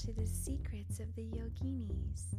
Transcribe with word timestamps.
to 0.00 0.14
the 0.14 0.26
secrets 0.26 0.98
of 0.98 1.14
the 1.14 1.24
yoginis. 1.24 2.34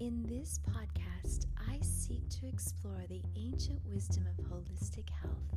In 0.00 0.24
this 0.24 0.58
podcast, 0.68 1.46
I 1.70 1.78
seek 1.80 2.28
to 2.30 2.48
explore 2.48 3.04
the 3.08 3.22
ancient 3.36 3.78
wisdom 3.88 4.26
of 4.26 4.44
holistic 4.46 5.08
health 5.22 5.54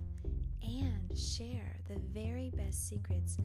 and 0.61 1.17
share 1.17 1.77
the 1.87 1.99
very 2.13 2.51
best 2.55 2.87
secrets 2.87 3.37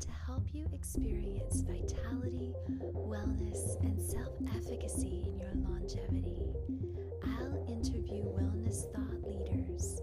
to 0.00 0.08
help 0.26 0.52
you 0.52 0.66
experience 0.72 1.60
vitality, 1.60 2.52
wellness, 2.96 3.80
and 3.84 4.00
self 4.02 4.34
efficacy 4.56 5.22
in 5.28 5.38
your 5.38 5.52
longevity. 5.54 6.42
I'll 7.38 7.64
interview 7.68 8.24
wellness 8.24 8.90
thought 8.92 9.22
leaders. 9.22 10.00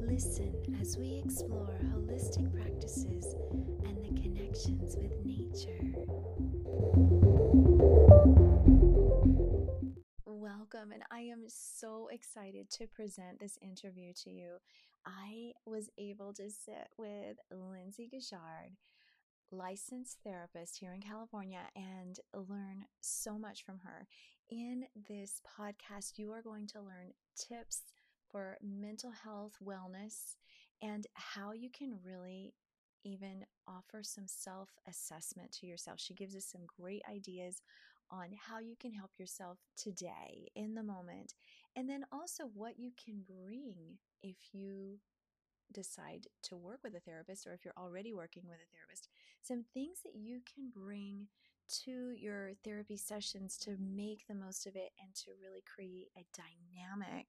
Listen 0.00 0.54
as 0.80 0.96
we 0.96 1.20
explore 1.22 1.78
holistic 1.92 2.50
practices 2.54 3.34
and 3.84 4.02
the 4.02 4.22
connections 4.22 4.96
with 4.96 5.12
nature. 5.22 6.53
Welcome, 10.26 10.92
and 10.92 11.02
I 11.10 11.20
am 11.20 11.44
so 11.46 12.08
excited 12.10 12.70
to 12.70 12.86
present 12.86 13.38
this 13.38 13.58
interview 13.62 14.12
to 14.24 14.30
you. 14.30 14.56
I 15.06 15.52
was 15.66 15.90
able 15.98 16.32
to 16.34 16.50
sit 16.50 16.88
with 16.96 17.36
Lindsay 17.50 18.08
Guichard, 18.12 18.72
licensed 19.50 20.18
therapist 20.24 20.78
here 20.78 20.92
in 20.92 21.00
California, 21.00 21.60
and 21.76 22.18
learn 22.34 22.86
so 23.00 23.38
much 23.38 23.64
from 23.64 23.78
her. 23.84 24.06
In 24.50 24.84
this 25.08 25.40
podcast, 25.58 26.18
you 26.18 26.32
are 26.32 26.42
going 26.42 26.66
to 26.68 26.80
learn 26.80 27.12
tips 27.36 27.82
for 28.30 28.58
mental 28.62 29.12
health, 29.12 29.52
wellness, 29.64 30.36
and 30.82 31.06
how 31.14 31.52
you 31.52 31.70
can 31.70 31.98
really 32.04 32.52
even 33.04 33.44
offer 33.68 34.02
some 34.02 34.26
self 34.26 34.70
assessment 34.88 35.52
to 35.52 35.66
yourself. 35.66 36.00
She 36.00 36.14
gives 36.14 36.34
us 36.34 36.46
some 36.46 36.62
great 36.80 37.02
ideas 37.10 37.62
on 38.10 38.28
how 38.48 38.58
you 38.58 38.76
can 38.78 38.92
help 38.92 39.12
yourself 39.18 39.58
today 39.76 40.48
in 40.54 40.74
the 40.74 40.82
moment, 40.82 41.34
and 41.76 41.88
then 41.88 42.04
also 42.12 42.50
what 42.54 42.78
you 42.78 42.92
can 43.02 43.22
bring 43.26 43.74
if 44.22 44.36
you 44.52 44.98
decide 45.72 46.26
to 46.42 46.56
work 46.56 46.80
with 46.84 46.94
a 46.94 47.00
therapist 47.00 47.46
or 47.46 47.52
if 47.52 47.64
you're 47.64 47.74
already 47.76 48.12
working 48.12 48.44
with 48.46 48.58
a 48.58 48.76
therapist. 48.76 49.08
Some 49.42 49.64
things 49.74 49.98
that 50.04 50.14
you 50.14 50.40
can 50.52 50.70
bring 50.70 51.26
to 51.84 52.12
your 52.16 52.52
therapy 52.62 52.96
sessions 52.96 53.56
to 53.58 53.76
make 53.80 54.26
the 54.28 54.34
most 54.34 54.66
of 54.66 54.76
it 54.76 54.92
and 55.02 55.14
to 55.14 55.30
really 55.42 55.62
create 55.74 56.08
a 56.16 56.24
dynamic 56.36 57.26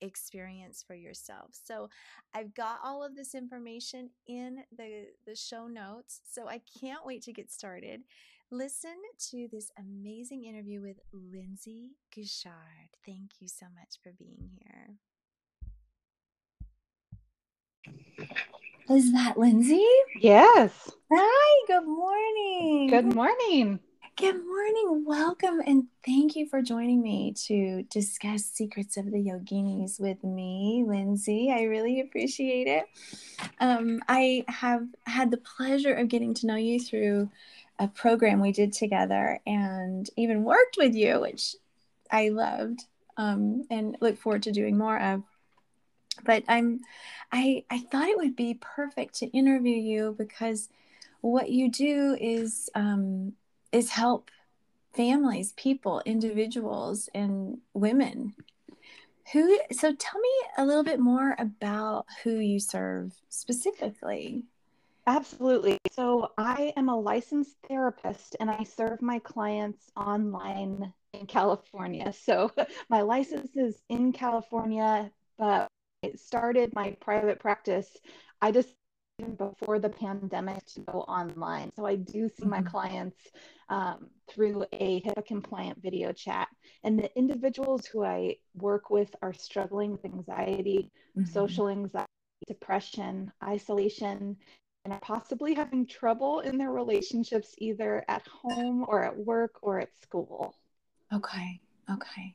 experience 0.00 0.84
for 0.86 0.94
yourself. 0.94 1.50
So 1.52 1.88
I've 2.34 2.54
got 2.54 2.78
all 2.84 3.04
of 3.04 3.16
this 3.16 3.34
information 3.34 4.10
in 4.26 4.58
the, 4.76 5.06
the 5.26 5.34
show 5.34 5.66
notes. 5.66 6.20
So 6.30 6.48
I 6.48 6.60
can't 6.80 7.04
wait 7.04 7.22
to 7.22 7.32
get 7.32 7.50
started. 7.50 8.02
Listen 8.50 8.94
to 9.30 9.48
this 9.50 9.70
amazing 9.78 10.44
interview 10.44 10.80
with 10.80 10.98
Lindsay 11.12 11.92
Guichard. 12.14 12.90
Thank 13.04 13.30
you 13.40 13.48
so 13.48 13.66
much 13.74 13.98
for 14.02 14.12
being 14.18 14.50
here. 14.60 14.98
Is 18.88 19.12
that 19.12 19.36
Lindsay? 19.36 19.84
Yes. 20.20 20.92
Hi, 21.12 21.64
good 21.66 21.88
morning. 21.88 22.88
Good 22.88 23.14
morning. 23.14 23.80
Good 24.16 24.46
morning. 24.46 25.04
Welcome 25.04 25.60
and 25.66 25.88
thank 26.02 26.36
you 26.36 26.46
for 26.48 26.62
joining 26.62 27.02
me 27.02 27.34
to 27.48 27.82
discuss 27.90 28.46
secrets 28.46 28.96
of 28.96 29.10
the 29.10 29.18
yoginis 29.18 30.00
with 30.00 30.24
me, 30.24 30.84
Lindsay. 30.88 31.52
I 31.54 31.64
really 31.64 32.00
appreciate 32.00 32.66
it. 32.66 32.86
Um, 33.60 34.00
I 34.08 34.46
have 34.48 34.86
had 35.04 35.30
the 35.30 35.36
pleasure 35.36 35.92
of 35.92 36.08
getting 36.08 36.32
to 36.32 36.46
know 36.46 36.56
you 36.56 36.80
through 36.80 37.30
a 37.78 37.88
program 37.88 38.40
we 38.40 38.52
did 38.52 38.72
together 38.72 39.38
and 39.46 40.08
even 40.16 40.44
worked 40.44 40.78
with 40.78 40.94
you, 40.94 41.20
which 41.20 41.54
I 42.10 42.30
loved 42.30 42.86
um, 43.18 43.66
and 43.70 43.98
look 44.00 44.16
forward 44.16 44.44
to 44.44 44.50
doing 44.52 44.78
more 44.78 44.98
of. 44.98 45.24
But 46.24 46.42
I'm, 46.48 46.80
I, 47.30 47.64
I 47.70 47.80
thought 47.80 48.08
it 48.08 48.16
would 48.16 48.34
be 48.34 48.58
perfect 48.62 49.16
to 49.16 49.26
interview 49.26 49.76
you 49.76 50.14
because 50.16 50.70
what 51.20 51.50
you 51.50 51.70
do 51.70 52.16
is 52.18 52.70
um, 52.74 53.34
is 53.76 53.90
help 53.90 54.30
families, 54.94 55.52
people, 55.52 56.02
individuals, 56.06 57.10
and 57.14 57.58
women. 57.74 58.34
Who? 59.32 59.58
So 59.70 59.94
tell 59.94 60.20
me 60.20 60.30
a 60.56 60.64
little 60.64 60.82
bit 60.82 60.98
more 60.98 61.36
about 61.38 62.06
who 62.22 62.38
you 62.38 62.58
serve 62.58 63.12
specifically. 63.28 64.44
Absolutely. 65.06 65.78
So 65.92 66.30
I 66.38 66.72
am 66.76 66.88
a 66.88 66.98
licensed 66.98 67.56
therapist 67.68 68.36
and 68.40 68.50
I 68.50 68.64
serve 68.64 69.02
my 69.02 69.18
clients 69.18 69.90
online 69.96 70.92
in 71.12 71.26
California. 71.26 72.12
So 72.12 72.50
my 72.88 73.02
license 73.02 73.50
is 73.56 73.82
in 73.90 74.12
California, 74.12 75.10
but 75.38 75.68
I 76.02 76.12
started 76.16 76.74
my 76.74 76.96
private 77.00 77.40
practice. 77.40 77.88
I 78.40 78.52
just 78.52 78.70
before 79.38 79.78
the 79.78 79.88
pandemic 79.88 80.64
to 80.66 80.80
go 80.80 81.00
online. 81.02 81.72
So 81.74 81.86
I 81.86 81.96
do 81.96 82.28
see 82.28 82.44
my 82.44 82.58
mm-hmm. 82.58 82.68
clients 82.68 83.16
um, 83.68 84.08
through 84.28 84.66
a 84.72 85.00
HIPAA 85.00 85.24
compliant 85.26 85.82
video 85.82 86.12
chat. 86.12 86.48
And 86.84 86.98
the 86.98 87.10
individuals 87.16 87.86
who 87.86 88.04
I 88.04 88.36
work 88.54 88.90
with 88.90 89.14
are 89.22 89.32
struggling 89.32 89.92
with 89.92 90.04
anxiety, 90.04 90.90
mm-hmm. 91.16 91.30
social 91.30 91.68
anxiety, 91.68 92.06
depression, 92.46 93.32
isolation, 93.42 94.36
and 94.84 94.92
are 94.92 95.00
possibly 95.00 95.54
having 95.54 95.86
trouble 95.86 96.40
in 96.40 96.58
their 96.58 96.70
relationships 96.70 97.54
either 97.58 98.04
at 98.08 98.26
home 98.26 98.84
or 98.86 99.02
at 99.02 99.16
work 99.16 99.54
or 99.62 99.80
at 99.80 99.96
school. 99.96 100.54
Okay. 101.12 101.60
Okay. 101.90 102.34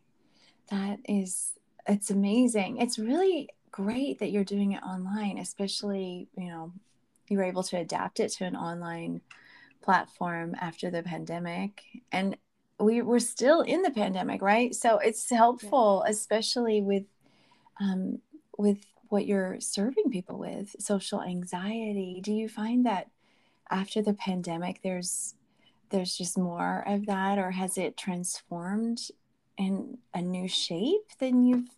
That 0.72 1.00
is, 1.06 1.54
it's 1.88 2.10
amazing. 2.10 2.78
It's 2.78 2.98
really 2.98 3.50
great 3.72 4.20
that 4.20 4.32
you're 4.32 4.44
doing 4.44 4.74
it 4.74 4.84
online, 4.84 5.38
especially, 5.38 6.28
you 6.38 6.50
know, 6.50 6.72
you 7.28 7.38
were 7.38 7.44
able 7.44 7.64
to 7.64 7.78
adapt 7.78 8.20
it 8.20 8.30
to 8.34 8.46
an 8.46 8.56
online 8.56 9.22
platform 9.82 10.56
after 10.60 10.92
the 10.92 11.04
pandemic. 11.04 11.82
And 12.12 12.38
we 12.80 13.02
were 13.02 13.20
still 13.20 13.62
in 13.62 13.82
the 13.84 13.92
pandemic, 13.92 14.42
right? 14.42 14.74
So 14.76 14.98
it's 14.98 15.30
helpful, 15.30 16.04
yeah. 16.06 16.12
especially 16.12 16.82
with 16.82 17.04
um, 17.80 18.20
with 18.58 18.86
what 19.10 19.26
you're 19.26 19.60
serving 19.60 20.10
people 20.12 20.38
with, 20.38 20.76
social 20.80 21.22
anxiety. 21.22 22.22
Do 22.24 22.32
you 22.32 22.48
find 22.48 22.86
that 22.86 23.10
after 23.70 24.02
the 24.02 24.14
pandemic 24.14 24.82
there's 24.84 25.36
there's 25.90 26.16
just 26.18 26.38
more 26.38 26.84
of 26.88 27.06
that 27.06 27.38
or 27.38 27.52
has 27.52 27.78
it 27.78 27.98
transformed 27.98 29.02
in 29.58 29.98
a 30.14 30.22
new 30.22 30.48
shape 30.48 31.08
than 31.20 31.44
you've 31.44 31.70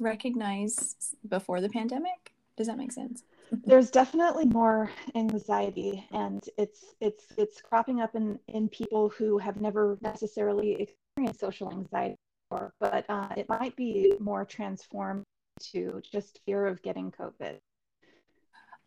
recognized 0.00 1.16
before 1.28 1.60
the 1.60 1.68
pandemic? 1.68 2.32
Does 2.56 2.66
that 2.66 2.76
make 2.76 2.92
sense? 2.92 3.22
There's 3.64 3.90
definitely 3.90 4.46
more 4.46 4.90
anxiety 5.14 6.06
and 6.12 6.44
it's 6.56 6.94
it's 7.00 7.24
it's 7.36 7.60
cropping 7.60 8.00
up 8.00 8.14
in 8.14 8.38
in 8.48 8.68
people 8.68 9.08
who 9.08 9.38
have 9.38 9.60
never 9.60 9.98
necessarily 10.02 10.72
experienced 10.80 11.40
social 11.40 11.70
anxiety 11.72 12.16
before, 12.48 12.72
but 12.80 13.04
uh, 13.08 13.28
it 13.36 13.48
might 13.48 13.74
be 13.76 14.14
more 14.20 14.44
transformed 14.44 15.24
to 15.72 16.00
just 16.10 16.40
fear 16.44 16.66
of 16.66 16.82
getting 16.82 17.10
COVID. 17.10 17.58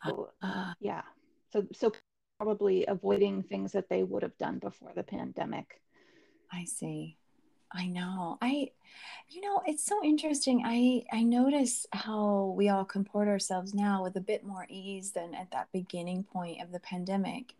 So, 0.05 0.29
uh, 0.41 0.73
yeah. 0.79 1.01
So 1.51 1.65
so 1.73 1.91
probably 2.39 2.85
avoiding 2.87 3.43
things 3.43 3.71
that 3.71 3.89
they 3.89 4.03
would 4.03 4.23
have 4.23 4.37
done 4.37 4.59
before 4.59 4.91
the 4.95 5.03
pandemic. 5.03 5.81
I 6.51 6.65
see. 6.65 7.17
I 7.73 7.87
know. 7.87 8.37
I 8.41 8.71
you 9.29 9.41
know, 9.41 9.61
it's 9.65 9.83
so 9.83 10.03
interesting. 10.03 10.63
I 10.65 11.03
I 11.11 11.23
notice 11.23 11.87
how 11.91 12.53
we 12.55 12.69
all 12.69 12.85
comport 12.85 13.27
ourselves 13.27 13.73
now 13.73 14.03
with 14.03 14.15
a 14.15 14.21
bit 14.21 14.43
more 14.43 14.67
ease 14.69 15.11
than 15.11 15.33
at 15.33 15.51
that 15.51 15.69
beginning 15.73 16.23
point 16.23 16.61
of 16.61 16.71
the 16.71 16.79
pandemic. 16.79 17.53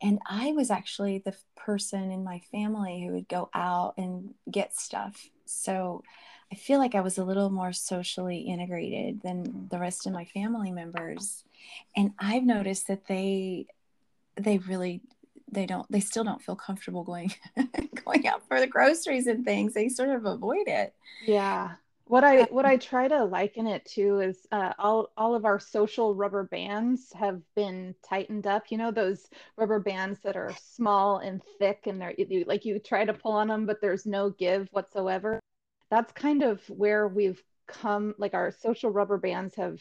And 0.00 0.18
I 0.28 0.52
was 0.52 0.70
actually 0.70 1.18
the 1.18 1.34
person 1.56 2.10
in 2.10 2.24
my 2.24 2.40
family 2.50 3.04
who 3.04 3.12
would 3.12 3.28
go 3.28 3.50
out 3.54 3.94
and 3.96 4.34
get 4.50 4.76
stuff. 4.76 5.30
So 5.44 6.02
I 6.52 6.56
feel 6.56 6.78
like 6.78 6.94
I 6.94 7.00
was 7.00 7.18
a 7.18 7.24
little 7.24 7.50
more 7.50 7.72
socially 7.72 8.38
integrated 8.40 9.22
than 9.22 9.46
mm. 9.46 9.70
the 9.70 9.78
rest 9.78 10.06
of 10.06 10.12
my 10.12 10.24
family 10.26 10.70
members. 10.70 11.44
And 11.96 12.12
I've 12.18 12.44
noticed 12.44 12.88
that 12.88 13.06
they 13.06 13.66
they 14.36 14.58
really 14.58 15.00
they 15.52 15.66
don't 15.66 15.90
they 15.90 16.00
still 16.00 16.24
don't 16.24 16.42
feel 16.42 16.56
comfortable 16.56 17.04
going 17.04 17.32
going 18.04 18.26
out 18.26 18.46
for 18.48 18.58
the 18.58 18.66
groceries 18.66 19.26
and 19.26 19.44
things. 19.44 19.74
They 19.74 19.88
sort 19.88 20.10
of 20.10 20.24
avoid 20.24 20.66
it. 20.66 20.94
Yeah. 21.24 21.72
What 22.06 22.24
i 22.24 22.42
what 22.44 22.66
i 22.66 22.76
try 22.76 23.06
to 23.08 23.24
liken 23.24 23.66
it 23.66 23.84
to 23.94 24.20
is 24.20 24.46
uh, 24.50 24.72
all 24.78 25.12
all 25.16 25.34
of 25.34 25.44
our 25.44 25.60
social 25.60 26.14
rubber 26.14 26.44
bands 26.44 27.12
have 27.14 27.40
been 27.54 27.94
tightened 28.06 28.46
up. 28.46 28.64
You 28.70 28.78
know 28.78 28.90
those 28.90 29.28
rubber 29.56 29.78
bands 29.78 30.18
that 30.24 30.36
are 30.36 30.52
small 30.60 31.18
and 31.18 31.40
thick 31.58 31.86
and 31.86 32.00
they're 32.00 32.14
you, 32.18 32.44
like 32.46 32.64
you 32.64 32.78
try 32.78 33.04
to 33.04 33.14
pull 33.14 33.32
on 33.32 33.48
them 33.48 33.66
but 33.66 33.80
there's 33.80 34.06
no 34.06 34.30
give 34.30 34.68
whatsoever. 34.72 35.40
That's 35.90 36.12
kind 36.12 36.42
of 36.42 36.60
where 36.68 37.06
we've 37.06 37.42
come 37.66 38.14
like 38.18 38.34
our 38.34 38.50
social 38.50 38.90
rubber 38.90 39.18
bands 39.18 39.54
have 39.56 39.80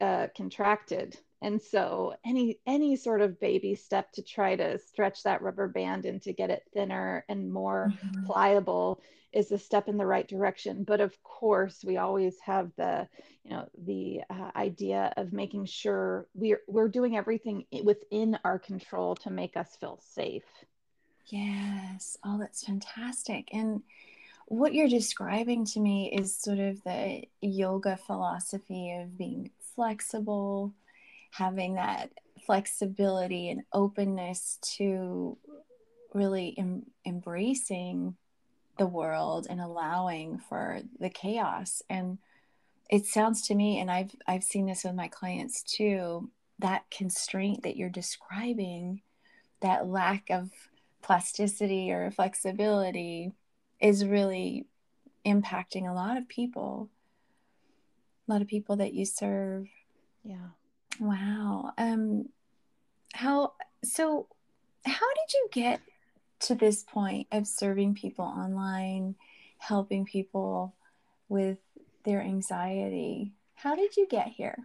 uh, 0.00 0.26
contracted 0.36 1.16
and 1.40 1.62
so 1.62 2.14
any 2.24 2.58
any 2.66 2.96
sort 2.96 3.20
of 3.20 3.38
baby 3.40 3.74
step 3.74 4.10
to 4.12 4.22
try 4.22 4.56
to 4.56 4.78
stretch 4.78 5.22
that 5.22 5.42
rubber 5.42 5.68
band 5.68 6.04
and 6.04 6.20
to 6.22 6.32
get 6.32 6.50
it 6.50 6.64
thinner 6.74 7.24
and 7.28 7.52
more 7.52 7.92
mm-hmm. 7.92 8.24
pliable 8.26 9.00
is 9.32 9.52
a 9.52 9.58
step 9.58 9.88
in 9.88 9.98
the 9.98 10.06
right 10.06 10.26
direction. 10.26 10.84
But 10.84 11.00
of 11.00 11.22
course 11.22 11.84
we 11.84 11.96
always 11.96 12.38
have 12.40 12.70
the 12.76 13.08
you 13.44 13.50
know 13.50 13.68
the 13.84 14.22
uh, 14.28 14.50
idea 14.56 15.12
of 15.16 15.32
making 15.32 15.66
sure 15.66 16.26
we're 16.34 16.60
we're 16.66 16.88
doing 16.88 17.16
everything 17.16 17.66
within 17.84 18.38
our 18.44 18.58
control 18.58 19.14
to 19.16 19.30
make 19.30 19.56
us 19.56 19.76
feel 19.80 20.00
safe. 20.02 20.44
Yes. 21.26 22.16
Oh 22.24 22.38
that's 22.38 22.64
fantastic. 22.64 23.48
And 23.52 23.82
what 24.46 24.72
you're 24.72 24.88
describing 24.88 25.66
to 25.66 25.80
me 25.80 26.10
is 26.10 26.34
sort 26.34 26.58
of 26.58 26.82
the 26.82 27.22
yoga 27.42 27.98
philosophy 27.98 28.92
of 28.92 29.16
being 29.18 29.50
flexible 29.74 30.72
having 31.30 31.74
that 31.74 32.10
flexibility 32.44 33.50
and 33.50 33.62
openness 33.72 34.58
to 34.62 35.36
really 36.14 36.54
em- 36.58 36.86
embracing 37.06 38.16
the 38.78 38.86
world 38.86 39.46
and 39.50 39.60
allowing 39.60 40.38
for 40.38 40.80
the 40.98 41.10
chaos. 41.10 41.82
And 41.90 42.18
it 42.88 43.04
sounds 43.04 43.46
to 43.46 43.54
me 43.54 43.80
and 43.80 43.90
i've 43.90 44.14
i've 44.26 44.42
seen 44.42 44.64
this 44.64 44.82
with 44.82 44.94
my 44.94 45.08
clients 45.08 45.62
too 45.62 46.30
that 46.58 46.90
constraint 46.90 47.62
that 47.62 47.76
you're 47.76 47.90
describing 47.90 49.02
that 49.60 49.86
lack 49.86 50.30
of 50.30 50.50
plasticity 51.02 51.90
or 51.90 52.10
flexibility 52.10 53.32
is 53.80 54.04
really 54.04 54.66
impacting 55.24 55.88
a 55.88 55.94
lot 55.94 56.16
of 56.16 56.28
people. 56.28 56.88
A 58.28 58.32
lot 58.32 58.42
of 58.42 58.48
people 58.48 58.76
that 58.76 58.94
you 58.94 59.04
serve. 59.04 59.68
Yeah 60.24 60.48
wow 61.00 61.72
um 61.78 62.28
how 63.12 63.52
so 63.84 64.26
how 64.84 65.06
did 65.14 65.32
you 65.34 65.48
get 65.52 65.80
to 66.40 66.54
this 66.54 66.82
point 66.84 67.26
of 67.32 67.46
serving 67.46 67.94
people 67.94 68.24
online, 68.24 69.14
helping 69.58 70.04
people 70.04 70.74
with 71.28 71.58
their 72.04 72.22
anxiety. 72.22 73.32
How 73.54 73.74
did 73.74 73.96
you 73.96 74.06
get 74.06 74.28
here? 74.28 74.56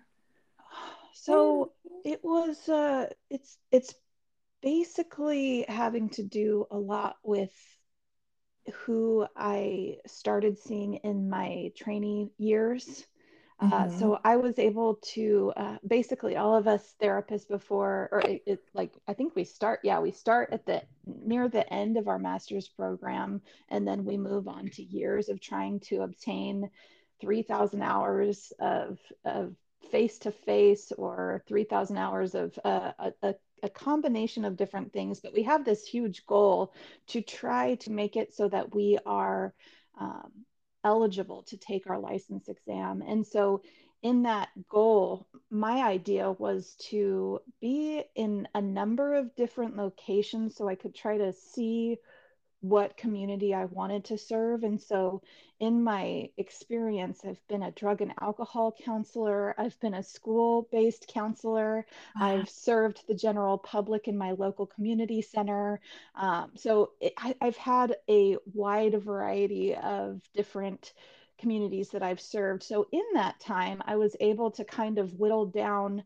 So 1.14 1.72
it 2.04 2.20
was 2.24 2.68
uh 2.68 3.08
it's 3.30 3.58
it's 3.72 3.94
basically 4.62 5.66
having 5.68 6.10
to 6.10 6.24
do 6.24 6.66
a 6.72 6.78
lot 6.78 7.18
with 7.24 7.52
who 8.74 9.28
I 9.36 9.98
started 10.08 10.58
seeing 10.58 10.96
in 10.96 11.30
my 11.30 11.72
training 11.76 12.30
years 12.38 13.06
uh, 13.60 13.86
mm-hmm. 13.86 14.00
so 14.00 14.20
I 14.24 14.36
was 14.38 14.60
able 14.60 14.96
to 15.14 15.54
uh, 15.56 15.78
basically 15.88 16.36
all 16.36 16.56
of 16.56 16.68
us 16.68 16.96
therapists 17.02 17.48
before, 17.48 18.10
or 18.12 18.22
it, 18.22 18.44
it, 18.46 18.64
like 18.74 18.94
I 19.08 19.14
think 19.14 19.36
we 19.36 19.44
start, 19.44 19.82
yeah, 19.84 20.00
we 20.00 20.12
start 20.12 20.50
at 20.52 20.66
the 20.66 20.82
near 21.06 21.48
the 21.48 21.72
end 21.72 21.98
of 21.98 22.08
our 22.08 22.20
master's 22.20 22.68
program, 22.68 23.42
and 23.70 23.88
then 23.88 24.06
we 24.06 24.18
move 24.18 24.48
on 24.48 24.70
to 24.70 24.84
years 24.84 25.30
of 25.30 25.40
trying 25.40 25.80
to 25.82 26.02
obtain 26.02 26.70
3,000 27.22 27.82
hours 27.82 28.52
of 28.60 29.00
of 29.24 29.56
face 29.92 30.18
to 30.20 30.32
face 30.32 30.92
or 30.98 31.44
3,000 31.48 31.98
hours 31.98 32.36
of 32.36 32.58
uh, 32.66 32.92
a, 33.22 33.36
a 33.62 33.70
combination 33.70 34.44
of 34.46 34.58
different 34.58 34.92
things. 34.92 35.20
But 35.20 35.34
we 35.34 35.44
have 35.44 35.64
this 35.64 35.86
huge 35.86 36.26
goal 36.26 36.74
to 37.08 37.22
try 37.22 37.76
to 37.76 37.92
make 37.92 38.16
it 38.16 38.34
so 38.34 38.50
that 38.50 38.74
we 38.74 38.98
are. 39.06 39.54
Um, 40.00 40.32
eligible 40.84 41.44
to 41.44 41.58
take 41.58 41.90
our 41.90 42.00
license 42.00 42.48
exam. 42.48 43.02
And 43.02 43.26
so, 43.26 43.62
in 44.02 44.24
that 44.24 44.50
goal, 44.70 45.28
my 45.50 45.82
idea 45.84 46.32
was 46.32 46.76
to 46.90 47.40
be 47.62 48.04
in 48.16 48.48
a 48.54 48.62
number 48.62 49.16
of 49.16 49.34
different 49.36 49.78
locations 49.78 50.58
so 50.58 50.68
I 50.68 50.76
could 50.76 50.94
try 50.94 51.18
to 51.18 51.32
see 51.32 51.98
what 52.64 52.96
community 52.96 53.54
I 53.54 53.66
wanted 53.66 54.06
to 54.06 54.18
serve. 54.18 54.64
And 54.64 54.82
so, 54.82 55.22
in 55.60 55.84
my 55.84 56.30
experience, 56.38 57.20
I've 57.26 57.46
been 57.50 57.64
a 57.64 57.72
drug 57.72 58.02
and 58.02 58.14
alcohol 58.22 58.74
counselor, 58.84 59.54
I've 59.58 59.78
been 59.82 59.94
a 59.94 60.02
school 60.02 60.70
based 60.72 61.08
counselor, 61.14 61.86
wow. 62.16 62.38
I've 62.40 62.50
served 62.50 63.04
the 63.06 63.16
general 63.16 63.58
public 63.58 64.08
in 64.08 64.18
my 64.18 64.32
local 64.32 64.66
community 64.66 65.22
center. 65.22 65.82
Um, 66.16 66.52
so, 66.56 66.92
it, 67.02 67.14
I, 67.18 67.36
I've 67.42 67.58
had 67.58 67.98
a 68.10 68.38
wide 68.54 68.96
variety 69.04 69.76
of 69.76 70.22
different 70.34 70.94
communities 71.38 71.90
that 71.90 72.02
I've 72.02 72.22
served. 72.22 72.64
So, 72.64 72.88
in 72.94 73.04
that 73.16 73.42
time, 73.42 73.82
I 73.86 73.98
was 73.98 74.16
able 74.22 74.52
to 74.52 74.64
kind 74.64 75.00
of 75.00 75.20
whittle 75.20 75.48
down 75.48 76.04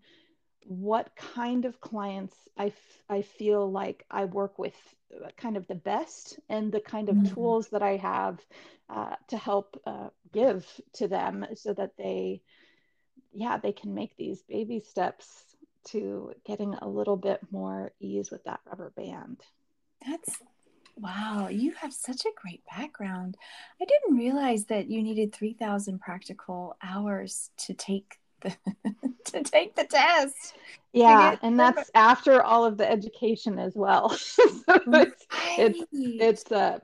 what 0.68 1.16
kind 1.16 1.64
of 1.66 1.80
clients 1.80 2.36
I, 2.58 2.68
f- 2.68 3.04
I 3.10 3.22
feel 3.22 3.72
like 3.72 4.06
I 4.12 4.26
work 4.26 4.60
with 4.60 4.76
uh, 5.16 5.30
kind 5.38 5.56
of 5.56 5.66
the 5.68 5.76
best 5.76 6.40
and 6.50 6.72
the 6.72 6.82
kind 6.82 7.08
of 7.08 7.16
mm-hmm. 7.16 7.34
tools 7.34 7.70
that 7.70 7.82
I 7.82 7.96
have 7.96 8.40
uh, 8.90 9.16
to 9.30 9.38
help 9.38 9.82
uh, 9.86 10.10
give 10.34 10.66
to 10.94 11.08
them 11.08 11.46
so 11.56 11.74
that 11.74 11.92
they, 11.98 12.42
yeah, 13.32 13.58
they 13.58 13.72
can 13.72 13.94
make 13.94 14.18
these 14.18 14.42
baby 14.44 14.82
steps 14.82 15.28
to 15.86 16.34
getting 16.46 16.74
a 16.74 16.88
little 16.88 17.16
bit 17.16 17.40
more 17.50 17.94
ease 18.02 18.30
with 18.30 18.44
that 18.44 18.60
rubber 18.66 18.92
band. 18.96 19.40
That's 20.06 20.38
wow, 20.98 21.48
you 21.50 21.72
have 21.74 21.94
such 21.94 22.26
a 22.26 22.42
great 22.42 22.64
background. 22.66 23.38
I 23.82 23.86
didn't 23.86 24.18
realize 24.18 24.66
that 24.66 24.90
you 24.90 25.02
needed 25.04 25.34
3,000 25.34 26.00
practical 26.00 26.76
hours 26.82 27.52
to 27.58 27.74
take 27.74 28.18
to 29.26 29.44
take 29.44 29.76
the 29.76 29.86
test. 29.86 30.56
Yeah, 30.94 31.36
and 31.42 31.60
that's 31.60 31.92
after 31.94 32.42
all 32.42 32.66
of 32.66 32.78
the 32.78 32.90
education 32.90 33.60
as 33.60 33.76
well. 33.76 34.10
so 34.10 34.52
it's, 34.68 35.26
it's 35.58 35.84
it's 35.92 36.52
uh 36.52 36.80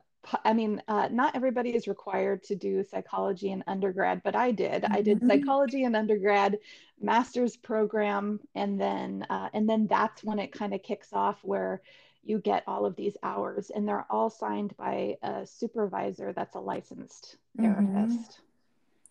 I 0.45 0.53
mean, 0.53 0.81
uh, 0.87 1.09
not 1.11 1.35
everybody 1.35 1.75
is 1.75 1.87
required 1.87 2.43
to 2.43 2.55
do 2.55 2.83
psychology 2.83 3.51
in 3.51 3.63
undergrad, 3.67 4.21
but 4.23 4.35
I 4.35 4.51
did. 4.51 4.83
Mm-hmm. 4.83 4.93
I 4.93 5.01
did 5.01 5.17
mm-hmm. 5.17 5.29
psychology 5.29 5.83
in 5.83 5.95
undergrad, 5.95 6.59
master's 7.01 7.57
program, 7.57 8.39
and 8.55 8.79
then 8.79 9.25
uh, 9.29 9.49
and 9.53 9.67
then 9.69 9.87
that's 9.87 10.23
when 10.23 10.39
it 10.39 10.51
kind 10.51 10.73
of 10.73 10.83
kicks 10.83 11.09
off 11.13 11.39
where 11.43 11.81
you 12.23 12.39
get 12.39 12.63
all 12.67 12.85
of 12.85 12.95
these 12.95 13.17
hours, 13.21 13.69
and 13.69 13.87
they're 13.87 14.05
all 14.09 14.29
signed 14.29 14.75
by 14.77 15.17
a 15.23 15.45
supervisor 15.45 16.31
that's 16.33 16.55
a 16.55 16.59
licensed 16.59 17.37
mm-hmm. 17.57 17.73
therapist. 17.73 18.31
Mm-hmm 18.31 18.43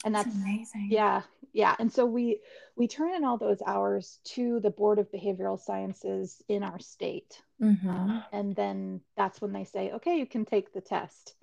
and 0.05 0.15
that's, 0.15 0.27
that's, 0.27 0.37
amazing. 0.37 0.89
yeah 0.91 1.23
yeah. 1.53 1.77
And 1.79 1.93
so 1.93 2.07
we 2.07 2.41
we 2.77 2.89
turn 2.89 3.15
in 3.15 3.25
all 3.25 3.37
those 3.37 3.63
hours 3.67 4.19
to 4.25 4.61
the 4.61 4.71
board 4.71 4.99
of 4.99 5.13
behavioral 5.13 5.61
sciences 5.61 6.43
in 6.49 6.63
our 6.63 6.79
state. 6.79 7.43
Mm-hmm. 7.61 7.89
um, 7.89 8.25
and 8.33 8.57
then 8.57 9.03
that's 9.17 9.41
when 9.41 9.53
they 9.53 9.63
say 9.63 9.93
okay 9.93 10.19
you 10.19 10.27
can 10.27 10.45
take 10.45 10.73
the 10.73 10.81
test. 10.81 11.35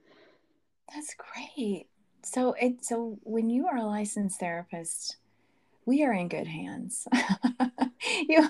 That's 0.93 1.15
great. 1.15 1.87
So 2.23 2.55
it 2.59 2.83
so 2.83 3.19
when 3.23 3.49
you 3.49 3.67
are 3.67 3.77
a 3.77 3.85
licensed 3.85 4.39
therapist 4.39 5.17
we 5.85 6.03
are 6.03 6.13
in 6.13 6.27
good 6.27 6.47
hands. 6.47 7.07
You 8.27 8.49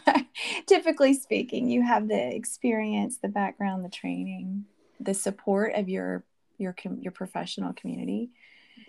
typically 0.67 1.15
speaking 1.15 1.69
you 1.69 1.81
have 1.81 2.07
the 2.07 2.35
experience 2.35 3.17
the 3.17 3.27
background 3.27 3.83
the 3.83 3.89
training 3.89 4.65
the 4.99 5.13
support 5.13 5.73
of 5.73 5.89
your 5.89 6.23
your 6.57 6.75
your 6.99 7.11
professional 7.11 7.73
community. 7.73 8.29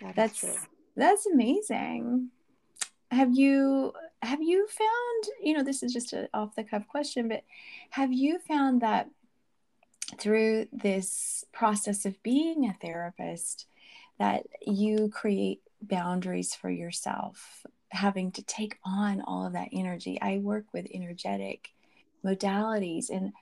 That 0.01 0.15
that's 0.15 0.39
true 0.39 0.55
that's 0.95 1.25
amazing. 1.25 2.29
Have 3.09 3.33
you 3.33 3.93
have 4.21 4.41
you 4.41 4.67
found, 4.67 5.23
you 5.41 5.53
know, 5.53 5.63
this 5.63 5.83
is 5.83 5.93
just 5.93 6.13
an 6.13 6.27
off 6.33 6.55
the 6.55 6.63
cuff 6.63 6.87
question, 6.87 7.27
but 7.27 7.43
have 7.89 8.13
you 8.13 8.39
found 8.39 8.81
that 8.81 9.09
through 10.19 10.67
this 10.71 11.43
process 11.51 12.05
of 12.05 12.21
being 12.21 12.65
a 12.65 12.73
therapist 12.73 13.65
that 14.19 14.45
you 14.65 15.09
create 15.09 15.61
boundaries 15.81 16.53
for 16.53 16.69
yourself, 16.69 17.65
having 17.89 18.31
to 18.33 18.43
take 18.43 18.77
on 18.85 19.21
all 19.21 19.45
of 19.45 19.53
that 19.53 19.69
energy? 19.73 20.19
I 20.21 20.37
work 20.37 20.65
with 20.73 20.87
energetic 20.93 21.71
modalities 22.23 23.09
and 23.09 23.33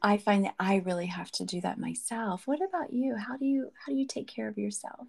I 0.00 0.18
find 0.18 0.44
that 0.44 0.54
I 0.58 0.76
really 0.76 1.06
have 1.06 1.30
to 1.32 1.44
do 1.44 1.60
that 1.60 1.78
myself. 1.78 2.46
What 2.46 2.60
about 2.62 2.92
you? 2.92 3.16
How 3.16 3.36
do 3.36 3.44
you 3.44 3.72
how 3.84 3.92
do 3.92 3.98
you 3.98 4.06
take 4.06 4.28
care 4.28 4.48
of 4.48 4.58
yourself? 4.58 5.06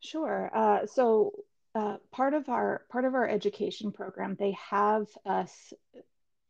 Sure. 0.00 0.50
Uh, 0.54 0.86
so 0.86 1.32
uh, 1.74 1.96
part 2.10 2.34
of 2.34 2.48
our 2.48 2.82
part 2.90 3.04
of 3.04 3.14
our 3.14 3.28
education 3.28 3.92
program, 3.92 4.36
they 4.38 4.52
have 4.70 5.06
us 5.24 5.72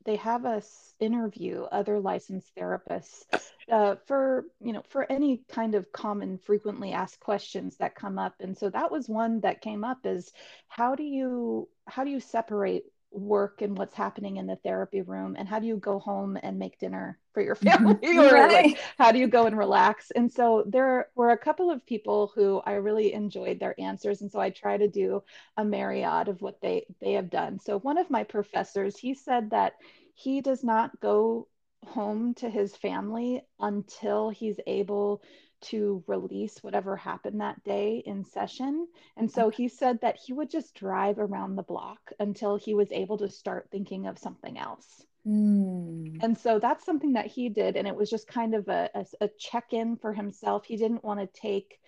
they 0.05 0.17
have 0.17 0.47
us 0.47 0.95
interview 1.01 1.63
other 1.65 1.99
licensed 1.99 2.55
therapists 2.57 3.25
uh, 3.71 3.97
for 4.07 4.45
you 4.61 4.73
know 4.73 4.83
for 4.89 5.11
any 5.11 5.43
kind 5.49 5.75
of 5.75 5.91
common 5.93 6.39
frequently 6.39 6.93
asked 6.93 7.21
questions 7.21 7.77
that 7.79 7.95
come 7.97 8.19
up. 8.19 8.35
And 8.41 8.57
so 8.57 8.71
that 8.71 8.91
was 8.93 9.09
one 9.09 9.41
that 9.41 9.61
came 9.63 9.85
up 9.85 10.07
is 10.07 10.33
how 10.69 10.95
do 10.95 11.03
you 11.03 11.69
how 11.87 12.05
do 12.05 12.11
you 12.11 12.21
separate 12.21 12.85
work 13.11 13.63
and 13.63 13.77
what's 13.77 13.95
happening 13.95 14.37
in 14.37 14.47
the 14.47 14.57
therapy 14.57 15.03
room? 15.03 15.35
And 15.39 15.49
how 15.49 15.59
do 15.59 15.67
you 15.67 15.77
go 15.77 15.99
home 15.99 16.39
and 16.41 16.59
make 16.59 16.79
dinner 16.79 17.19
for 17.37 17.43
your 17.43 17.55
family 17.67 18.17
or 18.17 18.33
right. 18.33 18.65
like, 18.65 18.81
how 18.97 19.13
do 19.13 19.19
you 19.19 19.29
go 19.29 19.45
and 19.45 19.59
relax 19.59 20.11
and 20.13 20.33
so 20.33 20.65
there 20.67 21.11
were 21.15 21.33
a 21.33 21.37
couple 21.37 21.71
of 21.71 21.85
people 21.85 22.33
who 22.35 22.63
i 22.65 22.73
really 22.73 23.13
enjoyed 23.13 23.61
their 23.61 23.79
answers 23.79 24.23
and 24.23 24.33
so 24.33 24.41
i 24.41 24.49
try 24.49 24.79
to 24.79 24.89
do 24.89 25.23
a 25.59 25.65
myriad 25.65 26.29
of 26.29 26.41
what 26.41 26.59
they 26.63 26.87
they 26.99 27.13
have 27.13 27.29
done 27.29 27.61
so 27.61 27.79
one 27.81 27.99
of 27.99 28.09
my 28.09 28.25
professors 28.25 28.97
he 28.97 29.13
said 29.13 29.51
that 29.51 29.75
he 30.15 30.41
does 30.41 30.65
not 30.65 30.99
go 30.99 31.47
home 31.85 32.33
to 32.33 32.49
his 32.49 32.75
family 32.75 33.43
until 33.61 34.31
he's 34.31 34.59
able 34.67 35.21
to 35.61 36.03
release 36.07 36.63
whatever 36.63 36.97
happened 36.97 37.43
that 37.43 37.63
day 37.65 38.03
in 38.07 38.25
session. 38.25 38.87
And 39.17 39.31
so 39.31 39.51
he 39.51 39.69
said 39.69 40.01
that 40.01 40.17
he 40.17 40.33
would 40.33 40.51
just 40.51 40.75
drive 40.75 41.19
around 41.19 41.57
the 41.57 41.63
block 41.63 42.13
until 42.19 42.57
he 42.57 42.73
was 42.73 42.91
able 42.93 43.19
to 43.19 43.29
start 43.29 43.69
thinking 43.71 44.07
of 44.07 44.19
something 44.19 44.59
else. 44.59 45.05
Mm. 45.27 46.19
And 46.23 46.39
so 46.39 46.59
that's 46.59 46.85
something 46.85 47.15
that 47.15 47.27
he 47.27 47.49
did. 47.49 47.77
And 47.77 47.89
it 47.89 47.97
was 47.97 48.09
just 48.11 48.29
kind 48.29 48.55
of 48.55 48.69
a, 48.69 48.89
a, 48.95 49.07
a 49.23 49.29
check 49.39 49.73
in 49.73 49.97
for 49.97 50.13
himself. 50.13 50.65
He 50.65 50.77
didn't 50.77 51.05
want 51.05 51.21
to 51.21 51.41
take 51.41 51.81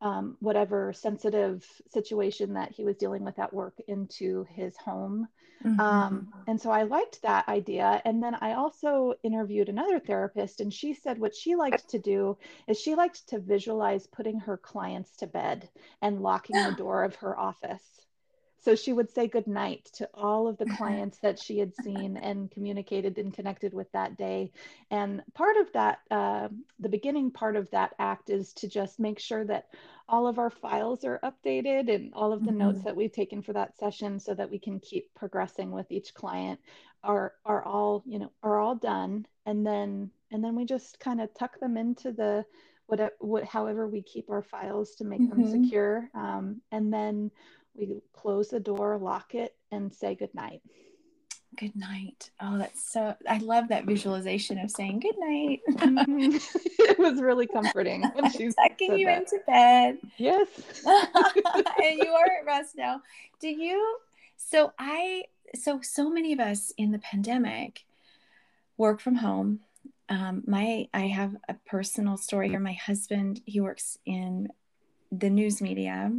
um, 0.00 0.36
whatever 0.40 0.92
sensitive 0.92 1.66
situation 1.90 2.54
that 2.54 2.70
he 2.72 2.84
was 2.84 2.96
dealing 2.96 3.24
with 3.24 3.38
at 3.38 3.52
work 3.52 3.74
into 3.88 4.46
his 4.54 4.76
home. 4.76 5.26
Mm-hmm. 5.64 5.80
Um, 5.80 6.28
and 6.46 6.60
so 6.60 6.70
I 6.70 6.84
liked 6.84 7.22
that 7.22 7.48
idea. 7.48 8.00
And 8.04 8.22
then 8.22 8.36
I 8.40 8.52
also 8.52 9.14
interviewed 9.24 9.68
another 9.68 9.98
therapist, 9.98 10.60
and 10.60 10.72
she 10.72 10.94
said 10.94 11.18
what 11.18 11.34
she 11.34 11.56
liked 11.56 11.88
to 11.90 11.98
do 11.98 12.38
is 12.68 12.78
she 12.78 12.94
liked 12.94 13.28
to 13.30 13.40
visualize 13.40 14.06
putting 14.06 14.38
her 14.40 14.56
clients 14.56 15.16
to 15.16 15.26
bed 15.26 15.68
and 16.00 16.22
locking 16.22 16.56
the 16.62 16.72
door 16.78 17.02
of 17.02 17.16
her 17.16 17.36
office. 17.38 17.82
So 18.60 18.74
she 18.74 18.92
would 18.92 19.10
say 19.10 19.28
good 19.28 19.46
night 19.46 19.88
to 19.94 20.08
all 20.14 20.48
of 20.48 20.58
the 20.58 20.66
clients 20.76 21.18
that 21.18 21.38
she 21.38 21.58
had 21.58 21.74
seen 21.76 22.16
and 22.16 22.50
communicated 22.50 23.18
and 23.18 23.32
connected 23.32 23.72
with 23.72 23.90
that 23.92 24.16
day. 24.16 24.52
And 24.90 25.22
part 25.34 25.56
of 25.56 25.72
that, 25.72 26.00
uh, 26.10 26.48
the 26.78 26.88
beginning 26.88 27.30
part 27.30 27.56
of 27.56 27.70
that 27.70 27.94
act 27.98 28.30
is 28.30 28.52
to 28.54 28.68
just 28.68 28.98
make 28.98 29.18
sure 29.18 29.44
that 29.44 29.66
all 30.08 30.26
of 30.26 30.38
our 30.38 30.50
files 30.50 31.04
are 31.04 31.20
updated 31.22 31.94
and 31.94 32.12
all 32.14 32.32
of 32.32 32.44
the 32.44 32.50
mm-hmm. 32.50 32.58
notes 32.58 32.82
that 32.82 32.96
we've 32.96 33.12
taken 33.12 33.42
for 33.42 33.52
that 33.52 33.76
session 33.78 34.18
so 34.18 34.34
that 34.34 34.50
we 34.50 34.58
can 34.58 34.80
keep 34.80 35.12
progressing 35.14 35.70
with 35.70 35.90
each 35.90 36.14
client 36.14 36.58
are 37.04 37.34
are 37.44 37.64
all 37.64 38.02
you 38.06 38.18
know 38.18 38.32
are 38.42 38.58
all 38.58 38.74
done 38.74 39.24
and 39.46 39.64
then 39.64 40.10
and 40.30 40.42
then 40.42 40.56
we 40.56 40.64
just 40.64 40.98
kind 40.98 41.20
of 41.20 41.32
tuck 41.34 41.58
them 41.60 41.76
into 41.76 42.12
the 42.12 42.44
what, 42.86 43.12
what 43.18 43.44
however 43.44 43.86
we 43.86 44.02
keep 44.02 44.30
our 44.30 44.42
files 44.42 44.94
to 44.96 45.04
make 45.04 45.20
mm-hmm. 45.20 45.42
them 45.42 45.62
secure 45.64 46.08
um, 46.14 46.60
and 46.72 46.92
then 46.92 47.30
we 47.78 48.00
close 48.12 48.48
the 48.48 48.60
door 48.60 48.98
lock 48.98 49.34
it 49.34 49.54
and 49.70 49.94
say 49.94 50.14
good 50.14 50.34
night 50.34 50.60
good 51.58 51.74
night. 51.74 52.30
Oh, 52.40 52.58
that's 52.58 52.92
so, 52.92 53.14
I 53.28 53.38
love 53.38 53.68
that 53.68 53.84
visualization 53.84 54.58
of 54.58 54.70
saying 54.70 55.00
good 55.00 55.18
night. 55.18 55.60
mm-hmm. 55.70 56.36
It 56.90 56.98
was 56.98 57.20
really 57.20 57.46
comforting. 57.46 58.02
When 58.14 58.30
She's 58.30 58.54
tucking 58.68 58.98
you 58.98 59.06
that. 59.06 59.18
into 59.18 59.38
bed. 59.46 59.98
Yes. 60.16 60.48
and 60.86 61.98
you 61.98 62.10
are 62.12 62.26
at 62.40 62.46
rest 62.46 62.76
now. 62.76 63.02
Do 63.40 63.48
you? 63.48 63.98
So 64.36 64.72
I, 64.78 65.24
so, 65.54 65.80
so 65.82 66.10
many 66.10 66.32
of 66.32 66.40
us 66.40 66.72
in 66.76 66.92
the 66.92 66.98
pandemic 66.98 67.84
work 68.76 69.00
from 69.00 69.16
home. 69.16 69.60
Um, 70.08 70.42
my, 70.46 70.88
I 70.94 71.08
have 71.08 71.36
a 71.48 71.54
personal 71.66 72.16
story 72.16 72.48
here. 72.48 72.60
My 72.60 72.72
husband, 72.72 73.42
he 73.44 73.60
works 73.60 73.98
in 74.06 74.48
the 75.10 75.30
news 75.30 75.60
media 75.60 76.12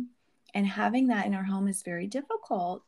and 0.54 0.68
having 0.68 1.08
that 1.08 1.26
in 1.26 1.34
our 1.34 1.44
home 1.44 1.68
is 1.68 1.82
very 1.82 2.08
difficult. 2.08 2.84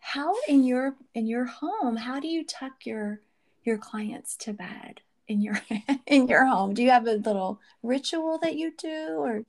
How 0.00 0.34
in 0.48 0.64
your 0.64 0.96
in 1.14 1.26
your 1.26 1.46
home 1.46 1.96
how 1.96 2.20
do 2.20 2.28
you 2.28 2.44
tuck 2.44 2.84
your 2.84 3.20
your 3.64 3.78
clients 3.78 4.36
to 4.36 4.52
bed 4.52 5.00
in 5.28 5.40
your 5.40 5.60
in 6.06 6.28
your 6.28 6.44
home? 6.44 6.74
Do 6.74 6.82
you 6.82 6.90
have 6.90 7.06
a 7.06 7.14
little 7.14 7.60
ritual 7.82 8.38
that 8.42 8.56
you 8.56 8.72
do 8.76 9.16
or 9.18 9.44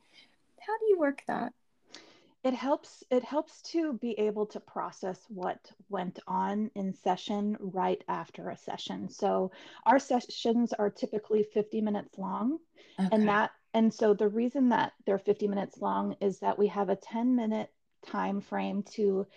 how 0.61 0.77
do 0.79 0.85
you 0.87 0.97
work 0.97 1.23
that? 1.27 1.53
It 2.43 2.53
helps 2.53 3.03
it 3.09 3.23
helps 3.23 3.61
to 3.73 3.93
be 3.93 4.11
able 4.19 4.45
to 4.47 4.59
process 4.59 5.19
what 5.29 5.71
went 5.89 6.19
on 6.27 6.69
in 6.75 6.93
session 6.93 7.57
right 7.59 8.03
after 8.07 8.49
a 8.49 8.57
session. 8.57 9.09
So 9.09 9.51
our 9.85 9.99
sessions 9.99 10.71
are 10.73 10.89
typically 10.89 11.43
50 11.43 11.81
minutes 11.81 12.17
long 12.17 12.59
okay. 12.99 13.09
and 13.11 13.27
that 13.27 13.51
and 13.75 13.93
so 13.93 14.13
the 14.13 14.29
reason 14.29 14.69
that 14.69 14.93
they're 15.05 15.19
50 15.19 15.49
minutes 15.49 15.81
long 15.81 16.15
is 16.21 16.39
that 16.39 16.57
we 16.57 16.67
have 16.67 16.87
a 16.87 16.95
10 16.95 17.35
minute 17.35 17.69
time 18.07 18.39
frame 18.39 18.83
to 18.93 19.27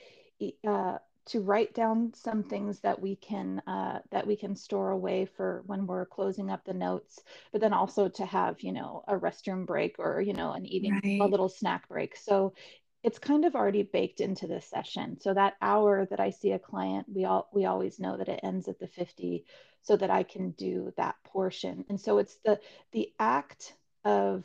uh, 0.66 0.98
to 1.26 1.40
write 1.40 1.74
down 1.74 2.12
some 2.14 2.44
things 2.44 2.78
that 2.80 3.00
we 3.00 3.16
can 3.16 3.58
uh, 3.66 3.98
that 4.12 4.28
we 4.28 4.36
can 4.36 4.54
store 4.54 4.90
away 4.92 5.26
for 5.26 5.64
when 5.66 5.88
we're 5.88 6.06
closing 6.06 6.50
up 6.50 6.64
the 6.64 6.72
notes 6.72 7.20
but 7.50 7.60
then 7.60 7.72
also 7.72 8.08
to 8.08 8.24
have 8.24 8.60
you 8.60 8.72
know 8.72 9.02
a 9.08 9.16
restroom 9.16 9.66
break 9.66 9.96
or 9.98 10.20
you 10.20 10.32
know 10.32 10.52
an 10.52 10.64
eating 10.64 11.00
right. 11.04 11.20
a 11.20 11.26
little 11.26 11.48
snack 11.48 11.88
break. 11.88 12.16
So 12.16 12.54
it's 13.02 13.18
kind 13.18 13.44
of 13.44 13.56
already 13.56 13.82
baked 13.82 14.20
into 14.20 14.46
the 14.46 14.60
session. 14.60 15.20
So 15.20 15.34
that 15.34 15.54
hour 15.60 16.06
that 16.10 16.20
i 16.20 16.30
see 16.30 16.52
a 16.52 16.60
client 16.60 17.06
we 17.12 17.24
all 17.24 17.48
we 17.52 17.64
always 17.64 17.98
know 17.98 18.16
that 18.16 18.28
it 18.28 18.40
ends 18.44 18.68
at 18.68 18.78
the 18.78 18.86
50 18.86 19.44
so 19.82 19.96
that 19.96 20.10
i 20.10 20.22
can 20.22 20.52
do 20.52 20.92
that 20.96 21.16
portion. 21.24 21.84
And 21.88 22.00
so 22.00 22.18
it's 22.18 22.36
the 22.44 22.60
the 22.92 23.12
act 23.18 23.74
of 24.04 24.44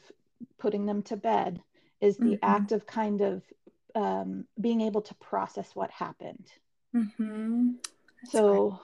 putting 0.60 0.86
them 0.86 1.01
to 1.03 1.17
bed 1.17 1.62
is 2.01 2.17
the 2.17 2.36
mm-hmm. 2.36 2.45
act 2.45 2.72
of 2.72 2.86
kind 2.86 3.22
of 3.22 3.43
um, 3.95 4.45
being 4.60 4.81
able 4.81 5.01
to 5.01 5.13
process 5.15 5.69
what 5.74 5.91
happened 5.91 6.48
Mm-hmm. 6.95 7.69
So 8.29 8.69
great. 8.69 8.79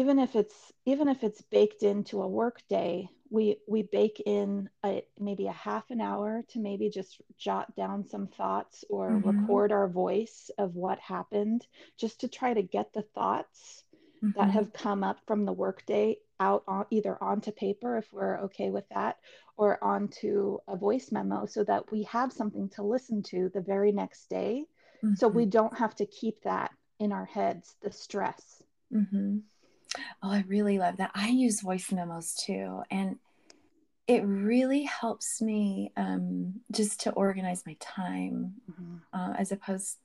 even 0.00 0.18
if 0.18 0.36
it's 0.36 0.72
even 0.84 1.08
if 1.08 1.22
it's 1.22 1.42
baked 1.42 1.82
into 1.82 2.22
a 2.22 2.28
work 2.28 2.60
day, 2.68 3.08
we 3.30 3.58
we 3.68 3.82
bake 3.82 4.22
in 4.24 4.68
a, 4.84 5.02
maybe 5.18 5.46
a 5.46 5.52
half 5.52 5.90
an 5.90 6.00
hour 6.00 6.44
to 6.50 6.58
maybe 6.58 6.90
just 6.90 7.20
jot 7.38 7.74
down 7.76 8.06
some 8.06 8.26
thoughts 8.26 8.84
or 8.90 9.10
mm-hmm. 9.10 9.40
record 9.40 9.72
our 9.72 9.88
voice 9.88 10.50
of 10.58 10.74
what 10.74 10.98
happened, 10.98 11.66
just 11.98 12.20
to 12.20 12.28
try 12.28 12.52
to 12.52 12.62
get 12.62 12.92
the 12.92 13.02
thoughts 13.02 13.84
mm-hmm. 14.22 14.38
that 14.38 14.50
have 14.50 14.72
come 14.72 15.04
up 15.04 15.18
from 15.26 15.44
the 15.44 15.52
workday 15.52 16.16
out 16.38 16.64
on, 16.68 16.84
either 16.90 17.16
onto 17.22 17.50
paper 17.50 17.96
if 17.96 18.12
we're 18.12 18.40
okay 18.40 18.68
with 18.70 18.84
that 18.90 19.16
or 19.56 19.82
onto 19.82 20.58
a 20.68 20.76
voice 20.76 21.10
memo 21.10 21.46
so 21.46 21.64
that 21.64 21.90
we 21.90 22.02
have 22.04 22.32
something 22.32 22.68
to 22.68 22.82
listen 22.82 23.22
to 23.22 23.50
the 23.54 23.60
very 23.60 23.92
next 23.92 24.28
day 24.28 24.64
mm-hmm. 25.02 25.14
so 25.14 25.28
we 25.28 25.46
don't 25.46 25.76
have 25.76 25.94
to 25.94 26.06
keep 26.06 26.42
that 26.42 26.70
in 26.98 27.12
our 27.12 27.24
heads, 27.24 27.76
the 27.82 27.92
stress. 27.92 28.62
Mm-hmm. 28.92 29.38
Oh, 30.22 30.30
I 30.30 30.44
really 30.46 30.78
love 30.78 30.98
that. 30.98 31.10
I 31.14 31.28
use 31.28 31.60
voice 31.60 31.90
memos 31.92 32.34
too. 32.34 32.82
And 32.90 33.16
it 34.06 34.24
really 34.24 34.84
helps 34.84 35.42
me 35.42 35.92
um, 35.96 36.60
just 36.70 37.00
to 37.00 37.12
organize 37.12 37.64
my 37.66 37.76
time 37.80 38.54
mm-hmm. 38.70 38.96
uh, 39.12 39.34
as 39.36 39.52
opposed 39.52 39.96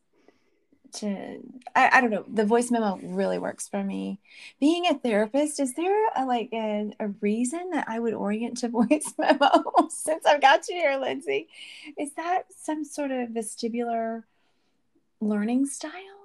to, 0.93 1.39
I, 1.75 1.89
I, 1.93 2.01
don't 2.01 2.12
know, 2.12 2.25
the 2.27 2.45
voice 2.45 2.71
memo 2.71 3.00
really 3.01 3.39
works 3.39 3.67
for 3.67 3.83
me. 3.83 4.19
Being 4.60 4.88
a 4.88 4.93
therapist, 4.93 5.60
is 5.60 5.74
there 5.75 6.07
a, 6.15 6.25
like 6.25 6.50
a, 6.53 6.93
a 7.00 7.07
reason 7.21 7.71
that 7.71 7.86
I 7.88 8.00
would 8.00 8.13
orient 8.13 8.57
to 8.57 8.69
voice 8.69 9.13
memo 9.17 9.50
since 9.89 10.25
I've 10.25 10.41
got 10.41 10.67
you 10.67 10.75
here, 10.75 10.98
Lindsay? 10.98 11.48
Is 11.98 12.13
that 12.15 12.43
some 12.62 12.83
sort 12.83 13.12
of 13.12 13.29
vestibular 13.29 14.24
learning 15.19 15.67
style? 15.67 16.21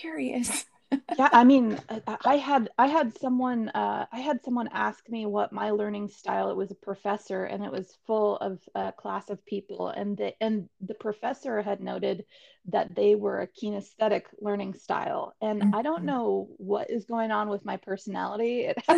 curious. 0.00 0.64
yeah, 1.18 1.28
I 1.32 1.44
mean, 1.44 1.78
I 2.24 2.36
had 2.36 2.70
I 2.78 2.86
had 2.86 3.16
someone 3.18 3.68
uh, 3.70 4.06
I 4.12 4.20
had 4.20 4.44
someone 4.44 4.68
ask 4.72 5.08
me 5.08 5.26
what 5.26 5.52
my 5.52 5.70
learning 5.70 6.08
style. 6.08 6.50
It 6.50 6.56
was 6.56 6.70
a 6.70 6.76
professor, 6.76 7.44
and 7.44 7.64
it 7.64 7.70
was 7.70 7.96
full 8.06 8.36
of 8.38 8.58
a 8.74 8.92
class 8.92 9.30
of 9.30 9.44
people, 9.46 9.88
and 9.88 10.16
the 10.16 10.34
and 10.42 10.68
the 10.80 10.94
professor 10.94 11.62
had 11.62 11.80
noted 11.80 12.24
that 12.66 12.94
they 12.94 13.14
were 13.14 13.40
a 13.40 13.46
kinesthetic 13.46 14.22
learning 14.40 14.74
style. 14.74 15.34
And 15.40 15.62
mm-hmm. 15.62 15.74
I 15.74 15.82
don't 15.82 15.98
mm-hmm. 15.98 16.06
know 16.06 16.48
what 16.58 16.90
is 16.90 17.04
going 17.04 17.30
on 17.30 17.48
with 17.48 17.64
my 17.64 17.76
personality, 17.76 18.70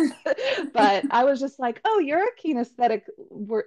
but 0.73 1.05
I 1.11 1.23
was 1.23 1.39
just 1.39 1.59
like, 1.59 1.79
oh, 1.85 1.99
you're 1.99 2.23
a 2.23 2.41
kinesthetic 2.45 3.03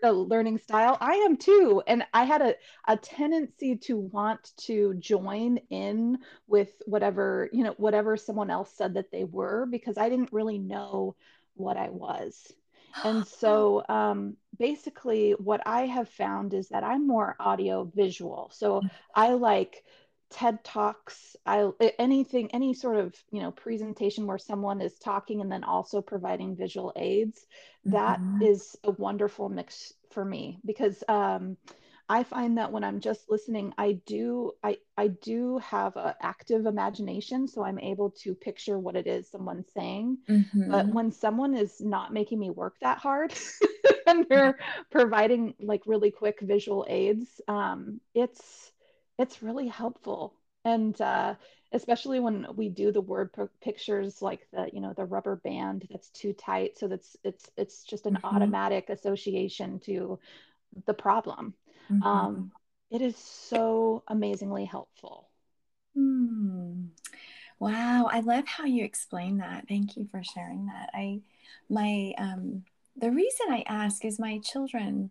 uh, 0.03 0.11
learning 0.11 0.59
style. 0.59 0.97
I 1.01 1.15
am 1.15 1.37
too. 1.37 1.83
And 1.87 2.05
I 2.13 2.25
had 2.25 2.43
a, 2.43 2.55
a 2.87 2.97
tendency 2.97 3.77
to 3.77 3.97
want 3.97 4.53
to 4.59 4.95
join 4.95 5.59
in 5.71 6.19
with 6.47 6.71
whatever, 6.85 7.49
you 7.53 7.65
know, 7.65 7.75
whatever 7.79 8.16
someone 8.17 8.51
else 8.51 8.73
said 8.77 8.95
that 8.95 9.11
they 9.11 9.25
were, 9.25 9.67
because 9.67 9.99
I 9.99 10.09
didn't 10.09 10.33
really 10.33 10.59
know 10.59 11.17
what 11.55 11.77
I 11.77 11.89
was. 11.91 12.53
And 13.05 13.27
so 13.27 13.85
um, 13.91 14.39
basically, 14.59 15.33
what 15.33 15.61
I 15.67 15.83
have 15.83 16.09
found 16.09 16.55
is 16.55 16.69
that 16.69 16.83
I'm 16.83 17.07
more 17.07 17.37
audio 17.39 17.85
visual. 17.95 18.51
So 18.55 18.81
mm. 18.81 18.91
I 19.15 19.35
like 19.35 19.85
TED 20.31 20.65
Talks, 20.65 21.37
I 21.45 21.71
anything, 21.99 22.51
any 22.53 22.75
sort 22.75 22.97
of 22.97 23.15
you 23.31 23.41
know 23.41 23.51
presentation 23.51 24.27
where 24.27 24.39
someone 24.39 24.81
is 24.81 24.99
talking 24.99 25.41
and 25.41 25.53
then 25.53 25.63
also 25.63 26.01
providing 26.01 26.57
visual 26.57 26.93
aids. 26.97 27.47
That 27.85 28.19
mm-hmm. 28.19 28.43
is 28.43 28.77
a 28.83 28.91
wonderful 28.91 29.49
mix 29.49 29.93
for 30.11 30.25
me 30.25 30.59
because 30.65 31.05
um, 31.09 31.57
I 32.09 32.23
find 32.23 32.59
that 32.59 32.71
when 32.71 32.85
I'm 32.85 33.01
just 33.01 33.29
listening, 33.29 33.75
I 33.77 33.93
do 34.07 34.53
I 34.63 34.79
I 34.97 35.09
do 35.09 35.59
have 35.59 35.97
an 35.97 36.15
active 36.21 36.67
imagination, 36.67 37.49
so 37.49 37.65
I'm 37.65 37.81
able 37.81 38.11
to 38.23 38.35
picture 38.35 38.79
what 38.79 38.95
it 38.95 39.07
is 39.07 39.29
someone's 39.29 39.71
saying. 39.75 40.19
Mm-hmm. 40.29 40.71
But 40.71 40.87
when 40.89 41.11
someone 41.11 41.57
is 41.57 41.81
not 41.81 42.13
making 42.13 42.39
me 42.39 42.51
work 42.51 42.77
that 42.81 42.99
hard, 42.99 43.35
and 44.07 44.25
they're 44.29 44.59
providing 44.91 45.55
like 45.61 45.83
really 45.87 46.13
quick 46.13 46.39
visual 46.41 46.87
aids, 46.89 47.41
um, 47.49 48.01
it's 48.15 48.71
it's 49.19 49.43
really 49.43 49.67
helpful. 49.67 50.35
And 50.65 51.01
uh, 51.01 51.35
especially 51.73 52.21
when 52.21 52.47
we 52.55 52.69
do 52.69 52.93
the 52.93 53.01
word 53.01 53.31
pictures 53.61 54.23
like 54.23 54.47
the 54.53 54.69
you 54.73 54.81
know 54.81 54.93
the 54.93 55.05
rubber 55.05 55.37
band 55.37 55.87
that's 55.91 56.11
too 56.11 56.33
tight 56.33 56.79
so 56.79 56.87
that's 56.87 57.17
it's 57.25 57.51
it's 57.57 57.83
just 57.83 58.07
an 58.07 58.15
mm-hmm. 58.15 58.25
automatic 58.25 58.89
association 58.89 59.81
to 59.81 60.19
the 60.87 60.95
problem 60.95 61.55
mm-hmm. 61.91 62.03
um, 62.03 62.53
it 62.91 63.01
is 63.03 63.17
so 63.17 64.03
amazingly 64.09 64.65
helpful 64.65 65.29
mm. 65.97 66.87
wow 67.59 68.09
i 68.11 68.21
love 68.21 68.47
how 68.47 68.65
you 68.65 68.85
explain 68.85 69.39
that 69.39 69.67
thank 69.69 69.97
you 69.97 70.07
for 70.11 70.23
sharing 70.23 70.67
that 70.67 70.91
i 70.95 71.21
my 71.69 72.13
um 72.19 72.65
the 72.97 73.11
reason 73.11 73.47
i 73.51 73.65
ask 73.67 74.05
is 74.05 74.19
my 74.19 74.39
children 74.39 75.11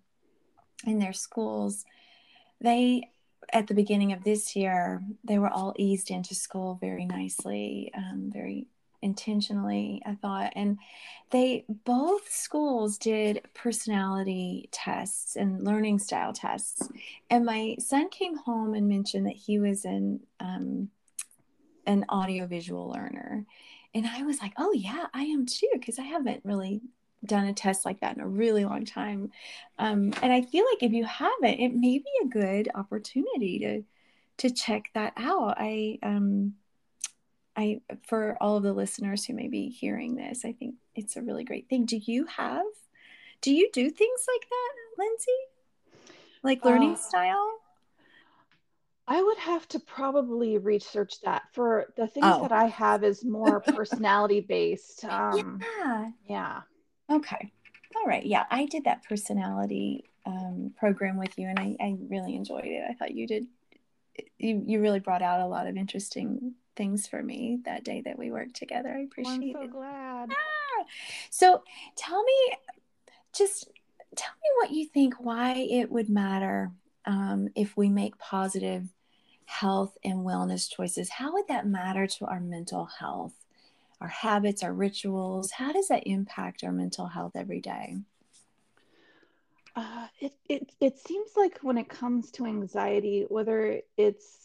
in 0.86 1.00
their 1.00 1.14
schools 1.14 1.86
they 2.62 3.10
at 3.52 3.68
the 3.68 3.74
beginning 3.74 4.12
of 4.14 4.24
this 4.24 4.56
year, 4.56 5.02
they 5.24 5.38
were 5.38 5.50
all 5.50 5.74
eased 5.78 6.12
into 6.12 6.36
school 6.36 6.78
very 6.80 7.06
nicely, 7.06 7.92
um, 7.96 8.30
very 8.34 8.68
intentionally, 9.02 10.02
I 10.06 10.16
thought. 10.16 10.54
And 10.56 10.78
they 11.32 11.66
both 11.86 12.30
schools 12.30 12.98
did 12.98 13.42
personality 13.54 14.70
tests 14.72 15.36
and 15.36 15.64
learning 15.64 16.00
style 16.00 16.34
tests. 16.34 16.88
And 17.30 17.46
my 17.46 17.76
son 17.80 18.10
came 18.10 18.38
home 18.38 18.74
and 18.74 18.88
mentioned 18.88 19.26
that 19.28 19.36
he 19.36 19.60
was 19.60 19.86
an 19.86 20.22
um, 20.40 20.90
an 21.86 22.06
audiovisual 22.10 22.90
learner. 22.90 23.46
And 23.94 24.06
I 24.06 24.24
was 24.24 24.42
like, 24.42 24.54
oh, 24.58 24.74
yeah, 24.74 25.06
I 25.14 25.24
am 25.24 25.46
too, 25.46 25.70
because 25.74 26.00
I 26.00 26.04
haven't 26.04 26.42
really 26.44 26.82
done 27.24 27.46
a 27.48 27.54
test 27.54 27.86
like 27.86 28.02
that 28.02 28.16
in 28.16 28.22
a 28.22 28.28
really 28.28 28.66
long 28.66 28.86
time. 28.86 29.32
Um, 29.80 30.14
and 30.22 30.32
I 30.34 30.42
feel 30.42 30.66
like 30.72 30.84
if 30.84 30.92
you 30.92 31.06
haven't, 31.06 31.60
it 31.60 31.74
may 31.74 32.00
be 32.00 32.06
a 32.24 32.28
good 32.28 32.70
opportunity 32.76 33.60
to 33.60 33.84
to 34.38 34.50
check 34.50 34.90
that 34.94 35.14
out. 35.16 35.56
I 35.58 35.98
um 36.04 36.56
I 37.56 37.82
for 38.08 38.38
all 38.42 38.58
of 38.58 38.64
the 38.64 38.74
listeners 38.74 39.26
who 39.26 39.34
may 39.34 39.48
be 39.48 39.70
hearing 39.70 40.16
this, 40.16 40.46
I 40.46 40.52
think 40.54 40.76
it's 40.96 41.16
a 41.16 41.22
really 41.22 41.44
great 41.44 41.70
thing. 41.70 41.86
Do 41.86 41.98
you 41.98 42.26
have 42.26 42.66
do 43.42 43.54
you 43.54 43.70
do 43.72 43.90
things 43.90 44.26
like 44.34 44.50
that, 44.50 45.04
Lindsay? 45.04 46.16
Like 46.44 46.66
learning 46.66 46.94
uh, 46.94 46.98
style? 46.98 47.52
I 49.08 49.22
would 49.22 49.38
have 49.38 49.68
to 49.70 49.80
probably 49.80 50.58
research 50.58 51.22
that. 51.22 51.44
For 51.54 51.94
the 51.96 52.08
things 52.08 52.26
oh. 52.28 52.42
that 52.42 52.52
I 52.52 52.66
have 52.66 53.04
is 53.04 53.24
more 53.24 53.60
personality 53.68 54.42
based. 54.42 55.06
Um, 55.06 55.62
yeah. 55.80 56.10
Yeah. 56.28 56.62
Okay. 57.12 57.52
All 57.96 58.06
right. 58.08 58.26
Yeah, 58.26 58.46
I 58.50 58.66
did 58.66 58.86
that 58.86 59.04
personality 59.04 60.06
um, 60.26 60.74
program 60.78 61.18
with 61.18 61.38
you, 61.38 61.48
and 61.48 61.60
I, 61.60 61.76
I 61.80 61.98
really 62.10 62.36
enjoyed 62.36 62.66
it. 62.66 62.84
I 62.90 62.94
thought 62.94 63.14
you 63.14 63.28
did. 63.28 63.46
You 64.38 64.64
you 64.66 64.82
really 64.82 65.00
brought 65.00 65.22
out 65.22 65.42
a 65.42 65.48
lot 65.48 65.68
of 65.68 65.78
interesting 65.78 66.56
things 66.76 67.08
for 67.08 67.22
me 67.22 67.60
that 67.66 67.84
day 67.84 68.02
that 68.06 68.18
we 68.18 68.32
worked 68.32 68.56
together. 68.56 68.90
I 68.90 69.02
appreciate 69.02 69.54
well, 69.54 69.64
I'm 69.64 69.64
so 69.64 69.64
it. 69.64 69.72
glad. 69.72 70.30
Ah! 70.32 70.86
So 71.30 71.64
tell 71.96 72.24
me, 72.24 72.34
just 73.34 73.70
tell 74.16 74.34
me 74.34 74.50
what 74.58 74.72
you 74.72 74.86
think. 74.86 75.16
Why 75.16 75.54
it 75.54 75.92
would 75.92 76.10
matter 76.10 76.72
um, 77.06 77.50
if 77.56 77.76
we 77.78 77.90
make 77.90 78.18
positive 78.18 78.88
health 79.46 79.98
and 80.04 80.20
wellness 80.20 80.70
choices? 80.70 81.10
How 81.10 81.34
would 81.34 81.48
that 81.48 81.68
matter 81.68 82.08
to 82.08 82.26
our 82.26 82.40
mental 82.40 82.86
health? 82.86 83.34
our 84.02 84.08
habits, 84.08 84.64
our 84.64 84.74
rituals? 84.74 85.52
How 85.52 85.72
does 85.72 85.88
that 85.88 86.04
impact 86.06 86.64
our 86.64 86.72
mental 86.72 87.08
health 87.08 87.34
every 87.36 87.62
day? 87.62 87.98
Uh, 89.76 90.08
it, 90.20 90.34
it, 90.48 90.72
it 90.80 90.98
seems 91.00 91.32
like 91.36 91.60
when 91.62 91.78
it 91.78 91.90
comes 91.90 92.32
to 92.32 92.46
anxiety, 92.46 93.26
whether 93.28 93.82
it's 93.98 94.45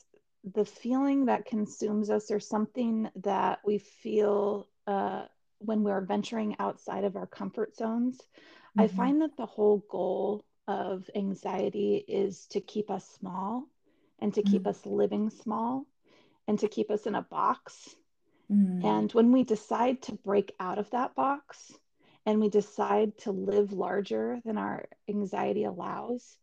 the 0.54 0.64
feeling 0.64 1.26
that 1.26 1.44
consumes 1.44 2.11
us 2.11 2.30
or 2.30 2.40
something 2.40 3.09
that 3.16 3.61
we 3.64 3.78
feel 3.78 4.68
uh, 4.87 5.25
when 5.59 5.82
we're 5.82 6.00
venturing 6.00 6.56
outside 6.59 7.04
of 7.04 7.16
our 7.16 7.26
comfort 7.26 7.76
zones, 7.76 8.16
mm-hmm. 8.16 8.80
I 8.80 8.88
find 8.88 9.23
that 9.23 9.36
the 9.36 9.47
whole 9.47 9.84
goal 9.91 10.45
of 10.67 11.08
anxiety 11.14 12.04
is 12.08 12.47
to 12.50 12.60
keep 12.60 12.91
us 12.91 13.06
small 13.19 13.64
and 14.19 14.32
to 14.34 14.43
mm-hmm. 14.43 14.52
keep 14.52 14.67
us 14.67 14.86
living 14.86 15.30
small 15.30 15.86
and 16.49 16.58
to 16.60 16.69
keep 16.69 16.91
us 16.91 17.06
in 17.06 17.14
a 17.14 17.23
box 17.23 17.95
Mm. 18.50 18.84
And 18.84 19.12
when 19.12 19.32
we 19.32 19.45
decide 19.45 20.02
to 20.02 20.12
break 20.12 20.54
out 20.58 20.78
of 20.78 20.91
that 20.91 21.14
box 21.14 21.73
and 22.26 22.41
we 22.41 22.49
decide 22.49 23.17
to 23.19 23.32
live 23.32 23.73
larger 23.73 24.41
than 24.45 24.58
our 24.58 24.86
anxiety 25.08 25.64
allows, 25.64 26.36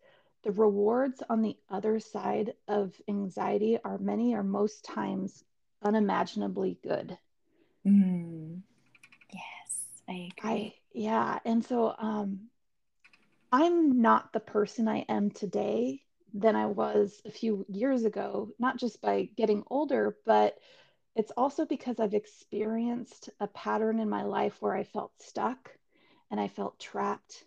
the 0.44 0.52
rewards 0.52 1.22
on 1.30 1.42
the 1.42 1.58
other 1.70 2.00
side 2.00 2.54
of 2.68 2.94
anxiety 3.08 3.78
are 3.84 3.98
many 3.98 4.34
or 4.34 4.44
most 4.44 4.86
times 4.86 5.44
unimaginably 5.84 6.80
good. 6.84 7.18
Mm. 7.86 8.62
Yes, 9.34 10.02
I 10.08 10.32
agree. 10.38 10.50
I, 10.50 10.74
yeah. 10.94 11.40
And 11.46 11.64
so 11.64 11.94
um, 11.98 12.50
I'm 13.52 14.02
not 14.02 14.34
the 14.34 14.40
person 14.40 14.88
I 14.88 15.06
am 15.10 15.32
today 15.32 16.02
than 16.34 16.56
I 16.56 16.68
was 16.68 17.22
a 17.26 17.32
few 17.32 17.66
years 17.70 18.04
ago, 18.04 18.50
not 18.60 18.78
just 18.78 19.02
by 19.02 19.30
getting 19.36 19.64
older, 19.70 20.18
but 20.26 20.58
it's 21.16 21.32
also 21.32 21.66
because 21.66 22.00
I've 22.00 22.14
experienced 22.14 23.30
a 23.40 23.48
pattern 23.48 24.00
in 24.00 24.10
my 24.10 24.24
life 24.24 24.56
where 24.60 24.76
I 24.76 24.84
felt 24.84 25.12
stuck 25.20 25.72
and 26.30 26.40
I 26.40 26.48
felt 26.48 26.80
trapped 26.80 27.46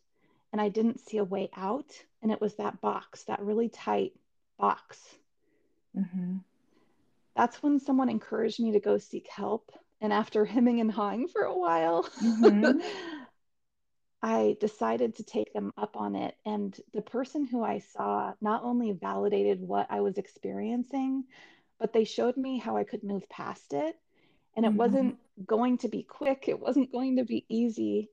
and 0.53 0.61
I 0.61 0.68
didn't 0.68 1.00
see 1.00 1.18
a 1.18 1.24
way 1.24 1.50
out. 1.57 1.92
And 2.22 2.30
it 2.30 2.40
was 2.40 2.54
that 2.56 2.80
box, 2.80 3.24
that 3.24 3.40
really 3.40 3.68
tight 3.68 4.12
box. 4.59 4.98
Mm-hmm. 5.96 6.37
That's 7.37 7.62
when 7.62 7.80
someone 7.80 8.09
encouraged 8.09 8.61
me 8.61 8.72
to 8.72 8.80
go 8.80 8.98
seek 8.98 9.28
help. 9.28 9.72
And 10.00 10.12
after 10.12 10.44
hemming 10.46 10.80
and 10.80 10.90
hawing 10.90 11.28
for 11.28 11.42
a 11.42 11.56
while, 11.56 12.04
mm-hmm. 12.22 12.80
I 14.22 14.56
decided 14.61 15.16
to 15.16 15.24
take 15.24 15.52
them 15.54 15.72
up 15.78 15.96
on 15.96 16.14
it. 16.14 16.35
And 16.44 16.78
the 16.92 17.02
person 17.02 17.46
who 17.46 17.62
I 17.64 17.78
saw 17.78 18.35
not 18.40 18.64
only 18.64 18.92
validated 18.92 19.61
what 19.61 19.87
I 19.90 20.00
was 20.00 20.18
experiencing, 20.18 21.24
but 21.78 21.94
they 21.94 22.04
showed 22.04 22.37
me 22.37 22.59
how 22.59 22.76
I 22.76 22.85
could 22.85 23.02
move 23.02 23.28
past 23.30 23.72
it. 23.72 23.96
And 24.54 24.66
it 24.66 24.70
mm-hmm. 24.70 24.78
wasn't 24.78 25.18
going 25.46 25.78
to 25.78 25.88
be 25.88 26.02
quick, 26.02 26.44
it 26.48 26.61
wasn't 26.61 26.92
going 26.92 27.16
to 27.16 27.24
be 27.24 27.46
easy, 27.48 28.11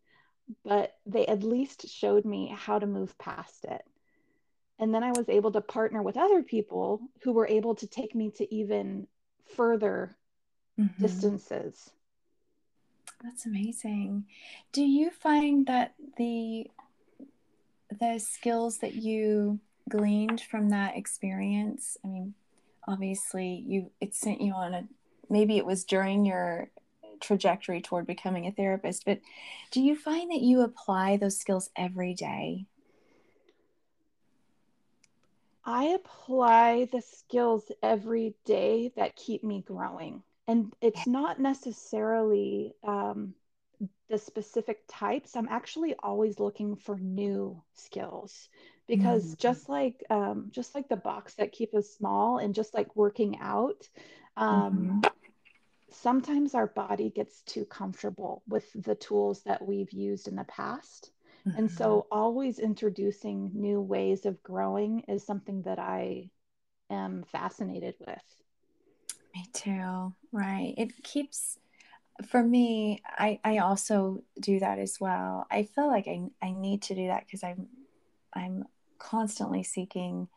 but 0.63 0.93
they 1.06 1.26
at 1.26 1.43
least 1.43 1.89
showed 1.89 2.24
me 2.24 2.54
how 2.56 2.80
to 2.80 2.86
move 2.86 3.17
past 3.17 3.65
it. 3.65 3.84
And 4.80 4.94
then 4.94 5.04
I 5.04 5.12
was 5.12 5.28
able 5.28 5.52
to 5.54 5.62
partner 5.62 6.04
with 6.04 6.18
other 6.18 6.44
people 6.44 7.02
who 7.24 7.34
were 7.34 7.48
able 7.48 7.76
to 7.76 7.88
take 7.88 8.13
me 8.13 8.32
to 8.38 8.54
even 8.54 9.08
further 9.56 10.16
mm-hmm. 10.80 11.02
distances. 11.02 11.90
That's 13.24 13.46
amazing. 13.46 14.26
Do 14.72 14.84
you 14.84 15.10
find 15.10 15.66
that 15.68 15.94
the 16.18 16.70
the 18.00 18.20
skills 18.20 18.80
that 18.80 18.96
you 18.96 19.60
gleaned 19.90 20.42
from 20.42 20.70
that 20.70 20.98
experience, 20.98 21.98
I 22.04 22.10
mean, 22.10 22.34
obviously 22.88 23.63
you 23.68 23.92
it 24.00 24.16
sent 24.16 24.42
you 24.42 24.54
on 24.54 24.74
a 24.74 24.88
maybe 25.30 25.58
it 25.58 25.66
was 25.66 25.84
during 25.84 26.26
your 26.26 26.70
trajectory 27.20 27.82
toward 27.82 28.08
becoming 28.08 28.46
a 28.46 28.52
therapist 28.52 29.04
but 29.06 29.20
do 29.72 29.82
you 29.82 29.96
find 29.96 30.32
that 30.32 30.42
you 30.42 30.62
apply 30.62 31.18
those 31.18 31.38
skills 31.38 31.70
every 31.76 32.13
day 32.13 32.66
i 35.68 35.84
apply 35.86 36.88
the 36.92 37.02
skills 37.02 37.70
every 37.84 38.34
day 38.46 38.92
that 38.96 39.16
keep 39.16 39.44
me 39.44 39.62
growing 39.68 40.24
and 40.48 40.74
it's 40.82 41.06
not 41.06 41.40
necessarily 41.42 42.74
um, 42.88 43.34
the 44.10 44.18
specific 44.18 44.80
types 44.88 45.36
i'm 45.36 45.50
actually 45.50 45.94
always 46.02 46.40
looking 46.40 46.76
for 46.76 46.98
new 46.98 47.62
skills 47.74 48.48
because 48.88 49.26
mm-hmm. 49.26 49.40
just 49.40 49.68
like 49.68 50.04
um, 50.10 50.48
just 50.52 50.74
like 50.74 50.88
the 50.88 50.96
box 50.96 51.36
that 51.36 51.52
keep 51.52 51.76
us 51.76 51.90
small 51.90 52.38
and 52.38 52.56
just 52.56 52.74
like 52.74 52.96
working 52.96 53.38
out 53.42 53.88
um, 54.38 55.02
mm-hmm. 55.04 55.14
sometimes 55.92 56.56
our 56.56 56.68
body 56.68 57.10
gets 57.10 57.42
too 57.42 57.66
comfortable 57.66 58.42
with 58.48 58.66
the 58.74 58.96
tools 58.96 59.44
that 59.44 59.66
we've 59.66 59.92
used 59.92 60.30
in 60.30 60.38
the 60.38 60.46
past 60.46 61.12
mm-hmm. 61.48 61.58
and 61.58 61.72
so 61.72 62.08
always 62.12 62.60
introducing 62.60 63.52
new 63.54 63.82
ways 63.82 64.26
of 64.26 64.42
growing 64.44 65.02
is 65.08 65.26
something 65.26 65.62
that 65.64 65.80
i 65.80 66.30
am 66.90 67.24
fascinated 67.32 67.96
with 68.00 68.44
me 69.36 69.46
too 69.54 70.14
right 70.32 70.74
it 70.78 70.92
keeps 71.04 71.58
for 72.28 72.42
me 72.42 73.02
i 73.18 73.40
i 73.44 73.58
also 73.60 74.24
do 74.40 74.60
that 74.60 74.80
as 74.80 74.98
well 75.00 75.46
i 75.52 75.64
feel 75.64 75.88
like 75.88 76.08
i, 76.08 76.22
I 76.42 76.52
need 76.52 76.82
to 76.84 76.96
do 76.96 77.08
that 77.08 77.26
because 77.26 77.44
i'm 77.44 77.68
i'm 78.34 78.66
constantly 79.00 79.64
seeking 79.64 80.28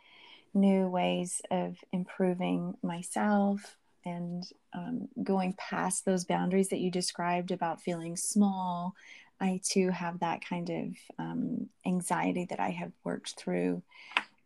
new 0.55 0.89
ways 0.89 1.41
of 1.51 1.77
improving 1.93 2.77
myself 2.83 3.77
and 4.05 4.45
um, 4.73 5.09
going 5.23 5.55
past 5.59 6.05
those 6.05 6.25
boundaries 6.25 6.69
that 6.69 6.81
you 6.81 6.91
described 6.91 7.51
about 7.51 7.81
feeling 7.81 8.17
small. 8.17 8.95
I 9.41 9.61
too 9.65 9.91
have 9.91 10.21
that 10.21 10.45
kind 10.45 10.71
of 10.71 10.87
um, 11.19 11.69
anxiety 11.87 12.47
that 12.51 12.61
I 12.61 12.71
have 12.71 12.93
worked 13.05 13.37
through. 13.39 13.83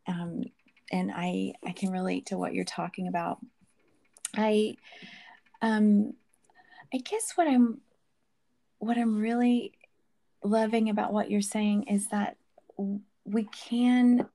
Um, 0.06 0.44
and 0.92 1.10
I, 1.14 1.54
I 1.66 1.72
can 1.72 1.90
relate 1.90 2.26
to 2.26 2.38
what 2.38 2.54
you're 2.54 2.64
talking 2.64 3.08
about. 3.08 3.38
I, 4.36 4.76
um, 5.62 6.14
I 6.92 6.98
guess 6.98 7.32
what 7.34 7.48
I'm, 7.48 7.80
what 8.78 8.98
I'm 8.98 9.18
really 9.18 9.72
loving 10.42 10.90
about 10.90 11.12
what 11.12 11.30
you're 11.30 11.40
saying 11.40 11.84
is 11.84 12.08
that 12.08 12.36
we 13.24 13.44
can 13.44 14.28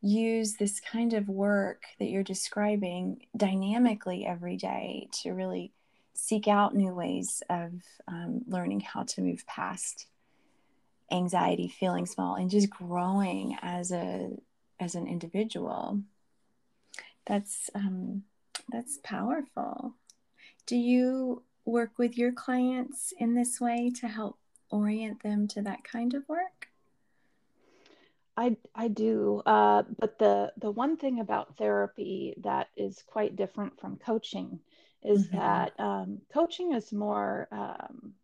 use 0.00 0.54
this 0.54 0.80
kind 0.80 1.12
of 1.12 1.28
work 1.28 1.82
that 1.98 2.08
you're 2.08 2.22
describing 2.22 3.26
dynamically 3.36 4.26
every 4.26 4.56
day 4.56 5.08
to 5.12 5.32
really 5.32 5.72
seek 6.18 6.48
out 6.48 6.74
new 6.74 6.92
ways 6.92 7.42
of 7.48 7.70
um, 8.08 8.42
learning 8.48 8.80
how 8.80 9.04
to 9.04 9.20
move 9.20 9.46
past 9.46 10.08
anxiety 11.12 11.68
feeling 11.68 12.06
small 12.06 12.34
and 12.34 12.50
just 12.50 12.68
growing 12.68 13.56
as 13.62 13.92
a 13.92 14.30
as 14.80 14.94
an 14.94 15.06
individual. 15.06 16.00
That's 17.24 17.70
um, 17.74 18.24
that's 18.68 18.98
powerful. 19.04 19.94
Do 20.66 20.76
you 20.76 21.42
work 21.64 21.92
with 21.98 22.18
your 22.18 22.32
clients 22.32 23.12
in 23.18 23.34
this 23.34 23.60
way 23.60 23.92
to 24.00 24.08
help 24.08 24.38
orient 24.70 25.22
them 25.22 25.46
to 25.48 25.62
that 25.62 25.84
kind 25.84 26.14
of 26.14 26.28
work? 26.28 26.68
I 28.36 28.56
I 28.74 28.88
do, 28.88 29.40
uh, 29.46 29.84
but 29.98 30.18
the 30.18 30.52
the 30.58 30.70
one 30.70 30.96
thing 30.96 31.20
about 31.20 31.56
therapy 31.56 32.34
that 32.42 32.68
is 32.76 33.04
quite 33.06 33.36
different 33.36 33.80
from 33.80 33.98
coaching 33.98 34.58
is 35.02 35.26
mm-hmm. 35.26 35.36
that 35.36 35.72
um, 35.78 36.20
coaching 36.32 36.72
is 36.72 36.92
more 36.92 37.48
um, 37.50 38.14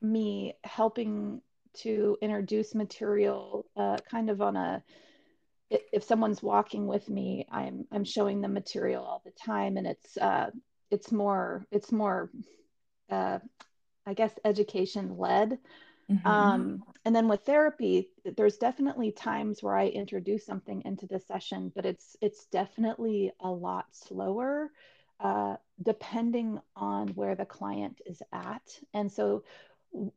me 0.00 0.54
helping 0.64 1.40
to 1.74 2.18
introduce 2.20 2.74
material, 2.74 3.66
uh, 3.76 3.96
kind 4.10 4.30
of 4.30 4.42
on 4.42 4.56
a 4.56 4.82
if 5.70 6.04
someone's 6.04 6.42
walking 6.42 6.86
with 6.86 7.08
me, 7.08 7.46
I'm 7.50 7.86
I'm 7.90 8.04
showing 8.04 8.42
them 8.42 8.52
material 8.52 9.04
all 9.04 9.22
the 9.24 9.30
time, 9.30 9.78
and 9.78 9.86
it's 9.86 10.16
uh, 10.18 10.50
it's 10.90 11.10
more 11.10 11.66
it's 11.70 11.90
more 11.90 12.30
uh, 13.10 13.38
I 14.06 14.14
guess 14.14 14.32
education 14.44 15.16
led 15.16 15.58
Mm-hmm. 16.12 16.26
Um, 16.26 16.82
and 17.04 17.14
then 17.14 17.28
with 17.28 17.40
therapy, 17.42 18.10
there's 18.36 18.56
definitely 18.56 19.12
times 19.12 19.62
where 19.62 19.76
I 19.76 19.86
introduce 19.86 20.44
something 20.44 20.82
into 20.84 21.06
the 21.06 21.20
session, 21.20 21.72
but 21.74 21.86
it's 21.86 22.16
it's 22.20 22.46
definitely 22.46 23.32
a 23.40 23.50
lot 23.50 23.86
slower, 23.92 24.70
uh, 25.22 25.56
depending 25.82 26.60
on 26.76 27.08
where 27.08 27.34
the 27.34 27.46
client 27.46 28.00
is 28.04 28.22
at. 28.32 28.78
And 28.92 29.10
so, 29.10 29.44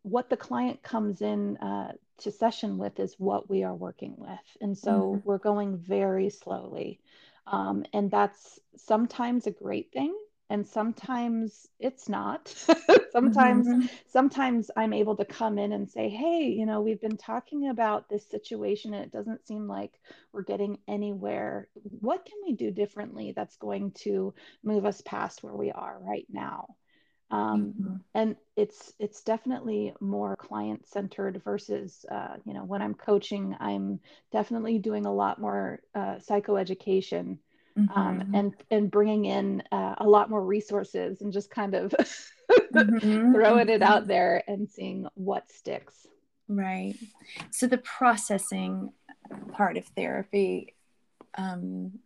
what 0.02 0.30
the 0.30 0.38
client 0.38 0.82
comes 0.84 1.22
in 1.22 1.58
uh, 1.58 1.92
to 2.20 2.32
session 2.32 2.78
with 2.78 3.00
is 3.00 3.16
what 3.18 3.50
we 3.50 3.64
are 3.64 3.76
working 3.76 4.16
with, 4.18 4.58
and 4.62 4.78
so 4.78 4.92
mm-hmm. 4.92 5.28
we're 5.28 5.38
going 5.38 5.78
very 5.78 6.30
slowly, 6.30 7.00
um, 7.46 7.86
and 7.92 8.10
that's 8.10 8.60
sometimes 8.78 9.48
a 9.48 9.52
great 9.52 9.92
thing 9.92 10.16
and 10.50 10.68
sometimes 10.68 11.68
it's 11.80 12.08
not 12.08 12.48
sometimes 13.12 13.68
mm-hmm. 13.68 13.86
sometimes 14.08 14.70
i'm 14.76 14.94
able 14.94 15.16
to 15.16 15.26
come 15.26 15.58
in 15.58 15.72
and 15.72 15.90
say 15.90 16.10
hey 16.10 16.54
you 16.56 16.66
know 16.66 16.82
we've 16.82 17.02
been 17.02 17.18
talking 17.18 17.70
about 17.70 18.10
this 18.10 18.28
situation 18.30 18.94
and 18.94 19.04
it 19.04 19.12
doesn't 19.12 19.46
seem 19.46 19.68
like 19.68 19.92
we're 20.32 20.44
getting 20.44 20.78
anywhere 20.88 21.68
what 22.00 22.26
can 22.26 22.38
we 22.46 22.54
do 22.54 22.72
differently 22.72 23.34
that's 23.36 23.58
going 23.58 23.92
to 23.92 24.34
move 24.64 24.86
us 24.86 25.02
past 25.02 25.44
where 25.44 25.56
we 25.56 25.72
are 25.72 25.98
right 26.02 26.28
now 26.30 26.68
um, 27.32 27.74
mm-hmm. 27.80 27.96
and 28.14 28.36
it's 28.56 28.94
it's 29.00 29.24
definitely 29.24 29.94
more 30.00 30.36
client 30.36 30.88
centered 30.88 31.42
versus 31.44 32.06
uh, 32.12 32.36
you 32.46 32.54
know 32.54 32.64
when 32.64 32.84
i'm 32.84 32.94
coaching 32.94 33.56
i'm 33.60 34.00
definitely 34.32 34.78
doing 34.78 35.06
a 35.08 35.14
lot 35.14 35.42
more 35.42 35.80
uh, 35.96 36.18
psychoeducation 36.18 37.40
mm-hmm. 37.78 38.00
um, 38.00 38.32
and 38.34 38.54
and 38.72 38.92
bringing 38.92 39.26
in 39.26 39.64
uh, 39.72 39.96
a 39.98 40.08
lot 40.08 40.30
more 40.30 40.44
resources 40.44 41.22
and 41.22 41.34
just 41.34 41.50
kind 41.50 41.74
of 41.74 41.92
mm-hmm. 42.52 43.34
throwing 43.34 43.70
it 43.70 43.82
out 43.82 44.02
mm-hmm. 44.02 44.10
there 44.10 44.44
and 44.48 44.70
seeing 44.70 45.08
what 45.16 45.52
sticks. 45.52 46.08
Right. 46.48 46.96
So 47.52 47.68
the 47.68 47.80
processing 47.80 48.92
part 49.54 49.78
of 49.78 49.86
therapy 49.88 50.76
um, 51.38 52.00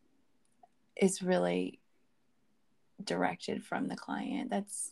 is 0.96 1.22
really 1.22 1.80
directed 3.04 3.64
from 3.64 3.88
the 3.88 3.96
client. 3.96 4.50
That's 4.50 4.92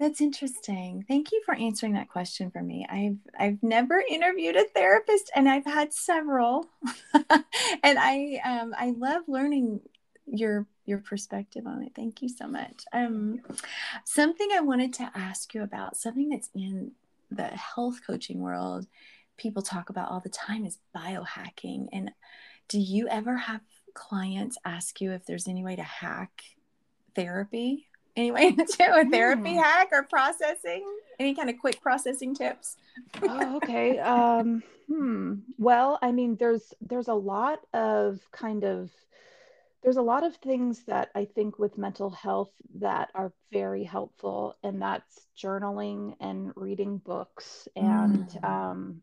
that's 0.00 0.22
interesting. 0.22 1.04
Thank 1.06 1.30
you 1.30 1.42
for 1.44 1.54
answering 1.54 1.92
that 1.92 2.08
question 2.08 2.50
for 2.50 2.62
me. 2.62 2.86
I've 2.90 3.18
I've 3.38 3.62
never 3.62 4.02
interviewed 4.10 4.56
a 4.56 4.64
therapist, 4.64 5.30
and 5.36 5.46
I've 5.46 5.66
had 5.66 5.92
several, 5.92 6.66
and 7.12 7.98
I 7.98 8.40
um, 8.42 8.74
I 8.76 8.94
love 8.96 9.24
learning 9.28 9.80
your 10.26 10.66
your 10.86 10.98
perspective 10.98 11.66
on 11.66 11.82
it. 11.82 11.92
Thank 11.94 12.22
you 12.22 12.30
so 12.30 12.48
much. 12.48 12.84
Um, 12.94 13.42
something 14.06 14.48
I 14.54 14.60
wanted 14.60 14.94
to 14.94 15.10
ask 15.14 15.52
you 15.52 15.62
about, 15.62 15.98
something 15.98 16.30
that's 16.30 16.48
in 16.54 16.92
the 17.30 17.44
health 17.44 18.00
coaching 18.06 18.40
world, 18.40 18.86
people 19.36 19.62
talk 19.62 19.90
about 19.90 20.10
all 20.10 20.20
the 20.20 20.30
time 20.30 20.64
is 20.64 20.78
biohacking. 20.96 21.88
And 21.92 22.10
do 22.68 22.80
you 22.80 23.06
ever 23.08 23.36
have 23.36 23.60
clients 23.92 24.56
ask 24.64 25.00
you 25.02 25.12
if 25.12 25.26
there's 25.26 25.46
any 25.46 25.62
way 25.62 25.76
to 25.76 25.82
hack 25.82 26.42
therapy? 27.14 27.89
Anyway, 28.20 28.52
to 28.76 29.00
a 29.00 29.04
therapy 29.06 29.54
mm. 29.54 29.62
hack 29.62 29.88
or 29.92 30.02
processing? 30.02 30.84
Any 31.18 31.34
kind 31.34 31.48
of 31.48 31.58
quick 31.58 31.80
processing 31.80 32.34
tips? 32.34 32.76
oh, 33.22 33.56
okay. 33.62 33.98
Um, 33.98 34.62
hmm. 34.88 35.36
Well, 35.56 35.98
I 36.02 36.12
mean, 36.12 36.36
there's 36.36 36.74
there's 36.82 37.08
a 37.08 37.14
lot 37.14 37.60
of 37.72 38.20
kind 38.30 38.64
of 38.64 38.90
there's 39.82 39.96
a 39.96 40.02
lot 40.02 40.22
of 40.22 40.36
things 40.36 40.84
that 40.84 41.08
I 41.14 41.24
think 41.24 41.58
with 41.58 41.78
mental 41.78 42.10
health 42.10 42.52
that 42.74 43.08
are 43.14 43.32
very 43.52 43.84
helpful, 43.84 44.54
and 44.62 44.82
that's 44.82 45.26
journaling 45.42 46.14
and 46.20 46.52
reading 46.56 46.98
books 46.98 47.68
and 47.74 48.28
mm. 48.28 48.44
um, 48.44 49.00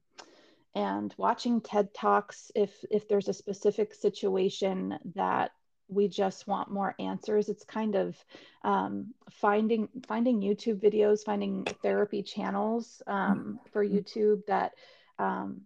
and 0.75 1.11
watching 1.17 1.59
TED 1.59 1.91
talks 1.95 2.51
if 2.53 2.71
if 2.91 3.07
there's 3.07 3.29
a 3.29 3.33
specific 3.33 3.95
situation 3.95 4.99
that 5.15 5.53
we 5.89 6.07
just 6.07 6.47
want 6.47 6.71
more 6.71 6.95
answers 6.99 7.49
it's 7.49 7.63
kind 7.63 7.95
of 7.95 8.15
um, 8.63 9.13
finding 9.31 9.87
finding 10.07 10.41
youtube 10.41 10.81
videos 10.81 11.23
finding 11.23 11.63
therapy 11.81 12.21
channels 12.23 13.01
um, 13.07 13.59
for 13.71 13.85
mm-hmm. 13.85 13.97
youtube 13.97 14.45
that 14.47 14.73
um, 15.19 15.61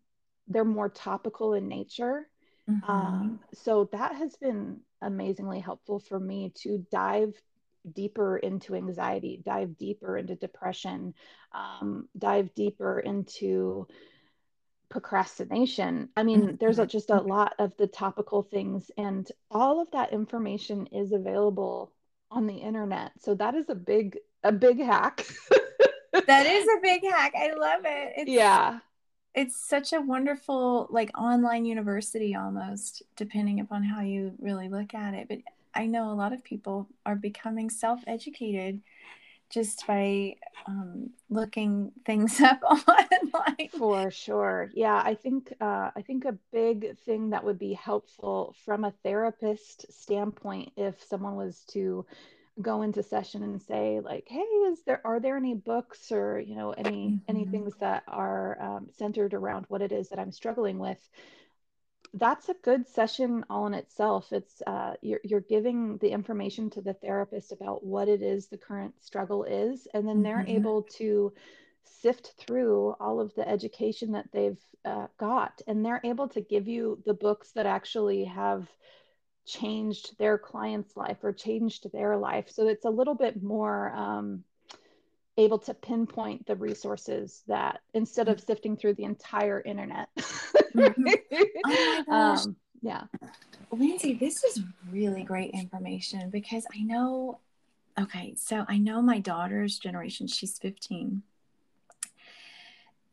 they're 0.48 0.66
more 0.66 0.90
topical 0.90 1.54
in 1.54 1.68
nature 1.68 2.28
mm-hmm. 2.70 2.92
Um, 2.92 3.40
so 3.54 3.90
that 3.92 4.16
has 4.16 4.36
been 4.36 4.82
amazingly 5.02 5.60
helpful 5.60 6.00
for 6.00 6.20
me 6.20 6.52
to 6.64 6.86
dive 6.92 7.34
deeper 7.92 8.38
into 8.38 8.76
anxiety 8.76 9.42
dive 9.44 9.76
deeper 9.78 10.18
into 10.18 10.36
depression 10.36 11.16
um, 11.54 12.08
dive 12.18 12.54
deeper 12.54 13.00
into 13.00 13.88
procrastination. 14.92 16.10
I 16.16 16.24
mean, 16.24 16.42
mm-hmm. 16.42 16.56
there's 16.60 16.78
a, 16.78 16.86
just 16.86 17.10
a 17.10 17.22
lot 17.22 17.56
of 17.58 17.76
the 17.78 17.88
topical 17.88 18.44
things, 18.44 18.92
and 18.98 19.28
all 19.50 19.82
of 19.82 19.90
that 19.92 20.14
information 20.14 20.86
is 20.88 21.14
available 21.14 21.92
on 22.30 22.46
the 22.46 22.58
internet. 22.58 23.14
So 23.20 23.34
that 23.36 23.56
is 23.56 23.70
a 23.70 23.76
big, 23.76 24.20
a 24.44 24.52
big 24.52 24.80
hack. 24.80 25.26
that 26.28 26.46
is 26.46 26.68
a 26.68 26.82
big 26.82 27.04
hack. 27.04 27.34
I 27.36 27.54
love 27.54 27.82
it. 27.86 28.14
It's, 28.18 28.30
yeah. 28.30 28.80
It's 29.34 29.60
such 29.60 29.94
a 29.94 30.02
wonderful, 30.02 30.88
like 30.92 31.18
online 31.18 31.66
university 31.66 32.36
almost, 32.36 33.02
depending 33.16 33.62
upon 33.62 33.84
how 33.84 34.02
you 34.02 34.34
really 34.40 34.70
look 34.70 34.94
at 34.94 35.14
it. 35.14 35.28
But 35.30 35.40
I 35.74 35.86
know 35.86 36.12
a 36.12 36.14
lot 36.14 36.34
of 36.34 36.44
people 36.44 36.90
are 37.06 37.16
becoming 37.16 37.70
self 37.70 38.02
educated 38.08 38.82
just 39.52 39.86
by 39.88 40.36
um, 40.68 41.10
looking 41.30 41.92
things 42.06 42.40
up 42.42 42.62
online. 42.64 43.70
For 43.78 44.12
sure, 44.12 44.70
yeah. 44.74 45.02
I 45.04 45.16
think 45.16 45.54
uh, 45.62 45.92
I 45.96 46.02
think 46.06 46.26
a 46.26 46.38
big 46.52 46.98
thing 47.00 47.30
that 47.32 47.44
would 47.44 47.60
be 47.60 47.74
helpful 47.74 48.56
from 48.66 48.86
a 48.86 48.94
therapist 49.04 49.92
standpoint, 49.92 50.72
if 50.78 51.02
someone 51.04 51.36
was 51.36 51.64
to 51.72 52.06
go 52.62 52.82
into 52.82 53.02
session 53.02 53.44
and 53.44 53.62
say 53.62 54.02
like 54.02 54.28
hey 54.28 54.40
is 54.40 54.84
there 54.84 55.02
are 55.06 55.20
there 55.20 55.38
any 55.38 55.54
books 55.54 56.12
or 56.12 56.40
you 56.40 56.54
know 56.54 56.72
any 56.72 57.08
mm-hmm. 57.08 57.16
any 57.28 57.46
things 57.46 57.74
that 57.80 58.04
are 58.08 58.62
um, 58.62 58.88
centered 58.92 59.34
around 59.34 59.66
what 59.70 59.82
it 59.82 59.92
is 59.92 60.10
that 60.10 60.20
i'm 60.20 60.34
struggling 60.34 60.78
with 60.78 61.00
that's 62.14 62.50
a 62.50 62.56
good 62.62 62.88
session 62.88 63.46
all 63.50 63.68
in 63.68 63.74
itself. 63.74 64.32
It's 64.32 64.62
uh, 64.68 64.96
you're 65.02 65.22
you're 65.24 65.40
giving 65.42 65.98
the 65.98 66.10
information 66.10 66.70
to 66.72 66.82
the 66.82 66.94
therapist 66.94 67.52
about 67.52 67.86
what 67.86 68.10
it 68.10 68.22
is 68.22 68.48
the 68.48 68.58
current 68.58 68.94
struggle 69.02 69.44
is, 69.44 69.88
and 69.94 70.08
then 70.08 70.22
they're 70.22 70.40
mm-hmm. 70.40 70.58
able 70.58 70.84
to 70.98 71.34
sift 71.84 72.34
through 72.38 72.96
all 73.00 73.20
of 73.20 73.34
the 73.36 73.48
education 73.48 74.12
that 74.14 74.28
they've 74.32 74.60
uh, 74.86 75.08
got 75.18 75.62
and 75.68 75.86
they're 75.86 76.02
able 76.04 76.28
to 76.28 76.42
give 76.42 76.68
you 76.68 77.00
the 77.06 77.14
books 77.14 77.52
that 77.52 77.66
actually 77.66 78.26
have 78.26 78.68
changed 79.46 80.18
their 80.18 80.38
client's 80.38 80.96
life 80.98 81.18
or 81.24 81.32
changed 81.32 81.92
their 81.92 82.18
life 82.18 82.50
so 82.50 82.68
it's 82.68 82.86
a 82.86 82.90
little 82.90 83.16
bit 83.16 83.42
more 83.44 83.92
um, 83.94 84.44
able 85.38 85.60
to 85.60 85.74
pinpoint 85.74 86.46
the 86.46 86.56
resources 86.56 87.44
that 87.48 87.82
instead 87.94 88.28
of 88.28 88.40
sifting 88.40 88.76
through 88.76 88.94
the 88.96 89.04
entire 89.04 89.62
internet 89.62 90.10
mm-hmm. 90.18 91.08
oh 91.34 91.64
my 91.66 92.04
gosh. 92.10 92.46
Um, 92.46 92.56
yeah 92.82 93.04
lindsay 93.72 94.14
this 94.14 94.44
is 94.44 94.62
really 94.90 95.24
great 95.24 95.52
information 95.52 96.30
because 96.30 96.66
i 96.76 96.82
know 96.82 97.40
okay 98.00 98.34
so 98.38 98.66
i 98.68 98.78
know 98.78 99.02
my 99.02 99.20
daughter's 99.20 99.80
generation 99.80 100.28
she's 100.28 100.58
15 100.58 101.22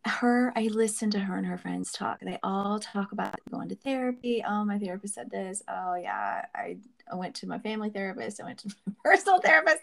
her 0.04 0.52
i 0.56 0.62
listen 0.68 1.10
to 1.10 1.18
her 1.18 1.36
and 1.36 1.46
her 1.46 1.58
friends 1.58 1.92
talk. 1.92 2.20
They 2.20 2.38
all 2.42 2.78
talk 2.78 3.12
about 3.12 3.34
going 3.50 3.68
to 3.68 3.74
therapy. 3.74 4.42
Oh 4.46 4.64
my 4.64 4.78
therapist 4.78 5.14
said 5.14 5.30
this. 5.30 5.62
Oh 5.68 5.94
yeah 5.94 6.44
i, 6.54 6.76
I 7.10 7.14
went 7.14 7.34
to 7.36 7.48
my 7.48 7.58
family 7.58 7.90
therapist. 7.90 8.40
I 8.40 8.44
went 8.44 8.58
to 8.60 8.68
my 8.86 8.92
personal 9.04 9.40
therapist. 9.40 9.82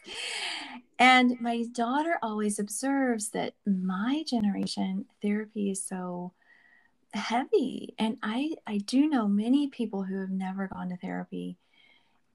And 0.97 1.39
my 1.41 1.65
daughter 1.71 2.17
always 2.21 2.60
observes 2.60 3.30
that 3.30 3.54
my 3.65 4.23
generation 4.25 5.06
therapy 5.21 5.71
is 5.71 5.84
so 5.84 6.32
heavy. 7.13 7.93
And 7.99 8.17
i 8.23 8.56
i 8.65 8.78
do 8.78 9.08
know 9.08 9.28
many 9.28 9.67
people 9.67 10.04
who 10.04 10.19
have 10.19 10.32
never 10.32 10.67
gone 10.67 10.89
to 10.89 10.97
therapy. 10.97 11.58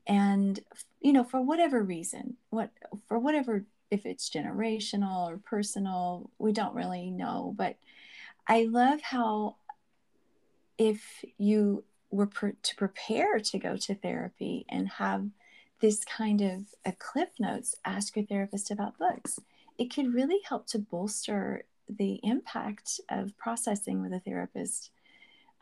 And 0.07 0.61
you 1.01 1.13
know 1.13 1.25
for 1.25 1.41
whatever 1.41 1.83
reason 1.83 2.37
what 2.51 2.71
for 3.09 3.19
whatever 3.19 3.65
if 3.91 4.07
it's 4.07 4.31
generational 4.31 5.31
or 5.31 5.39
personal, 5.39 6.31
we 6.39 6.53
don't 6.53 6.75
really 6.75 7.11
know. 7.11 7.55
But 7.57 7.77
I 8.47 8.65
love 8.65 9.01
how 9.01 9.57
if 10.79 11.25
you 11.39 11.85
were 12.11 12.27
per- 12.27 12.57
to 12.63 12.77
prepare 12.77 13.39
to 13.39 13.59
go 13.59 13.77
to 13.77 13.95
therapy 13.95 14.65
and 14.69 14.89
have 14.89 15.27
this 15.81 16.05
kind 16.05 16.41
of 16.41 16.67
a 16.85 16.93
cliff 16.93 17.29
notes, 17.39 17.75
ask 17.85 18.17
your 18.17 18.27
therapist 18.27 18.71
about 18.71 18.99
books. 18.99 19.39
It 19.79 19.93
could 19.93 20.15
really 20.15 20.41
help 20.47 20.67
to 20.69 20.79
bolster 20.79 21.65
the 21.89 22.21
impact 22.23 23.01
of 23.09 23.37
processing 23.39 24.03
with 24.03 24.13
a 24.13 24.21
therapist 24.21 24.91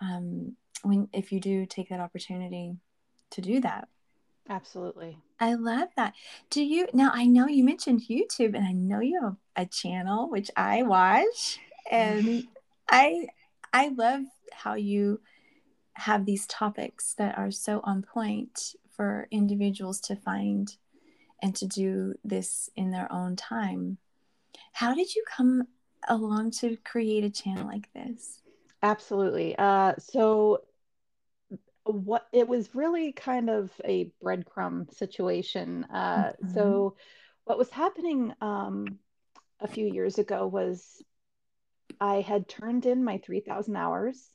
um, 0.01 0.57
when 0.83 1.09
if 1.13 1.33
you 1.33 1.41
do 1.41 1.67
take 1.67 1.89
that 1.89 2.01
opportunity 2.01 2.77
to 3.31 3.41
do 3.41 3.61
that. 3.61 3.89
Absolutely. 4.49 5.19
I 5.41 5.55
love 5.55 5.89
that. 5.97 6.15
Do 6.51 6.63
you 6.63 6.89
now? 6.93 7.11
I 7.13 7.27
know 7.27 7.47
you 7.47 7.63
mentioned 7.65 8.03
YouTube, 8.09 8.57
and 8.57 8.67
I 8.67 8.73
know 8.73 9.01
you 9.01 9.21
have 9.23 9.37
a 9.57 9.67
channel 9.67 10.29
which 10.31 10.51
I 10.57 10.83
watch, 10.83 11.61
and 11.91 12.45
I 12.91 13.27
I 13.73 13.89
love 13.89 14.23
how 14.53 14.75
you 14.75 15.21
have 15.95 16.25
these 16.25 16.47
topics 16.47 17.15
that 17.19 17.37
are 17.37 17.51
so 17.51 17.81
on 17.85 18.03
point 18.03 18.75
for 18.91 19.29
individuals 19.31 20.01
to 20.01 20.17
find 20.17 20.77
and 21.43 21.55
to 21.57 21.67
do 21.67 22.15
this 22.25 22.71
in 22.77 22.91
their 22.91 23.11
own 23.13 23.37
time. 23.37 23.99
How 24.73 24.95
did 24.95 25.15
you 25.15 25.25
come 25.29 25.69
along 26.09 26.53
to 26.53 26.77
create 26.85 27.25
a 27.25 27.31
channel 27.31 27.67
like 27.67 27.93
this? 27.93 28.43
Absolutely. 28.83 29.57
Uh, 29.59 29.95
so 29.99 30.63
what 31.93 32.27
it 32.33 32.49
was 32.49 32.75
really 32.75 33.13
kind 33.13 33.51
of 33.51 33.71
a 33.85 34.13
breadcrumb 34.23 34.93
situation. 34.95 35.85
Uh, 35.93 36.33
mm-hmm. 36.33 36.55
So, 36.55 36.97
what 37.45 37.59
was 37.59 37.71
happening 37.71 38.35
um, 38.41 38.99
a 39.61 39.69
few 39.69 39.87
years 39.87 40.19
ago 40.19 40.47
was 40.47 41.03
I 42.01 42.21
had 42.21 42.49
turned 42.49 42.87
in 42.87 43.05
my 43.05 43.19
3,000 43.19 43.75
hours 43.75 44.31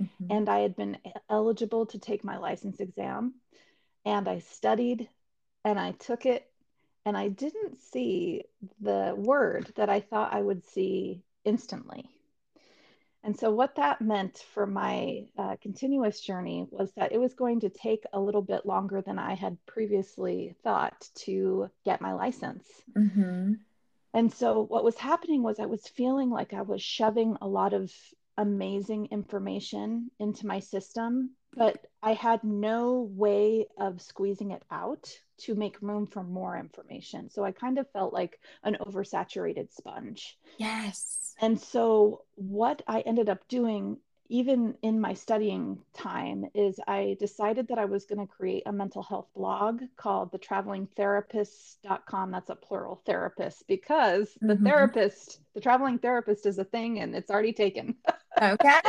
mm-hmm. 0.00 0.26
and 0.30 0.48
I 0.48 0.60
had 0.60 0.76
been 0.76 0.98
eligible 1.30 1.86
to 1.86 1.98
take 1.98 2.24
my 2.24 2.38
license 2.38 2.80
exam. 2.80 3.34
And 4.04 4.28
I 4.28 4.40
studied 4.40 5.08
and 5.64 5.80
I 5.80 5.92
took 5.92 6.26
it, 6.26 6.48
and 7.04 7.16
I 7.16 7.26
didn't 7.26 7.82
see 7.82 8.44
the 8.80 9.14
word 9.16 9.72
that 9.74 9.90
I 9.90 9.98
thought 9.98 10.32
I 10.32 10.40
would 10.40 10.64
see 10.64 11.24
instantly. 11.44 12.08
And 13.26 13.36
so, 13.36 13.50
what 13.50 13.74
that 13.74 14.00
meant 14.00 14.38
for 14.54 14.68
my 14.68 15.24
uh, 15.36 15.56
continuous 15.60 16.20
journey 16.20 16.68
was 16.70 16.92
that 16.92 17.10
it 17.10 17.18
was 17.18 17.34
going 17.34 17.58
to 17.60 17.68
take 17.68 18.04
a 18.12 18.20
little 18.20 18.40
bit 18.40 18.64
longer 18.64 19.02
than 19.02 19.18
I 19.18 19.34
had 19.34 19.58
previously 19.66 20.54
thought 20.62 21.08
to 21.24 21.68
get 21.84 22.00
my 22.00 22.12
license. 22.12 22.68
Mm-hmm. 22.96 23.54
And 24.14 24.32
so, 24.32 24.62
what 24.62 24.84
was 24.84 24.96
happening 24.96 25.42
was 25.42 25.58
I 25.58 25.66
was 25.66 25.88
feeling 25.88 26.30
like 26.30 26.54
I 26.54 26.62
was 26.62 26.80
shoving 26.80 27.36
a 27.40 27.48
lot 27.48 27.74
of 27.74 27.92
amazing 28.38 29.08
information 29.10 30.12
into 30.20 30.46
my 30.46 30.60
system, 30.60 31.30
but 31.56 31.86
I 32.02 32.12
had 32.12 32.44
no 32.44 33.10
way 33.14 33.66
of 33.78 34.00
squeezing 34.00 34.50
it 34.52 34.62
out 34.70 35.10
to 35.38 35.54
make 35.54 35.82
room 35.82 36.06
for 36.06 36.22
more 36.22 36.56
information. 36.56 37.30
So, 37.30 37.44
I 37.44 37.52
kind 37.52 37.78
of 37.78 37.90
felt 37.90 38.12
like 38.12 38.38
an 38.62 38.76
oversaturated 38.80 39.72
sponge. 39.72 40.38
Yes 40.58 41.26
and 41.40 41.60
so 41.60 42.22
what 42.34 42.82
I 42.86 43.00
ended 43.00 43.28
up 43.28 43.46
doing 43.48 43.98
even 44.28 44.74
in 44.82 45.00
my 45.00 45.14
studying 45.14 45.78
time 45.94 46.46
is 46.52 46.80
I 46.88 47.16
decided 47.20 47.68
that 47.68 47.78
I 47.78 47.84
was 47.84 48.06
going 48.06 48.18
to 48.18 48.26
create 48.26 48.64
a 48.66 48.72
mental 48.72 49.00
health 49.00 49.28
blog 49.36 49.82
called 49.96 50.32
the 50.32 50.38
traveling 50.38 50.88
therapist.com. 50.96 52.32
That's 52.32 52.50
a 52.50 52.56
plural 52.56 53.00
therapist 53.06 53.68
because 53.68 54.36
the 54.40 54.54
mm-hmm. 54.54 54.66
therapist, 54.66 55.38
the 55.54 55.60
traveling 55.60 56.00
therapist 56.00 56.44
is 56.44 56.58
a 56.58 56.64
thing 56.64 56.98
and 56.98 57.14
it's 57.14 57.30
already 57.30 57.52
taken. 57.52 57.94
okay. 58.40 58.80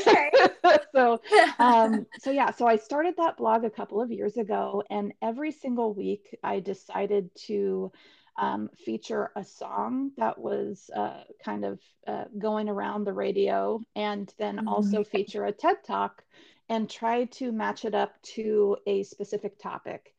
Okay. 0.00 0.30
so, 0.94 1.20
um, 1.58 2.06
so 2.20 2.30
yeah, 2.30 2.50
so 2.50 2.66
I 2.66 2.76
started 2.76 3.14
that 3.18 3.36
blog 3.36 3.64
a 3.64 3.70
couple 3.70 4.00
of 4.00 4.10
years 4.10 4.36
ago 4.36 4.82
and 4.90 5.12
every 5.22 5.52
single 5.52 5.92
week 5.94 6.36
I 6.42 6.60
decided 6.60 7.30
to 7.46 7.92
um, 8.38 8.70
feature 8.84 9.30
a 9.36 9.44
song 9.44 10.12
that 10.16 10.38
was 10.38 10.90
uh, 10.96 11.22
kind 11.44 11.64
of 11.64 11.80
uh, 12.06 12.24
going 12.38 12.68
around 12.68 13.04
the 13.04 13.12
radio 13.12 13.80
and 13.94 14.32
then 14.38 14.56
mm-hmm. 14.56 14.68
also 14.68 15.04
feature 15.04 15.44
a 15.44 15.52
TED 15.52 15.76
talk 15.86 16.24
and 16.68 16.88
try 16.88 17.24
to 17.24 17.52
match 17.52 17.84
it 17.84 17.94
up 17.94 18.20
to 18.22 18.76
a 18.86 19.02
specific 19.02 19.58
topic. 19.58 20.14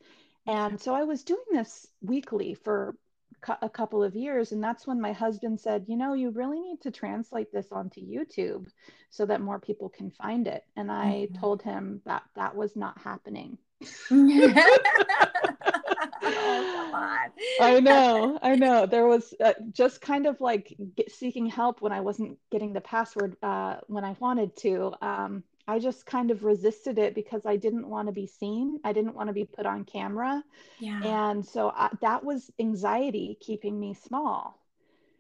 And 0.46 0.80
so 0.80 0.94
I 0.94 1.04
was 1.04 1.24
doing 1.24 1.44
this 1.52 1.88
weekly 2.02 2.54
for 2.54 2.96
a 3.62 3.70
couple 3.70 4.04
of 4.04 4.16
years. 4.16 4.52
And 4.52 4.64
that's 4.64 4.88
when 4.88 5.02
my 5.02 5.12
husband 5.12 5.60
said, 5.60 5.86
You 5.88 5.98
know, 5.98 6.14
you 6.14 6.30
really 6.32 6.60
need 6.60 6.82
to 6.82 6.92
translate 6.92 7.52
this 7.52 7.72
onto 7.72 8.02
YouTube 8.02 8.68
so 9.10 9.26
that 9.26 9.42
more 9.42 9.60
people 9.60 9.90
can 9.90 10.12
find 10.12 10.48
it. 10.48 10.64
And 10.76 10.92
I 10.92 11.28
mm-hmm. 11.28 11.40
told 11.40 11.62
him 11.62 12.02
that 12.06 12.24
that 12.36 12.56
was 12.56 12.76
not 12.76 13.00
happening. 13.00 13.58
oh. 14.12 14.50
I 17.60 17.80
know, 17.82 18.40
I 18.42 18.56
know. 18.56 18.86
There 18.86 19.08
was 19.08 19.34
uh, 19.44 19.54
just 19.72 20.02
kind 20.02 20.26
of 20.26 20.40
like 20.40 20.76
get, 20.96 21.12
seeking 21.12 21.46
help 21.46 21.82
when 21.82 21.92
I 21.92 22.02
wasn't 22.02 22.38
getting 22.52 22.74
the 22.74 22.82
password 22.82 23.36
uh, 23.44 23.78
when 23.88 24.04
I 24.04 24.16
wanted 24.20 24.56
to. 24.58 24.94
Um, 25.02 25.44
I 25.68 25.80
just 25.80 26.06
kind 26.06 26.32
of 26.32 26.44
resisted 26.44 26.98
it 26.98 27.16
because 27.16 27.46
I 27.46 27.56
didn't 27.56 27.88
want 27.88 28.08
to 28.08 28.12
be 28.12 28.28
seen. 28.28 28.80
I 28.84 28.92
didn't 28.92 29.16
want 29.16 29.28
to 29.30 29.34
be 29.34 29.46
put 29.46 29.66
on 29.66 29.86
camera. 29.86 30.44
Yeah. 30.80 31.02
And 31.04 31.46
so 31.46 31.70
I, 31.70 31.90
that 32.02 32.24
was 32.24 32.52
anxiety 32.60 33.38
keeping 33.40 33.80
me 33.80 33.94
small. 33.94 34.60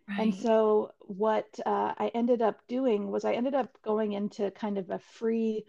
Right. 0.07 0.19
And 0.19 0.35
so 0.35 0.91
what 0.99 1.47
uh, 1.65 1.93
I 1.97 2.11
ended 2.13 2.41
up 2.41 2.59
doing 2.67 3.09
was 3.09 3.23
I 3.23 3.33
ended 3.33 3.55
up 3.55 3.77
going 3.83 4.11
into 4.11 4.51
kind 4.51 4.77
of 4.77 4.89
a 4.89 4.99
free 4.99 5.65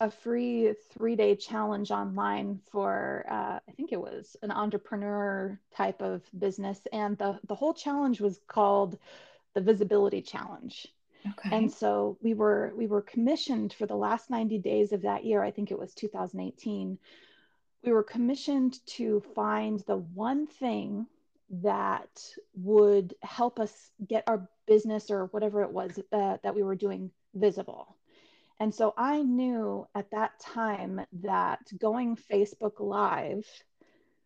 a 0.00 0.10
free 0.10 0.74
three 0.92 1.16
day 1.16 1.34
challenge 1.34 1.90
online 1.90 2.60
for 2.70 3.24
uh, 3.28 3.58
I 3.68 3.72
think 3.76 3.92
it 3.92 4.00
was 4.00 4.36
an 4.42 4.50
entrepreneur 4.50 5.58
type 5.76 6.02
of 6.02 6.22
business, 6.36 6.80
and 6.92 7.16
the 7.18 7.38
the 7.46 7.54
whole 7.54 7.74
challenge 7.74 8.20
was 8.20 8.40
called 8.46 8.98
the 9.54 9.60
Visibility 9.60 10.22
Challenge. 10.22 10.86
Okay. 11.26 11.56
And 11.56 11.70
so 11.70 12.16
we 12.22 12.34
were 12.34 12.72
we 12.76 12.86
were 12.86 13.02
commissioned 13.02 13.72
for 13.72 13.86
the 13.86 13.96
last 13.96 14.30
90 14.30 14.58
days 14.58 14.92
of 14.92 15.02
that 15.02 15.24
year. 15.24 15.42
I 15.42 15.50
think 15.50 15.70
it 15.70 15.78
was 15.78 15.94
2018. 15.94 16.98
We 17.84 17.92
were 17.92 18.02
commissioned 18.02 18.78
to 18.96 19.22
find 19.34 19.80
the 19.86 19.96
one 19.96 20.46
thing 20.46 21.06
that 21.50 22.20
would 22.54 23.14
help 23.22 23.58
us 23.58 23.72
get 24.06 24.24
our 24.26 24.48
business 24.66 25.10
or 25.10 25.26
whatever 25.26 25.62
it 25.62 25.72
was 25.72 25.98
uh, 26.12 26.36
that 26.42 26.54
we 26.54 26.62
were 26.62 26.74
doing 26.74 27.10
visible. 27.34 27.96
And 28.60 28.74
so 28.74 28.92
I 28.96 29.22
knew 29.22 29.86
at 29.94 30.10
that 30.10 30.38
time 30.40 31.00
that 31.22 31.60
going 31.78 32.16
Facebook 32.16 32.80
Live 32.80 33.46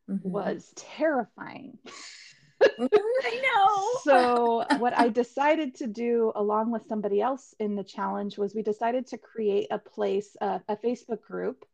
mm-hmm. 0.08 0.28
was 0.28 0.72
terrifying. 0.74 1.78
I 3.24 3.42
know. 3.42 4.00
so, 4.02 4.64
what 4.78 4.96
I 4.98 5.08
decided 5.08 5.74
to 5.76 5.86
do, 5.86 6.32
along 6.34 6.70
with 6.70 6.86
somebody 6.86 7.20
else 7.20 7.54
in 7.58 7.76
the 7.76 7.84
challenge, 7.84 8.38
was 8.38 8.54
we 8.54 8.62
decided 8.62 9.06
to 9.08 9.18
create 9.18 9.68
a 9.70 9.78
place, 9.78 10.36
uh, 10.40 10.58
a 10.68 10.76
Facebook 10.76 11.22
group 11.22 11.64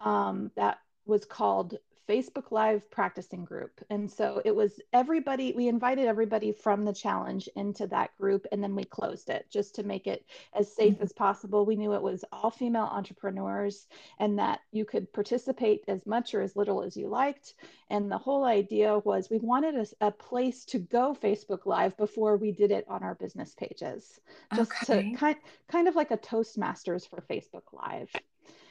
um, 0.00 0.50
that 0.56 0.78
was 1.06 1.24
called 1.24 1.76
Facebook 2.08 2.50
Live 2.50 2.90
practicing 2.90 3.44
group. 3.44 3.84
And 3.90 4.10
so 4.10 4.40
it 4.44 4.54
was 4.54 4.80
everybody, 4.92 5.52
we 5.52 5.68
invited 5.68 6.06
everybody 6.06 6.52
from 6.52 6.84
the 6.84 6.92
challenge 6.92 7.48
into 7.54 7.86
that 7.88 8.16
group 8.16 8.46
and 8.50 8.62
then 8.62 8.74
we 8.74 8.84
closed 8.84 9.28
it 9.28 9.46
just 9.50 9.74
to 9.74 9.82
make 9.82 10.06
it 10.06 10.24
as 10.54 10.72
safe 10.72 10.94
mm-hmm. 10.94 11.02
as 11.02 11.12
possible. 11.12 11.66
We 11.66 11.76
knew 11.76 11.92
it 11.92 12.02
was 12.02 12.24
all 12.32 12.50
female 12.50 12.88
entrepreneurs 12.90 13.86
and 14.18 14.38
that 14.38 14.60
you 14.72 14.84
could 14.84 15.12
participate 15.12 15.84
as 15.88 16.06
much 16.06 16.34
or 16.34 16.40
as 16.40 16.56
little 16.56 16.82
as 16.82 16.96
you 16.96 17.08
liked. 17.08 17.54
And 17.90 18.10
the 18.10 18.18
whole 18.18 18.44
idea 18.44 18.98
was 18.98 19.30
we 19.30 19.38
wanted 19.38 19.74
a, 19.74 20.06
a 20.06 20.10
place 20.10 20.64
to 20.66 20.78
go 20.78 21.16
Facebook 21.20 21.66
Live 21.66 21.96
before 21.96 22.36
we 22.36 22.52
did 22.52 22.70
it 22.70 22.86
on 22.88 23.02
our 23.02 23.14
business 23.14 23.54
pages, 23.54 24.20
just 24.54 24.72
okay. 24.88 25.10
to 25.10 25.16
kind, 25.16 25.36
kind 25.68 25.88
of 25.88 25.96
like 25.96 26.10
a 26.10 26.18
Toastmasters 26.18 27.08
for 27.08 27.22
Facebook 27.22 27.72
Live. 27.72 28.10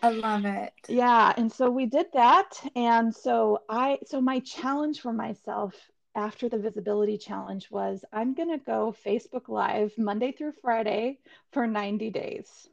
I 0.01 0.09
love 0.09 0.45
it. 0.45 0.73
Yeah, 0.87 1.33
and 1.37 1.51
so 1.51 1.69
we 1.69 1.85
did 1.85 2.07
that 2.13 2.53
and 2.75 3.13
so 3.13 3.63
I 3.69 3.99
so 4.05 4.21
my 4.21 4.39
challenge 4.39 5.01
for 5.01 5.11
myself 5.11 5.73
after 6.15 6.49
the 6.49 6.57
visibility 6.57 7.17
challenge 7.17 7.69
was 7.69 8.03
I'm 8.11 8.33
going 8.33 8.49
to 8.49 8.57
go 8.57 8.95
Facebook 9.05 9.47
live 9.47 9.93
Monday 9.97 10.31
through 10.31 10.53
Friday 10.61 11.19
for 11.51 11.67
90 11.67 12.09
days. 12.09 12.67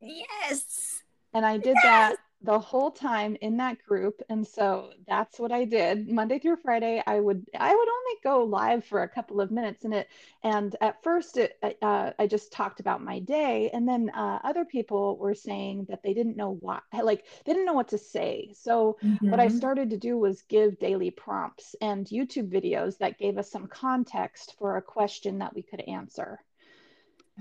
Yes. 0.00 1.02
And 1.34 1.44
I 1.44 1.58
did 1.58 1.76
yes! 1.76 1.82
that 1.82 2.16
the 2.42 2.58
whole 2.58 2.90
time 2.90 3.36
in 3.40 3.56
that 3.56 3.82
group 3.84 4.22
and 4.28 4.46
so 4.46 4.90
that's 5.08 5.40
what 5.40 5.50
i 5.50 5.64
did 5.64 6.08
monday 6.08 6.38
through 6.38 6.56
friday 6.56 7.02
i 7.06 7.18
would 7.18 7.44
i 7.58 7.74
would 7.74 7.88
only 7.88 8.14
go 8.22 8.44
live 8.44 8.84
for 8.84 9.02
a 9.02 9.08
couple 9.08 9.40
of 9.40 9.50
minutes 9.50 9.84
in 9.84 9.92
it 9.92 10.08
and 10.44 10.76
at 10.80 11.02
first 11.02 11.36
it, 11.36 11.58
uh, 11.82 12.12
i 12.18 12.26
just 12.26 12.52
talked 12.52 12.78
about 12.78 13.02
my 13.02 13.18
day 13.18 13.70
and 13.72 13.88
then 13.88 14.08
uh, 14.10 14.38
other 14.44 14.64
people 14.64 15.16
were 15.16 15.34
saying 15.34 15.84
that 15.88 16.02
they 16.02 16.14
didn't 16.14 16.36
know 16.36 16.56
why 16.60 16.78
like 17.02 17.24
they 17.44 17.52
didn't 17.52 17.66
know 17.66 17.72
what 17.72 17.88
to 17.88 17.98
say 17.98 18.52
so 18.54 18.96
mm-hmm. 19.02 19.30
what 19.30 19.40
i 19.40 19.46
mm-hmm. 19.46 19.56
started 19.56 19.90
to 19.90 19.96
do 19.96 20.16
was 20.16 20.42
give 20.42 20.78
daily 20.78 21.10
prompts 21.10 21.74
and 21.80 22.06
youtube 22.06 22.48
videos 22.48 22.98
that 22.98 23.18
gave 23.18 23.36
us 23.36 23.50
some 23.50 23.66
context 23.66 24.54
for 24.58 24.76
a 24.76 24.82
question 24.82 25.38
that 25.38 25.54
we 25.54 25.62
could 25.62 25.80
answer 25.80 26.38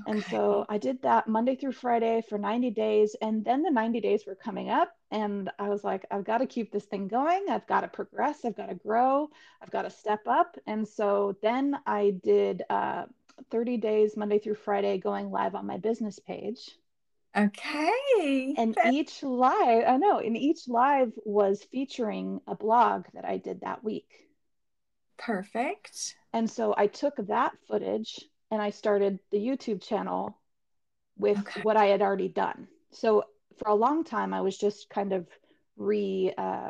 Okay. 0.02 0.12
And 0.12 0.24
so 0.26 0.66
I 0.70 0.78
did 0.78 1.02
that 1.02 1.28
Monday 1.28 1.56
through 1.56 1.72
Friday 1.72 2.22
for 2.30 2.38
90 2.38 2.72
days. 2.72 3.16
And 3.22 3.44
then 3.44 3.64
the 3.64 3.72
90 3.72 4.00
days 4.00 4.26
were 4.26 4.36
coming 4.36 4.70
up. 4.70 4.96
And 5.12 5.50
I 5.58 5.70
was 5.70 5.84
like, 5.84 6.06
I've 6.12 6.26
got 6.26 6.40
to 6.40 6.46
keep 6.46 6.72
this 6.72 6.86
thing 6.86 7.08
going. 7.08 7.46
I've 7.50 7.68
got 7.68 7.82
to 7.82 7.88
progress. 7.88 8.46
I've 8.46 8.56
got 8.56 8.70
to 8.70 8.76
grow. 8.76 9.30
I've 9.62 9.72
got 9.72 9.84
to 9.84 9.90
step 9.90 10.22
up. 10.28 10.58
And 10.68 10.88
so 10.88 11.36
then 11.42 11.78
I 11.86 12.14
did 12.24 12.64
uh, 12.70 13.06
30 13.52 13.78
days, 13.78 14.18
Monday 14.18 14.40
through 14.40 14.56
Friday, 14.56 14.98
going 14.98 15.32
live 15.32 15.56
on 15.56 15.66
my 15.66 15.78
business 15.78 16.20
page. 16.20 16.72
Okay. 17.36 18.56
And 18.58 18.76
each 18.92 19.22
live, 19.22 19.84
I 19.88 19.98
know, 19.98 20.20
and 20.20 20.36
each 20.36 20.68
live 20.68 21.12
was 21.24 21.64
featuring 21.72 22.42
a 22.48 22.56
blog 22.56 23.06
that 23.14 23.26
I 23.26 23.38
did 23.38 23.62
that 23.62 23.84
week. 23.84 24.10
Perfect. 25.18 26.16
And 26.34 26.50
so 26.50 26.74
I 26.76 26.88
took 26.88 27.16
that 27.28 27.54
footage 27.68 28.26
and 28.52 28.62
I 28.62 28.70
started 28.70 29.20
the 29.32 29.38
YouTube 29.38 29.82
channel 29.82 30.38
with 31.18 31.40
okay. 31.40 31.62
what 31.62 31.78
I 31.78 31.88
had 31.88 32.02
already 32.02 32.30
done. 32.30 32.68
So 32.92 33.24
for 33.58 33.70
a 33.70 33.76
long 33.76 34.04
time, 34.04 34.34
I 34.34 34.42
was 34.42 34.58
just 34.58 34.90
kind 34.90 35.14
of 35.14 35.28
re 35.76 36.34
uh, 36.38 36.70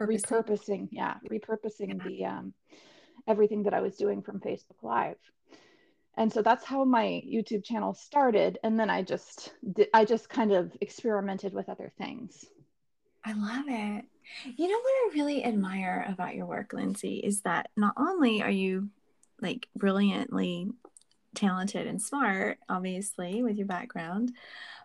repurposing, 0.00 0.88
yeah, 0.90 1.14
repurposing 1.30 1.98
yeah. 1.98 2.08
the 2.08 2.24
um, 2.24 2.54
everything 3.26 3.64
that 3.64 3.74
I 3.74 3.80
was 3.80 3.96
doing 3.96 4.22
from 4.22 4.40
Facebook 4.40 4.82
Live. 4.82 5.16
And 6.16 6.30
so 6.30 6.42
that's 6.42 6.64
how 6.64 6.84
my 6.84 7.22
YouTube 7.26 7.64
channel 7.64 7.94
started. 7.94 8.58
And 8.62 8.78
then 8.78 8.90
I 8.90 9.02
just 9.02 9.54
did, 9.72 9.88
I 9.94 10.04
just 10.04 10.28
kind 10.28 10.52
of 10.52 10.76
experimented 10.80 11.54
with 11.54 11.70
other 11.70 11.90
things. 11.96 12.44
I 13.24 13.32
love 13.32 13.64
it. 13.68 14.04
You 14.56 14.68
know 14.68 14.78
what 14.78 14.92
I 14.92 15.10
really 15.14 15.44
admire 15.44 16.04
about 16.08 16.34
your 16.34 16.46
work, 16.46 16.72
Lindsay, 16.72 17.16
is 17.16 17.42
that 17.42 17.70
not 17.76 17.94
only 17.96 18.42
are 18.42 18.50
you 18.50 18.90
like 19.42 19.68
brilliantly 19.76 20.68
talented 21.34 21.86
and 21.86 22.00
smart, 22.00 22.58
obviously, 22.68 23.42
with 23.42 23.56
your 23.56 23.66
background, 23.66 24.32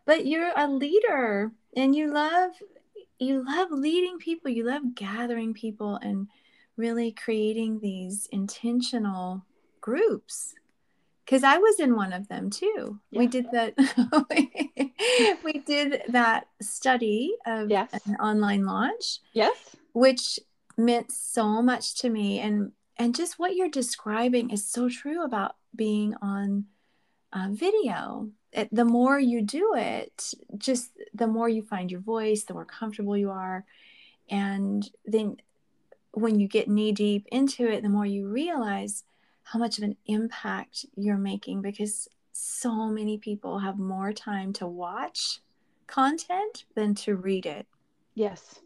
but 0.05 0.25
you're 0.25 0.51
a 0.55 0.67
leader 0.67 1.51
and 1.75 1.95
you 1.95 2.11
love 2.11 2.51
you 3.19 3.43
love 3.43 3.69
leading 3.71 4.19
people, 4.19 4.51
you 4.51 4.63
love 4.63 4.93
gathering 4.93 5.53
people 5.53 5.95
and 5.95 6.27
really 6.75 7.11
creating 7.11 7.79
these 7.79 8.27
intentional 8.31 9.43
groups 9.81 10.53
because 11.27 11.43
I 11.43 11.57
was 11.57 11.79
in 11.79 11.95
one 11.95 12.13
of 12.13 12.27
them 12.29 12.49
too. 12.49 12.99
Yeah. 13.11 13.19
We 13.19 13.27
did 13.27 13.47
that. 13.51 13.73
we 15.43 15.59
did 15.59 16.03
that 16.09 16.47
study 16.61 17.35
of 17.45 17.69
yes. 17.69 17.89
an 18.05 18.15
online 18.15 18.65
launch. 18.65 19.19
Yes, 19.33 19.75
which 19.93 20.39
meant 20.77 21.11
so 21.11 21.61
much 21.61 21.95
to 22.01 22.09
me, 22.09 22.39
and 22.39 22.71
and 22.97 23.15
just 23.15 23.37
what 23.37 23.55
you're 23.55 23.69
describing 23.69 24.49
is 24.49 24.65
so 24.65 24.89
true 24.89 25.23
about 25.23 25.55
being 25.75 26.15
on 26.21 26.65
uh, 27.31 27.49
video. 27.51 28.29
It, 28.51 28.69
the 28.71 28.85
more 28.85 29.19
you 29.19 29.41
do 29.41 29.73
it, 29.75 30.33
just 30.57 30.91
the 31.13 31.27
more 31.27 31.49
you 31.49 31.61
find 31.61 31.91
your 31.91 31.99
voice, 31.99 32.43
the 32.43 32.53
more 32.53 32.65
comfortable 32.65 33.15
you 33.15 33.29
are. 33.29 33.65
And 34.29 34.89
then 35.05 35.37
when 36.11 36.39
you 36.39 36.47
get 36.47 36.67
knee 36.67 36.91
deep 36.91 37.27
into 37.31 37.67
it, 37.67 37.83
the 37.83 37.89
more 37.89 38.05
you 38.05 38.27
realize 38.27 39.03
how 39.43 39.59
much 39.59 39.77
of 39.77 39.83
an 39.83 39.95
impact 40.07 40.85
you're 40.95 41.17
making 41.17 41.61
because 41.61 42.09
so 42.31 42.87
many 42.87 43.17
people 43.17 43.59
have 43.59 43.77
more 43.77 44.11
time 44.11 44.53
to 44.53 44.67
watch 44.67 45.39
content 45.85 46.65
than 46.75 46.95
to 46.95 47.15
read 47.15 47.45
it. 47.45 47.65
Yes. 48.13 48.59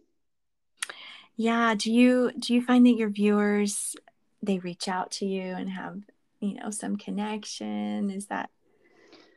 Yeah, 1.35 1.75
do 1.75 1.91
you 1.91 2.31
do 2.37 2.53
you 2.53 2.61
find 2.61 2.85
that 2.85 2.97
your 2.97 3.09
viewers 3.09 3.95
they 4.41 4.59
reach 4.59 4.87
out 4.87 5.11
to 5.11 5.25
you 5.25 5.41
and 5.41 5.69
have 5.69 5.99
you 6.39 6.55
know 6.55 6.71
some 6.71 6.97
connection? 6.97 8.09
Is 8.09 8.27
that 8.27 8.49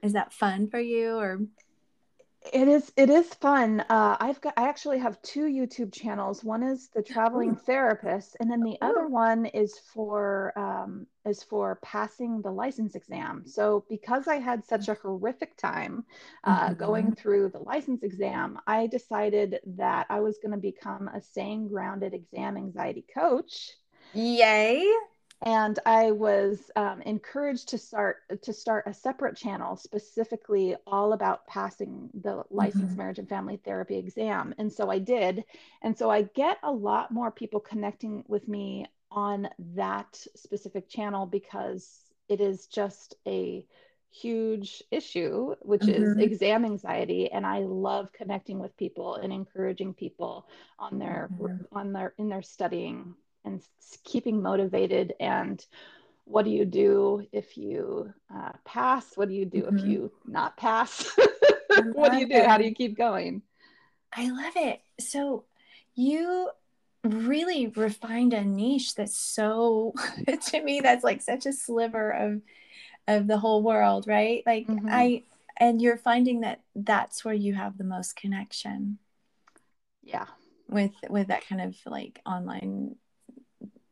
is 0.03 0.12
that 0.12 0.33
fun 0.33 0.69
for 0.69 0.81
you 0.81 1.17
or? 1.17 1.40
It 2.53 2.69
is 2.69 2.93
it 2.95 3.09
is 3.09 3.27
fun. 3.33 3.81
Uh, 3.88 4.19
i've 4.21 4.38
got 4.43 4.53
i 4.59 4.69
actually 4.69 4.99
have 4.99 5.21
two 5.23 5.47
youtube 5.47 5.95
channels. 5.95 6.45
One 6.45 6.62
is 6.62 6.90
the 6.95 7.03
traveling 7.03 7.53
Ooh. 7.53 7.61
therapist 7.64 8.37
and 8.38 8.51
then 8.51 8.61
the 8.61 8.73
Ooh. 8.73 8.87
other 8.87 9.09
one 9.09 9.47
is 9.47 9.79
for 9.95 10.53
um, 10.55 11.07
is 11.25 11.43
for 11.43 11.79
passing 11.83 12.43
the 12.43 12.51
license 12.51 12.97
exam. 12.97 13.45
So 13.47 13.87
because 13.88 14.29
i 14.29 14.35
had 14.37 14.62
such 14.67 14.88
a 14.88 14.95
horrific 14.95 15.57
time 15.57 16.05
uh, 16.45 16.67
mm-hmm. 16.67 16.75
going 16.75 17.14
through 17.14 17.49
the 17.49 17.61
license 17.61 18.03
exam 18.03 18.59
i 18.67 18.87
decided 18.88 19.61
that 19.64 20.07
i 20.11 20.21
was 20.21 20.37
going 20.37 20.53
to 20.53 20.59
become 20.59 21.09
a 21.09 21.23
staying 21.23 21.69
grounded 21.69 22.12
exam 22.12 22.59
anxiety 22.59 23.07
coach 23.14 23.71
Yay. 24.14 24.85
And 25.46 25.79
I 25.85 26.11
was 26.12 26.70
um, 26.74 27.03
encouraged 27.03 27.68
to 27.68 27.79
start 27.79 28.18
to 28.42 28.53
start 28.53 28.85
a 28.87 28.94
separate 28.94 29.37
channel 29.37 29.77
specifically 29.77 30.74
all 30.87 31.12
about 31.12 31.46
passing 31.46 32.09
the 32.14 32.44
licensed 32.50 32.87
mm-hmm. 32.87 32.96
marriage 32.96 33.18
and 33.18 33.29
family 33.29 33.61
therapy 33.62 33.96
exam. 33.96 34.55
And 34.57 34.72
so 34.72 34.90
I 34.90 34.98
did. 35.00 35.44
And 35.83 35.96
so 35.98 36.11
I 36.11 36.22
get 36.22 36.59
a 36.62 36.72
lot 36.72 37.11
more 37.11 37.31
people 37.31 37.61
connecting 37.61 38.24
with 38.27 38.48
me 38.48 38.87
on 39.11 39.48
that 39.74 40.18
specific 40.35 40.88
channel 40.88 41.27
because 41.27 42.00
it 42.29 42.40
is 42.40 42.66
just 42.66 43.16
a 43.27 43.66
huge 44.11 44.83
issue, 44.90 45.55
which 45.61 45.83
mm-hmm. 45.83 46.03
is 46.03 46.16
exam 46.16 46.64
anxiety. 46.64 47.31
And 47.31 47.44
I 47.44 47.59
love 47.59 48.12
connecting 48.14 48.61
with 48.61 48.77
people 48.79 49.16
and 49.16 49.31
encouraging 49.31 49.92
people 49.92 50.46
on 50.79 50.98
their 50.98 51.29
mm-hmm. 51.35 51.77
on 51.77 51.92
their 51.92 52.14
in 52.16 52.31
their 52.31 52.42
studying 52.42 53.14
and 53.44 53.62
keeping 54.04 54.42
motivated 54.42 55.14
and 55.20 55.64
what 56.24 56.44
do 56.44 56.50
you 56.50 56.64
do 56.64 57.26
if 57.33 57.57
you 57.57 58.12
uh, 58.35 58.52
pass? 58.64 59.04
What 59.14 59.28
do 59.28 59.35
you 59.35 59.44
do 59.44 59.62
mm-hmm. 59.62 59.78
if 59.78 59.85
you 59.85 60.12
not 60.26 60.57
pass? 60.57 61.11
What 61.92 62.12
do 62.12 62.18
you 62.18 62.28
do? 62.28 62.37
it. 62.37 62.46
how 62.46 62.57
do 62.57 62.64
you 62.64 62.72
keep 62.72 62.96
going? 62.96 63.42
I 64.16 64.30
love 64.30 64.52
it. 64.54 64.80
So 65.00 65.44
you 65.96 66.48
really 67.02 67.66
refined 67.66 68.33
a 68.33 68.44
niche 68.44 68.94
that's 68.94 69.16
so 69.16 69.92
to 70.46 70.62
me 70.62 70.80
that's 70.80 71.02
like 71.02 71.20
such 71.20 71.46
a 71.46 71.52
sliver 71.52 72.11
of 72.11 72.40
of 73.09 73.26
the 73.26 73.37
whole 73.38 73.62
world 73.62 74.07
right? 74.07 74.44
Like 74.46 74.68
mm-hmm. 74.68 74.88
i 74.88 75.24
and 75.57 75.83
you're 75.83 75.96
finding 75.96 76.40
that 76.40 76.61
that's 76.74 77.24
where 77.24 77.35
you 77.35 77.54
have 77.54 77.76
the 77.76 77.85
most 77.85 78.16
connection. 78.16 78.98
Yeah. 80.02 80.26
With 80.68 80.92
with 81.09 81.28
that 81.28 81.46
kind 81.48 81.61
of 81.61 81.76
like 81.87 82.20
online 82.24 82.96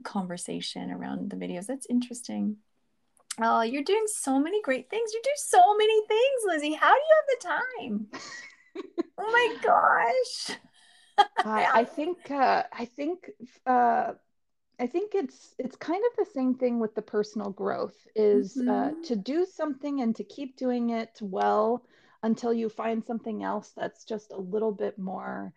conversation 0.02 0.90
around 0.90 1.30
the 1.30 1.36
videos. 1.36 1.66
That's 1.66 1.86
interesting. 1.88 2.56
Oh, 3.40 3.62
you're 3.62 3.84
doing 3.84 4.04
so 4.06 4.38
many 4.38 4.60
great 4.62 4.90
things. 4.90 5.12
You 5.12 5.20
do 5.22 5.30
so 5.36 5.76
many 5.76 6.06
things, 6.06 6.42
Lizzie. 6.46 6.74
How 6.74 6.92
do 6.92 7.00
you 7.00 7.16
have 7.16 7.30
the 7.30 7.48
time? 7.48 8.06
oh 9.18 9.32
my 9.32 9.56
gosh. 9.62 10.58
I, 11.44 11.80
I 11.80 11.84
think 11.84 12.30
uh, 12.30 12.64
I 12.72 12.84
think 12.84 13.30
uh, 13.66 14.12
I 14.78 14.86
think 14.86 15.14
it's 15.14 15.54
it's 15.58 15.76
kind 15.76 16.02
of 16.10 16.26
the 16.26 16.30
same 16.32 16.54
thing 16.54 16.78
with 16.78 16.94
the 16.94 17.02
personal 17.02 17.50
growth 17.50 17.96
is 18.14 18.56
uh, 18.56 18.60
mm-hmm. 18.60 18.70
uh, 18.70 19.04
to 19.06 19.16
do 19.16 19.46
something 19.46 20.00
and 20.00 20.14
to 20.16 20.24
keep 20.24 20.56
doing 20.56 20.90
it 20.90 21.18
well 21.20 21.84
until 22.22 22.52
you 22.52 22.68
find 22.68 23.04
something 23.04 23.42
else 23.42 23.72
that's 23.76 24.04
just 24.04 24.32
a 24.32 24.40
little 24.40 24.72
bit 24.72 24.98
more 24.98 25.52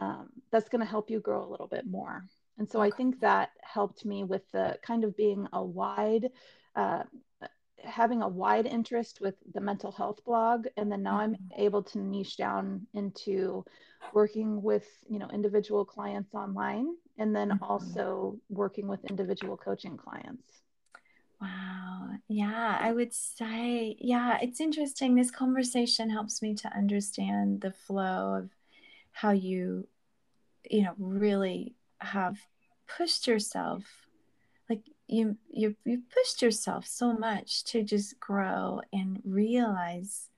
um, 0.00 0.28
that's 0.50 0.68
going 0.68 0.80
to 0.80 0.90
help 0.90 1.10
you 1.10 1.20
grow 1.20 1.44
a 1.44 1.50
little 1.50 1.66
bit 1.66 1.86
more. 1.86 2.24
And 2.58 2.68
so 2.68 2.80
okay. 2.80 2.88
I 2.88 2.96
think 2.96 3.20
that 3.20 3.50
helped 3.62 4.04
me 4.04 4.24
with 4.24 4.50
the 4.52 4.78
kind 4.82 5.04
of 5.04 5.16
being 5.16 5.46
a 5.52 5.64
wide, 5.64 6.30
uh, 6.74 7.04
having 7.84 8.22
a 8.22 8.28
wide 8.28 8.66
interest 8.66 9.20
with 9.20 9.36
the 9.54 9.60
mental 9.60 9.92
health 9.92 10.24
blog. 10.24 10.66
And 10.76 10.90
then 10.90 11.02
now 11.02 11.20
mm-hmm. 11.20 11.34
I'm 11.34 11.36
able 11.56 11.82
to 11.84 11.98
niche 11.98 12.36
down 12.36 12.86
into 12.94 13.64
working 14.12 14.62
with, 14.62 14.86
you 15.08 15.18
know, 15.18 15.28
individual 15.32 15.84
clients 15.84 16.34
online 16.34 16.94
and 17.16 17.34
then 17.34 17.50
mm-hmm. 17.50 17.64
also 17.64 18.38
working 18.48 18.88
with 18.88 19.04
individual 19.04 19.56
coaching 19.56 19.96
clients. 19.96 20.42
Wow. 21.40 22.08
Yeah, 22.26 22.78
I 22.80 22.92
would 22.92 23.14
say, 23.14 23.96
yeah, 24.00 24.38
it's 24.42 24.60
interesting. 24.60 25.14
This 25.14 25.30
conversation 25.30 26.10
helps 26.10 26.42
me 26.42 26.54
to 26.56 26.68
understand 26.76 27.60
the 27.60 27.70
flow 27.70 28.34
of 28.34 28.50
how 29.12 29.30
you, 29.30 29.86
you 30.68 30.82
know, 30.82 30.94
really 30.98 31.76
have 32.00 32.38
pushed 32.86 33.26
yourself 33.26 33.84
like 34.68 34.82
you 35.06 35.36
you 35.50 35.76
you 35.84 36.02
pushed 36.12 36.42
yourself 36.42 36.86
so 36.86 37.12
much 37.12 37.64
to 37.64 37.82
just 37.82 38.18
grow 38.20 38.80
and 38.92 39.20
realize 39.24 40.28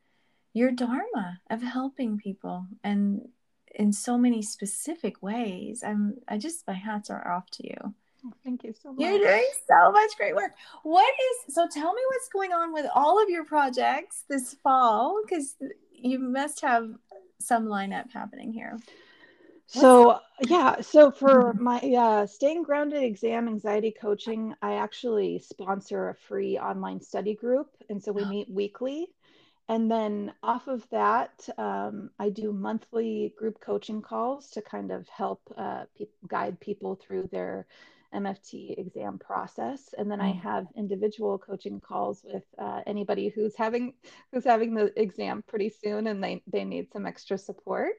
your 0.53 0.71
dharma 0.71 1.41
of 1.49 1.63
helping 1.63 2.19
people 2.19 2.67
and 2.83 3.29
in 3.75 3.93
so 3.93 4.19
many 4.19 4.43
specific 4.43 5.23
ways. 5.23 5.83
I'm 5.85 6.17
i 6.29 6.39
just 6.39 6.67
my 6.67 6.75
hats 6.75 7.11
are 7.11 7.31
off 7.31 7.51
to 7.53 7.67
you. 7.67 7.95
Oh, 8.27 8.33
thank 8.45 8.65
you 8.65 8.75
so 8.75 8.93
much. 8.93 9.01
you're 9.01 9.19
doing 9.19 9.49
so 9.67 9.93
much 9.93 10.11
great 10.17 10.35
work. 10.35 10.53
What 10.83 11.13
is 11.49 11.55
so 11.55 11.67
tell 11.67 11.95
me 11.95 12.03
what's 12.09 12.29
going 12.29 12.53
on 12.53 12.73
with 12.73 12.87
all 12.95 13.23
of 13.23 13.31
your 13.31 13.45
projects 13.45 14.25
this 14.29 14.55
fall 14.63 15.23
because 15.25 15.57
you 15.93 16.19
must 16.19 16.61
have 16.61 16.91
some 17.39 17.67
lineup 17.67 18.11
happening 18.13 18.53
here 18.53 18.79
so 19.71 20.19
yeah, 20.49 20.81
so 20.81 21.11
for 21.11 21.53
my 21.55 21.79
uh, 21.79 22.27
staying 22.27 22.65
grounded 22.65 23.03
exam 23.03 23.47
anxiety 23.47 23.95
coaching, 23.99 24.55
I 24.63 24.75
actually 24.75 25.39
sponsor 25.39 26.09
a 26.09 26.15
free 26.15 26.59
online 26.59 27.01
study 27.01 27.35
group, 27.35 27.69
and 27.89 28.03
so 28.03 28.13
we 28.13 28.25
meet 28.27 28.51
weekly. 28.51 29.09
And 29.69 29.89
then 29.89 30.33
off 30.43 30.67
of 30.67 30.85
that, 30.91 31.49
um, 31.57 32.11
I 32.19 32.31
do 32.31 32.53
monthly 32.53 33.33
group 33.39 33.61
coaching 33.61 34.03
calls 34.03 34.51
to 34.51 34.63
kind 34.63 34.91
of 34.91 35.09
help 35.09 35.41
uh, 35.57 35.85
pe- 35.97 36.07
guide 36.27 36.59
people 36.59 36.97
through 36.97 37.29
their 37.31 37.69
MFT 38.13 38.77
exam 38.77 39.19
process. 39.19 39.95
And 39.97 40.11
then 40.11 40.19
mm. 40.19 40.25
I 40.25 40.33
have 40.43 40.67
individual 40.77 41.39
coaching 41.39 41.79
calls 41.79 42.25
with 42.25 42.43
uh, 42.59 42.81
anybody 42.87 43.29
who's 43.29 43.55
having 43.55 43.95
who's 44.33 44.45
having 44.45 44.75
the 44.75 44.93
exam 45.01 45.45
pretty 45.47 45.71
soon 45.71 46.09
and 46.09 46.23
they 46.23 46.43
they 46.49 46.65
need 46.65 46.93
some 46.93 47.07
extra 47.07 47.39
support. 47.39 47.93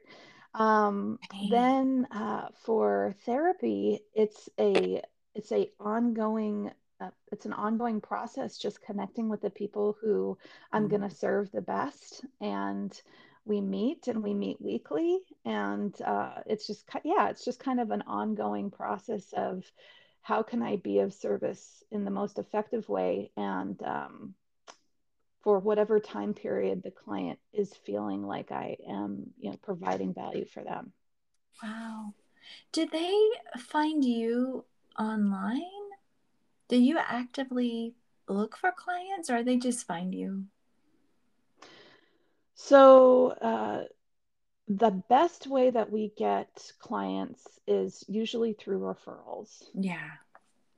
Um, 0.54 1.18
then 1.50 2.06
uh, 2.10 2.48
for 2.64 3.14
therapy, 3.24 4.00
it's 4.14 4.48
a 4.58 5.02
it's 5.34 5.52
a 5.52 5.70
ongoing 5.80 6.70
uh, 7.00 7.10
it's 7.32 7.46
an 7.46 7.52
ongoing 7.52 8.00
process 8.00 8.58
just 8.58 8.82
connecting 8.82 9.28
with 9.28 9.40
the 9.40 9.50
people 9.50 9.96
who 10.00 10.36
i'm 10.72 10.82
mm-hmm. 10.82 10.96
going 10.96 11.08
to 11.08 11.16
serve 11.16 11.50
the 11.50 11.60
best 11.60 12.24
and 12.40 13.00
we 13.44 13.60
meet 13.60 14.06
and 14.06 14.22
we 14.22 14.34
meet 14.34 14.60
weekly 14.60 15.18
and 15.44 16.00
uh, 16.02 16.34
it's 16.46 16.66
just 16.66 16.88
yeah 17.04 17.28
it's 17.28 17.44
just 17.44 17.58
kind 17.58 17.80
of 17.80 17.90
an 17.90 18.02
ongoing 18.02 18.70
process 18.70 19.32
of 19.36 19.64
how 20.20 20.42
can 20.42 20.62
i 20.62 20.76
be 20.76 21.00
of 21.00 21.12
service 21.12 21.82
in 21.90 22.04
the 22.04 22.10
most 22.10 22.38
effective 22.38 22.88
way 22.88 23.30
and 23.36 23.82
um, 23.82 24.34
for 25.42 25.58
whatever 25.58 25.98
time 26.00 26.34
period 26.34 26.82
the 26.82 26.90
client 26.90 27.38
is 27.52 27.72
feeling 27.84 28.24
like 28.24 28.52
I 28.52 28.76
am, 28.88 29.30
you 29.38 29.50
know, 29.50 29.56
providing 29.62 30.14
value 30.14 30.46
for 30.46 30.62
them. 30.62 30.92
Wow. 31.62 32.14
Did 32.72 32.90
they 32.90 33.18
find 33.58 34.04
you 34.04 34.64
online? 34.98 35.62
Do 36.68 36.76
you 36.76 36.98
actively 36.98 37.94
look 38.28 38.56
for 38.56 38.72
clients 38.72 39.30
or 39.30 39.42
they 39.42 39.56
just 39.56 39.86
find 39.86 40.14
you? 40.14 40.44
So, 42.54 43.30
uh, 43.30 43.84
the 44.68 44.90
best 44.90 45.46
way 45.46 45.70
that 45.70 45.90
we 45.90 46.12
get 46.16 46.72
clients 46.78 47.46
is 47.66 48.04
usually 48.08 48.52
through 48.52 48.80
referrals. 48.80 49.64
Yeah. 49.74 50.10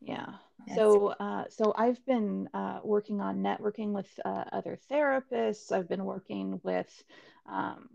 Yeah. 0.04 0.74
So, 0.74 1.08
uh, 1.08 1.44
so 1.50 1.74
I've 1.76 2.04
been 2.06 2.48
uh, 2.54 2.80
working 2.82 3.20
on 3.20 3.42
networking 3.42 3.92
with 3.92 4.08
uh, 4.24 4.44
other 4.52 4.78
therapists. 4.90 5.70
I've 5.72 5.88
been 5.88 6.04
working 6.04 6.60
with 6.62 7.04
um, 7.46 7.88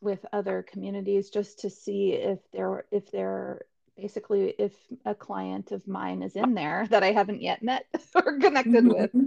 with 0.00 0.24
other 0.32 0.62
communities 0.62 1.30
just 1.30 1.60
to 1.60 1.70
see 1.70 2.12
if 2.12 2.38
there 2.52 2.86
if 2.90 3.10
there 3.10 3.62
basically 3.96 4.54
if 4.58 4.72
a 5.04 5.14
client 5.14 5.72
of 5.72 5.86
mine 5.86 6.22
is 6.22 6.36
in 6.36 6.54
there 6.54 6.86
that 6.90 7.02
I 7.02 7.12
haven't 7.12 7.42
yet 7.42 7.62
met 7.62 7.86
or 8.14 8.38
connected 8.38 8.86
with. 8.86 9.12
Mm-hmm. 9.12 9.26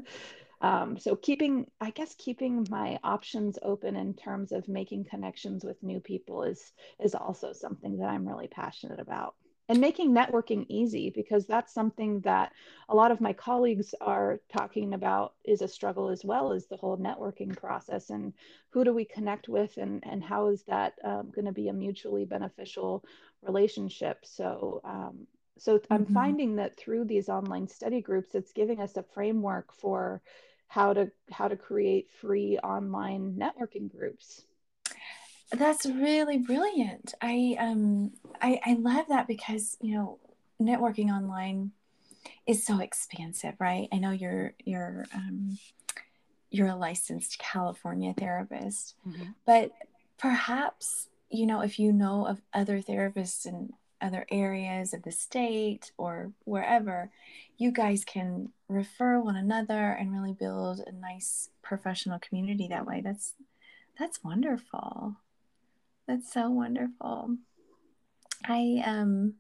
Um, 0.60 0.98
so 0.98 1.16
keeping, 1.16 1.68
I 1.80 1.92
guess, 1.92 2.16
keeping 2.16 2.66
my 2.72 2.98
options 3.04 3.60
open 3.62 3.96
in 3.96 4.16
terms 4.16 4.52
of 4.52 4.68
making 4.68 5.06
connections 5.06 5.64
with 5.64 5.82
new 5.84 6.00
people 6.00 6.44
is 6.44 6.74
is 7.00 7.14
also 7.14 7.54
something 7.54 7.98
that 8.00 8.10
I'm 8.10 8.28
really 8.28 8.48
passionate 8.48 9.00
about 9.00 9.36
and 9.70 9.80
making 9.82 10.14
networking 10.14 10.66
easy 10.70 11.10
because 11.10 11.46
that's 11.46 11.74
something 11.74 12.22
that 12.22 12.54
a 12.90 12.96
lot 12.96 13.12
of 13.12 13.22
my 13.22 13.34
colleagues 13.34 13.94
are 14.00 14.40
talking 14.52 14.94
about 14.94 15.34
is 15.44 15.62
a 15.62 15.68
struggle 15.68 16.10
as 16.10 16.24
well 16.24 16.52
as 16.52 16.68
the 16.68 16.78
whole 16.78 16.98
networking 16.98 17.56
process 17.56 18.10
and 18.10 18.34
who 18.70 18.84
do 18.84 18.94
we 18.94 19.06
connect 19.06 19.50
with 19.50 19.78
and, 19.78 20.04
and 20.06 20.24
how 20.24 20.48
is 20.48 20.64
that 20.64 20.94
um, 21.04 21.32
going 21.34 21.46
to 21.46 21.52
be 21.52 21.68
a 21.68 21.74
mutually 21.74 22.26
beneficial 22.26 23.04
relationship 23.42 24.20
so 24.24 24.82
um, 24.84 25.28
so 25.58 25.80
i'm 25.90 26.06
mm-hmm. 26.06 26.14
finding 26.14 26.56
that 26.56 26.78
through 26.78 27.04
these 27.04 27.30
online 27.30 27.68
study 27.68 28.02
groups 28.02 28.36
it's 28.36 28.54
giving 28.54 28.80
us 28.80 28.96
a 28.98 29.04
framework 29.04 29.74
for 29.74 30.22
how 30.68 30.94
to 30.94 31.10
how 31.32 31.48
to 31.48 31.56
create 31.56 32.10
free 32.22 32.58
online 32.60 33.36
networking 33.38 33.90
groups 33.90 34.47
that's 35.52 35.86
really 35.86 36.38
brilliant. 36.38 37.14
I 37.22 37.56
um 37.60 38.12
I, 38.42 38.60
I 38.66 38.74
love 38.74 39.06
that 39.10 39.28
because 39.28 39.78
you 39.82 39.96
know 39.96 40.20
networking 40.62 41.10
online 41.10 41.72
is 42.46 42.66
so 42.66 42.80
expansive, 42.80 43.56
right? 43.60 43.88
I 43.92 43.98
know 43.98 44.12
you're 44.12 44.54
you're 44.66 45.06
um 45.14 45.58
you're 46.50 46.68
a 46.68 46.76
licensed 46.76 47.40
California 47.40 48.14
therapist, 48.18 48.96
mm-hmm. 49.08 49.32
but 49.46 49.72
perhaps 50.18 51.08
you 51.30 51.46
know 51.46 51.62
if 51.62 51.80
you 51.80 51.94
know 51.94 52.26
of 52.26 52.42
other 52.54 52.82
therapists 52.82 53.46
in 53.46 53.74
other 54.00 54.26
areas 54.30 54.94
of 54.94 55.02
the 55.04 55.12
state 55.12 55.92
or 55.98 56.32
wherever, 56.46 57.10
you 57.58 57.72
guys 57.72 58.06
can 58.06 58.50
refer 58.68 59.20
one 59.20 59.36
another 59.36 59.92
and 59.92 60.14
really 60.14 60.34
build 60.34 60.82
a 60.86 60.92
nice 60.92 61.50
professional 61.64 62.20
community 62.20 62.68
that 62.68 62.86
way. 62.86 63.02
That's 63.02 63.34
that's 63.98 64.24
wonderful. 64.24 65.16
That's 66.08 66.32
so 66.32 66.50
wonderful. 66.50 67.38
I 68.46 68.82
um 68.86 69.36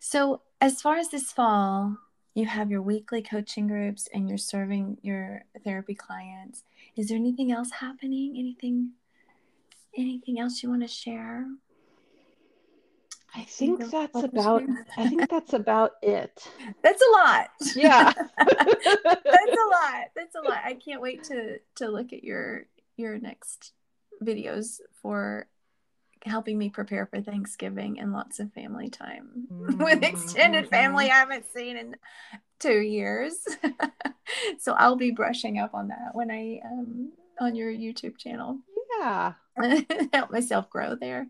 so 0.00 0.42
as 0.60 0.82
far 0.82 0.96
as 0.96 1.08
this 1.08 1.32
fall, 1.32 1.96
you 2.34 2.46
have 2.46 2.70
your 2.70 2.82
weekly 2.82 3.22
coaching 3.22 3.66
groups 3.66 4.08
and 4.12 4.28
you're 4.28 4.38
serving 4.38 4.98
your 5.02 5.42
therapy 5.64 5.94
clients. 5.94 6.62
Is 6.96 7.08
there 7.08 7.16
anything 7.16 7.52
else 7.52 7.70
happening? 7.70 8.34
Anything 8.36 8.92
anything 9.96 10.38
else 10.38 10.62
you 10.62 10.68
want 10.68 10.82
to 10.82 10.88
share? 10.88 11.46
I 13.36 13.42
think 13.44 13.90
that's 13.90 14.22
about 14.22 14.62
I 14.96 15.08
think 15.08 15.28
that's 15.28 15.54
about 15.54 15.92
it. 16.02 16.46
That's 16.82 17.02
a 17.02 17.10
lot. 17.12 17.48
Yeah. 17.74 18.12
that's 18.38 18.52
a 18.54 19.68
lot. 19.72 20.04
That's 20.14 20.34
a 20.36 20.40
lot. 20.40 20.60
I 20.64 20.74
can't 20.74 21.00
wait 21.00 21.24
to 21.24 21.58
to 21.76 21.88
look 21.88 22.12
at 22.12 22.22
your 22.22 22.66
your 22.96 23.18
next 23.18 23.72
videos 24.22 24.80
for 25.02 25.48
helping 26.24 26.56
me 26.56 26.70
prepare 26.70 27.06
for 27.06 27.20
Thanksgiving 27.20 28.00
and 28.00 28.12
lots 28.12 28.40
of 28.40 28.52
family 28.52 28.88
time 28.88 29.46
mm-hmm. 29.52 29.82
with 29.84 30.02
extended 30.02 30.68
family 30.68 31.10
I 31.10 31.14
haven't 31.14 31.46
seen 31.52 31.76
in 31.76 31.96
two 32.58 32.80
years. 32.80 33.46
so 34.58 34.72
I'll 34.72 34.96
be 34.96 35.10
brushing 35.10 35.58
up 35.58 35.74
on 35.74 35.88
that 35.88 36.14
when 36.14 36.30
I 36.30 36.60
um 36.64 37.12
on 37.40 37.54
your 37.54 37.70
YouTube 37.70 38.16
channel. 38.16 38.58
Yeah. 38.98 39.32
Help 40.12 40.30
myself 40.30 40.70
grow 40.70 40.94
there. 40.94 41.28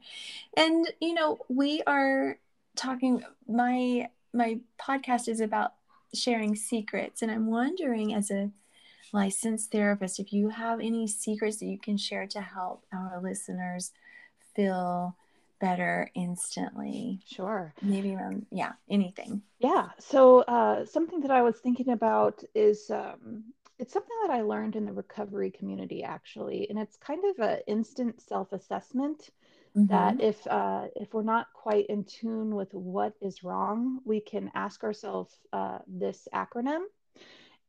And 0.56 0.90
you 1.00 1.14
know, 1.14 1.38
we 1.48 1.82
are 1.86 2.38
talking 2.76 3.22
my 3.48 4.08
my 4.32 4.58
podcast 4.80 5.28
is 5.28 5.40
about 5.40 5.74
sharing 6.12 6.54
secrets 6.54 7.22
and 7.22 7.30
I'm 7.30 7.46
wondering 7.46 8.14
as 8.14 8.30
a 8.30 8.50
licensed 9.12 9.70
therapist 9.70 10.18
if 10.18 10.32
you 10.32 10.48
have 10.48 10.80
any 10.80 11.06
secrets 11.06 11.58
that 11.58 11.66
you 11.66 11.78
can 11.78 11.96
share 11.96 12.26
to 12.26 12.40
help 12.40 12.84
our 12.92 13.20
listeners 13.22 13.92
feel 14.54 15.16
better 15.60 16.10
instantly? 16.14 17.20
Sure. 17.26 17.72
Maybe 17.82 18.14
around, 18.14 18.46
yeah, 18.50 18.72
anything. 18.90 19.42
Yeah. 19.58 19.88
So, 19.98 20.40
uh, 20.40 20.84
something 20.84 21.20
that 21.20 21.30
I 21.30 21.42
was 21.42 21.58
thinking 21.58 21.90
about 21.90 22.42
is 22.54 22.90
um, 22.90 23.44
it's 23.78 23.92
something 23.92 24.16
that 24.22 24.32
I 24.32 24.42
learned 24.42 24.76
in 24.76 24.84
the 24.84 24.92
recovery 24.92 25.50
community 25.50 26.02
actually, 26.02 26.68
and 26.70 26.78
it's 26.78 26.96
kind 26.96 27.22
of 27.24 27.38
an 27.38 27.58
instant 27.66 28.20
self 28.20 28.52
assessment 28.52 29.30
mm-hmm. 29.76 29.86
that 29.86 30.20
if 30.20 30.46
uh, 30.46 30.86
if 30.96 31.12
we're 31.12 31.22
not 31.22 31.48
quite 31.54 31.86
in 31.86 32.04
tune 32.04 32.54
with 32.54 32.72
what 32.72 33.14
is 33.20 33.42
wrong, 33.42 34.00
we 34.04 34.20
can 34.20 34.50
ask 34.54 34.84
ourselves 34.84 35.34
uh, 35.52 35.78
this 35.88 36.28
acronym, 36.32 36.82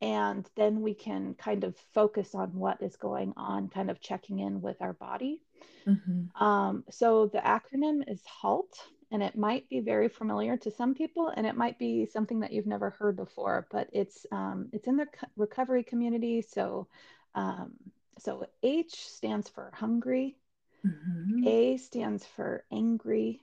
and 0.02 0.48
then 0.56 0.82
we 0.82 0.94
can 0.94 1.34
kind 1.36 1.64
of 1.64 1.76
focus 1.94 2.36
on 2.36 2.54
what 2.54 2.82
is 2.82 2.96
going 2.96 3.34
on, 3.36 3.70
kind 3.70 3.90
of 3.90 4.00
checking 4.00 4.40
in 4.40 4.62
with 4.62 4.82
our 4.82 4.94
body. 4.94 5.42
Mm-hmm. 5.88 6.44
Um, 6.44 6.84
so 6.90 7.28
the 7.28 7.40
acronym 7.40 8.10
is 8.12 8.22
HALT, 8.26 8.78
and 9.12 9.22
it 9.22 9.38
might 9.38 9.70
be 9.70 9.80
very 9.80 10.10
familiar 10.10 10.58
to 10.58 10.72
some 10.72 10.96
people, 10.96 11.30
and 11.30 11.46
it 11.46 11.56
might 11.56 11.78
be 11.78 12.06
something 12.06 12.40
that 12.40 12.52
you've 12.52 12.66
never 12.66 12.90
heard 12.92 13.16
before. 13.16 13.68
But 13.72 13.90
it's 13.94 14.26
um, 14.32 14.70
it's 14.74 14.88
in 14.88 14.98
the 14.98 15.08
recovery 15.36 15.84
community, 15.84 16.42
so. 16.42 16.88
Um, 17.36 17.74
so 18.18 18.46
H 18.64 19.10
stands 19.10 19.50
for 19.50 19.74
hungry, 19.76 20.38
Mm-hmm. 20.86 21.48
A 21.48 21.78
stands 21.78 22.26
for 22.26 22.64
angry, 22.72 23.42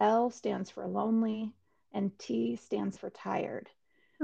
L 0.00 0.30
stands 0.30 0.70
for 0.70 0.86
lonely, 0.86 1.52
and 1.92 2.16
T 2.18 2.56
stands 2.56 2.98
for 2.98 3.10
tired. 3.10 3.68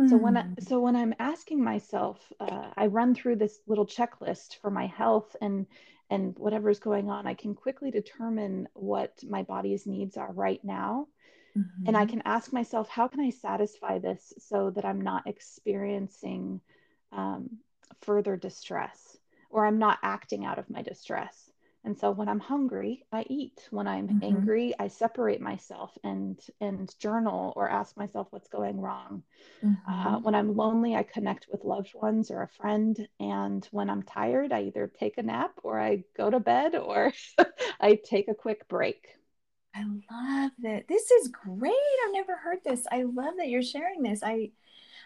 So 0.08 0.16
when 0.16 0.38
I, 0.38 0.42
mm. 0.44 0.68
so 0.68 0.80
when 0.80 0.96
I'm 0.96 1.14
asking 1.18 1.62
myself, 1.62 2.18
uh, 2.40 2.70
I 2.74 2.86
run 2.86 3.14
through 3.14 3.36
this 3.36 3.60
little 3.66 3.84
checklist 3.84 4.56
for 4.62 4.70
my 4.70 4.86
health 4.86 5.36
and 5.42 5.66
and 6.12 6.38
whatever's 6.38 6.78
going 6.78 7.08
on, 7.08 7.26
I 7.26 7.32
can 7.32 7.54
quickly 7.54 7.90
determine 7.90 8.68
what 8.74 9.24
my 9.26 9.44
body's 9.44 9.86
needs 9.86 10.18
are 10.18 10.30
right 10.30 10.62
now. 10.62 11.08
Mm-hmm. 11.56 11.86
And 11.86 11.96
I 11.96 12.02
mm-hmm. 12.02 12.10
can 12.10 12.22
ask 12.26 12.52
myself, 12.52 12.90
how 12.90 13.08
can 13.08 13.20
I 13.20 13.30
satisfy 13.30 13.98
this 13.98 14.34
so 14.38 14.68
that 14.72 14.84
I'm 14.84 15.00
not 15.00 15.26
experiencing 15.26 16.60
um, 17.12 17.48
further 18.02 18.36
distress 18.36 19.16
or 19.48 19.64
I'm 19.64 19.78
not 19.78 20.00
acting 20.02 20.44
out 20.44 20.58
of 20.58 20.68
my 20.68 20.82
distress? 20.82 21.50
And 21.85 21.99
so 21.99 22.11
when 22.11 22.28
i'm 22.28 22.41
hungry 22.41 23.05
i 23.12 23.24
eat. 23.28 23.66
When 23.70 23.87
i'm 23.87 24.09
mm-hmm. 24.09 24.24
angry 24.24 24.74
i 24.78 24.89
separate 24.89 25.41
myself 25.41 25.97
and 26.05 26.39
and 26.61 26.95
journal 26.99 27.53
or 27.57 27.68
ask 27.68 27.97
myself 27.97 28.28
what's 28.30 28.49
going 28.49 28.80
wrong. 28.80 29.22
Uh, 29.62 29.66
mm-hmm. 29.66 29.93
uh, 29.93 30.20
when 30.20 30.35
i'm 30.35 30.57
lonely 30.57 30.95
i 30.95 31.03
connect 31.03 31.47
with 31.51 31.64
loved 31.64 31.93
ones 31.95 32.30
or 32.30 32.43
a 32.43 32.49
friend. 32.49 32.97
And 33.20 33.66
when 33.70 33.91
i'm 33.91 34.03
tired 34.03 34.53
i 34.53 34.62
either 34.62 34.91
take 34.99 35.18
a 35.18 35.22
nap 35.22 35.53
or 35.62 35.80
i 35.80 36.05
go 36.16 36.30
to 36.30 36.41
bed 36.41 36.74
or 36.74 37.12
i 37.80 37.95
take 37.95 38.28
a 38.28 38.35
quick 38.35 38.68
break. 38.68 39.09
I 39.74 39.85
love 39.85 40.51
that 40.62 40.87
this 40.87 41.11
is 41.11 41.28
great. 41.28 41.72
I've 42.07 42.12
never 42.12 42.37
heard 42.37 42.59
this. 42.62 42.87
I 42.93 43.05
love 43.05 43.35
that 43.39 43.49
you're 43.49 43.62
sharing 43.62 44.03
this. 44.03 44.22
I 44.22 44.51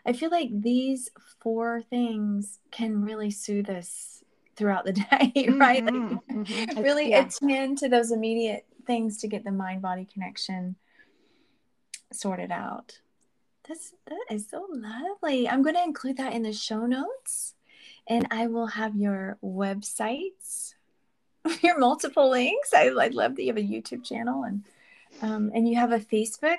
i 0.05 0.13
feel 0.13 0.31
like 0.31 0.51
these 0.53 1.11
four 1.41 1.83
things 1.83 2.59
can 2.71 3.03
really 3.03 3.31
soothe 3.31 3.71
us 3.71 4.16
throughout 4.57 4.85
the 4.85 4.93
day, 4.93 5.49
right? 5.51 5.85
Mm-hmm, 5.85 6.37
like 6.37 6.47
mm-hmm. 6.49 6.81
really 6.83 7.11
yeah. 7.11 7.27
attend 7.27 7.79
to 7.79 7.89
those 7.89 8.11
immediate 8.11 8.67
things 8.87 9.19
to 9.19 9.29
get 9.29 9.45
the 9.45 9.53
mind 9.53 9.83
body 9.83 10.07
connection 10.11 10.77
sorted 12.13 12.51
out. 12.51 13.01
That's 13.69 13.93
that 14.07 14.25
is 14.31 14.49
so 14.49 14.67
lovely. 14.71 15.49
I'm 15.49 15.63
going 15.63 15.75
to 15.75 15.83
include 15.83 16.19
that 16.19 16.33
in 16.33 16.43
the 16.43 16.53
show 16.53 16.87
notes, 16.87 17.55
and 18.09 18.27
I 18.31 18.47
will 18.47 18.69
have 18.69 18.95
your 18.95 19.39
websites, 19.43 20.75
your 21.63 21.79
multiple 21.79 22.31
links. 22.31 22.73
I, 22.75 22.87
I 22.89 23.09
love 23.09 23.37
that 23.37 23.43
you 23.43 23.49
have 23.49 23.57
a 23.57 23.61
YouTube 23.61 24.05
channel 24.05 24.45
and 24.45 24.65
um, 25.23 25.51
and 25.55 25.69
you 25.69 25.77
have 25.77 25.93
a 25.93 25.99
Facebook 25.99 26.59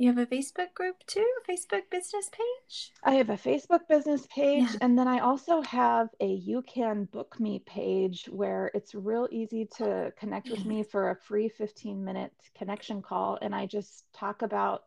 you 0.00 0.08
have 0.08 0.18
a 0.18 0.26
Facebook 0.26 0.72
group 0.74 0.96
too, 1.06 1.26
a 1.46 1.52
Facebook 1.52 1.82
business 1.90 2.30
page? 2.30 2.90
I 3.04 3.12
have 3.16 3.28
a 3.28 3.36
Facebook 3.36 3.86
business 3.86 4.26
page. 4.34 4.62
Yeah. 4.62 4.78
And 4.80 4.98
then 4.98 5.06
I 5.06 5.18
also 5.18 5.60
have 5.60 6.08
a 6.20 6.26
You 6.26 6.62
Can 6.62 7.04
Book 7.04 7.38
Me 7.38 7.62
page 7.66 8.26
where 8.30 8.70
it's 8.72 8.94
real 8.94 9.28
easy 9.30 9.68
to 9.76 10.10
connect 10.18 10.48
with 10.48 10.64
me 10.64 10.82
for 10.82 11.10
a 11.10 11.16
free 11.16 11.50
15 11.50 12.02
minute 12.02 12.32
connection 12.56 13.02
call. 13.02 13.38
And 13.42 13.54
I 13.54 13.66
just 13.66 14.04
talk 14.14 14.40
about 14.40 14.84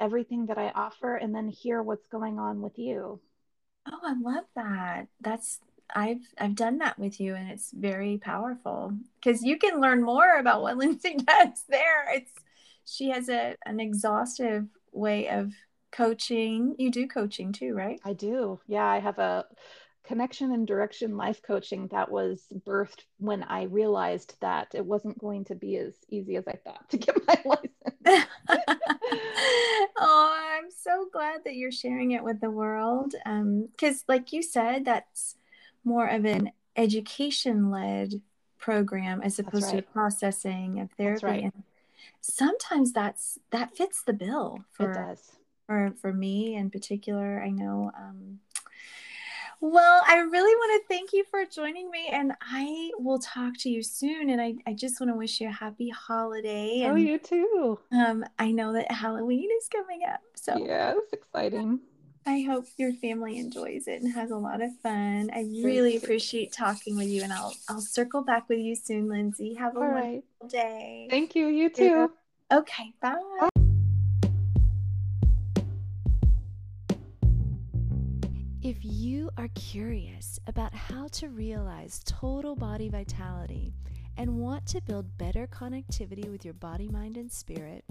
everything 0.00 0.46
that 0.46 0.56
I 0.56 0.70
offer 0.70 1.16
and 1.16 1.34
then 1.34 1.48
hear 1.48 1.82
what's 1.82 2.06
going 2.06 2.38
on 2.38 2.62
with 2.62 2.78
you. 2.78 3.20
Oh, 3.86 4.00
I 4.02 4.14
love 4.18 4.44
that. 4.56 5.08
That's 5.20 5.60
I've 5.94 6.22
I've 6.40 6.54
done 6.54 6.78
that 6.78 6.98
with 6.98 7.20
you 7.20 7.34
and 7.34 7.50
it's 7.50 7.70
very 7.70 8.16
powerful 8.16 8.94
because 9.16 9.42
you 9.42 9.58
can 9.58 9.82
learn 9.82 10.02
more 10.02 10.38
about 10.38 10.62
what 10.62 10.78
Lindsay 10.78 11.14
does 11.26 11.64
there. 11.68 12.14
It's 12.14 12.32
she 12.86 13.10
has 13.10 13.28
a 13.28 13.56
an 13.66 13.80
exhaustive 13.80 14.66
way 14.92 15.28
of 15.28 15.52
coaching. 15.92 16.74
You 16.78 16.90
do 16.90 17.06
coaching 17.06 17.52
too, 17.52 17.74
right? 17.74 18.00
I 18.04 18.12
do. 18.12 18.60
Yeah, 18.66 18.86
I 18.86 18.98
have 18.98 19.18
a 19.18 19.46
connection 20.04 20.52
and 20.52 20.66
direction 20.66 21.16
life 21.16 21.40
coaching 21.42 21.88
that 21.88 22.10
was 22.10 22.42
birthed 22.66 23.04
when 23.18 23.42
I 23.42 23.64
realized 23.64 24.36
that 24.40 24.68
it 24.74 24.84
wasn't 24.84 25.18
going 25.18 25.44
to 25.46 25.54
be 25.54 25.76
as 25.78 25.94
easy 26.10 26.36
as 26.36 26.46
I 26.46 26.56
thought 26.62 26.88
to 26.90 26.98
get 26.98 27.16
my 27.26 27.40
license. 27.44 28.28
oh, 29.96 30.58
I'm 30.58 30.70
so 30.70 31.08
glad 31.12 31.44
that 31.44 31.54
you're 31.54 31.72
sharing 31.72 32.10
it 32.10 32.22
with 32.22 32.40
the 32.40 32.50
world. 32.50 33.12
Because, 33.12 33.96
um, 33.96 34.04
like 34.08 34.32
you 34.32 34.42
said, 34.42 34.84
that's 34.84 35.36
more 35.84 36.06
of 36.06 36.24
an 36.24 36.50
education 36.76 37.70
led 37.70 38.20
program 38.58 39.22
as 39.22 39.38
opposed 39.38 39.66
right. 39.66 39.76
to 39.76 39.82
processing 39.82 40.80
of 40.80 40.90
therapy. 40.92 41.26
Right. 41.26 41.42
And 41.44 41.52
sometimes 42.24 42.92
that's 42.92 43.38
that 43.50 43.76
fits 43.76 44.02
the 44.02 44.12
bill 44.12 44.64
for 44.72 44.90
it 44.90 44.94
does. 44.94 45.32
for 45.66 45.92
for 46.00 46.12
me 46.12 46.54
in 46.54 46.70
particular. 46.70 47.42
I 47.42 47.50
know 47.50 47.90
um 47.96 48.40
well, 49.60 50.02
I 50.06 50.18
really 50.18 50.54
want 50.54 50.82
to 50.82 50.94
thank 50.94 51.14
you 51.14 51.24
for 51.30 51.44
joining 51.46 51.90
me, 51.90 52.08
and 52.12 52.32
I 52.42 52.90
will 52.98 53.18
talk 53.18 53.56
to 53.60 53.70
you 53.70 53.82
soon. 53.82 54.28
And 54.28 54.38
I, 54.38 54.56
I 54.66 54.74
just 54.74 55.00
want 55.00 55.10
to 55.10 55.16
wish 55.16 55.40
you 55.40 55.48
a 55.48 55.52
happy 55.52 55.88
holiday. 55.88 56.82
Oh, 56.84 56.96
you 56.96 57.18
too. 57.18 57.78
Um, 57.90 58.26
I 58.38 58.50
know 58.50 58.74
that 58.74 58.90
Halloween 58.92 59.48
is 59.58 59.68
coming 59.68 60.00
up, 60.06 60.20
so 60.34 60.58
yeah, 60.58 60.92
it's 60.96 61.14
exciting. 61.14 61.80
I 62.26 62.40
hope 62.40 62.64
your 62.78 62.94
family 62.94 63.38
enjoys 63.38 63.86
it 63.86 64.00
and 64.00 64.12
has 64.14 64.30
a 64.30 64.36
lot 64.36 64.62
of 64.62 64.70
fun. 64.82 65.30
I 65.34 65.42
really 65.62 65.96
appreciate 65.96 66.52
talking 66.52 66.96
with 66.96 67.08
you, 67.08 67.22
and 67.22 67.32
I'll 67.32 67.54
I'll 67.68 67.82
circle 67.82 68.22
back 68.22 68.48
with 68.48 68.60
you 68.60 68.74
soon, 68.74 69.08
Lindsay. 69.08 69.54
Have 69.54 69.76
a 69.76 69.78
All 69.78 69.84
wonderful 69.84 70.22
right. 70.40 70.50
day. 70.50 71.06
Thank 71.10 71.34
you. 71.34 71.48
You 71.48 71.68
too. 71.68 72.10
Okay. 72.50 72.94
Bye. 73.02 73.20
bye. 73.40 73.48
If 78.62 78.78
you 78.80 79.28
are 79.36 79.48
curious 79.54 80.40
about 80.46 80.72
how 80.72 81.08
to 81.08 81.28
realize 81.28 82.00
total 82.06 82.56
body 82.56 82.88
vitality 82.88 83.74
and 84.16 84.38
want 84.38 84.64
to 84.68 84.80
build 84.80 85.18
better 85.18 85.46
connectivity 85.46 86.30
with 86.30 86.46
your 86.46 86.54
body, 86.54 86.88
mind, 86.88 87.18
and 87.18 87.30
spirit, 87.30 87.84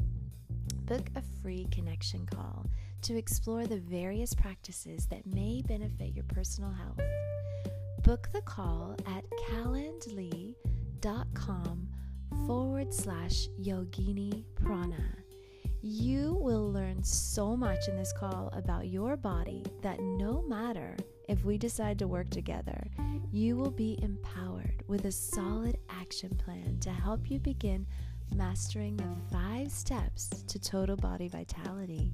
book 0.86 1.12
a 1.16 1.22
free 1.44 1.68
connection 1.70 2.26
call 2.26 2.66
to 3.04 3.18
explore 3.18 3.68
the 3.68 3.80
various 3.80 4.34
practices 4.34 5.06
that 5.08 5.26
may 5.26 5.62
benefit 5.68 6.16
your 6.16 6.24
personal 6.24 6.72
health. 6.72 7.02
Book 8.02 8.30
the 8.32 8.42
call 8.42 8.96
at 9.06 9.26
calendly.com 9.50 10.56
forward 12.48 12.94
slash 12.94 13.50
yogini 13.62 14.46
prana. 14.56 15.18
You 15.82 16.38
will 16.40 16.72
learn 16.72 17.04
so 17.04 17.58
much 17.58 17.90
in 17.90 17.98
this 17.98 18.14
call 18.18 18.50
about 18.54 18.88
your 18.88 19.18
body 19.18 19.66
that 19.82 20.00
no 20.00 20.42
matter 20.44 20.96
if 21.28 21.44
we 21.44 21.58
decide 21.58 22.00
to 22.00 22.08
work 22.08 22.30
together, 22.30 22.88
you 23.34 23.58
will 23.58 23.72
be 23.72 24.00
empowered 24.02 24.82
with 24.88 25.04
a 25.06 25.12
solid 25.12 25.78
action 25.90 26.30
plan 26.36 26.78
to 26.80 26.90
help 26.90 27.30
you 27.30 27.40
begin 27.40 27.86
mastering 28.34 28.96
the 28.96 29.04
five 29.30 29.70
steps 29.70 30.30
to 30.48 30.58
total 30.58 30.96
body 30.96 31.28
vitality 31.28 32.14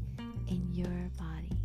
in 0.49 0.73
your 0.73 1.11
body. 1.17 1.58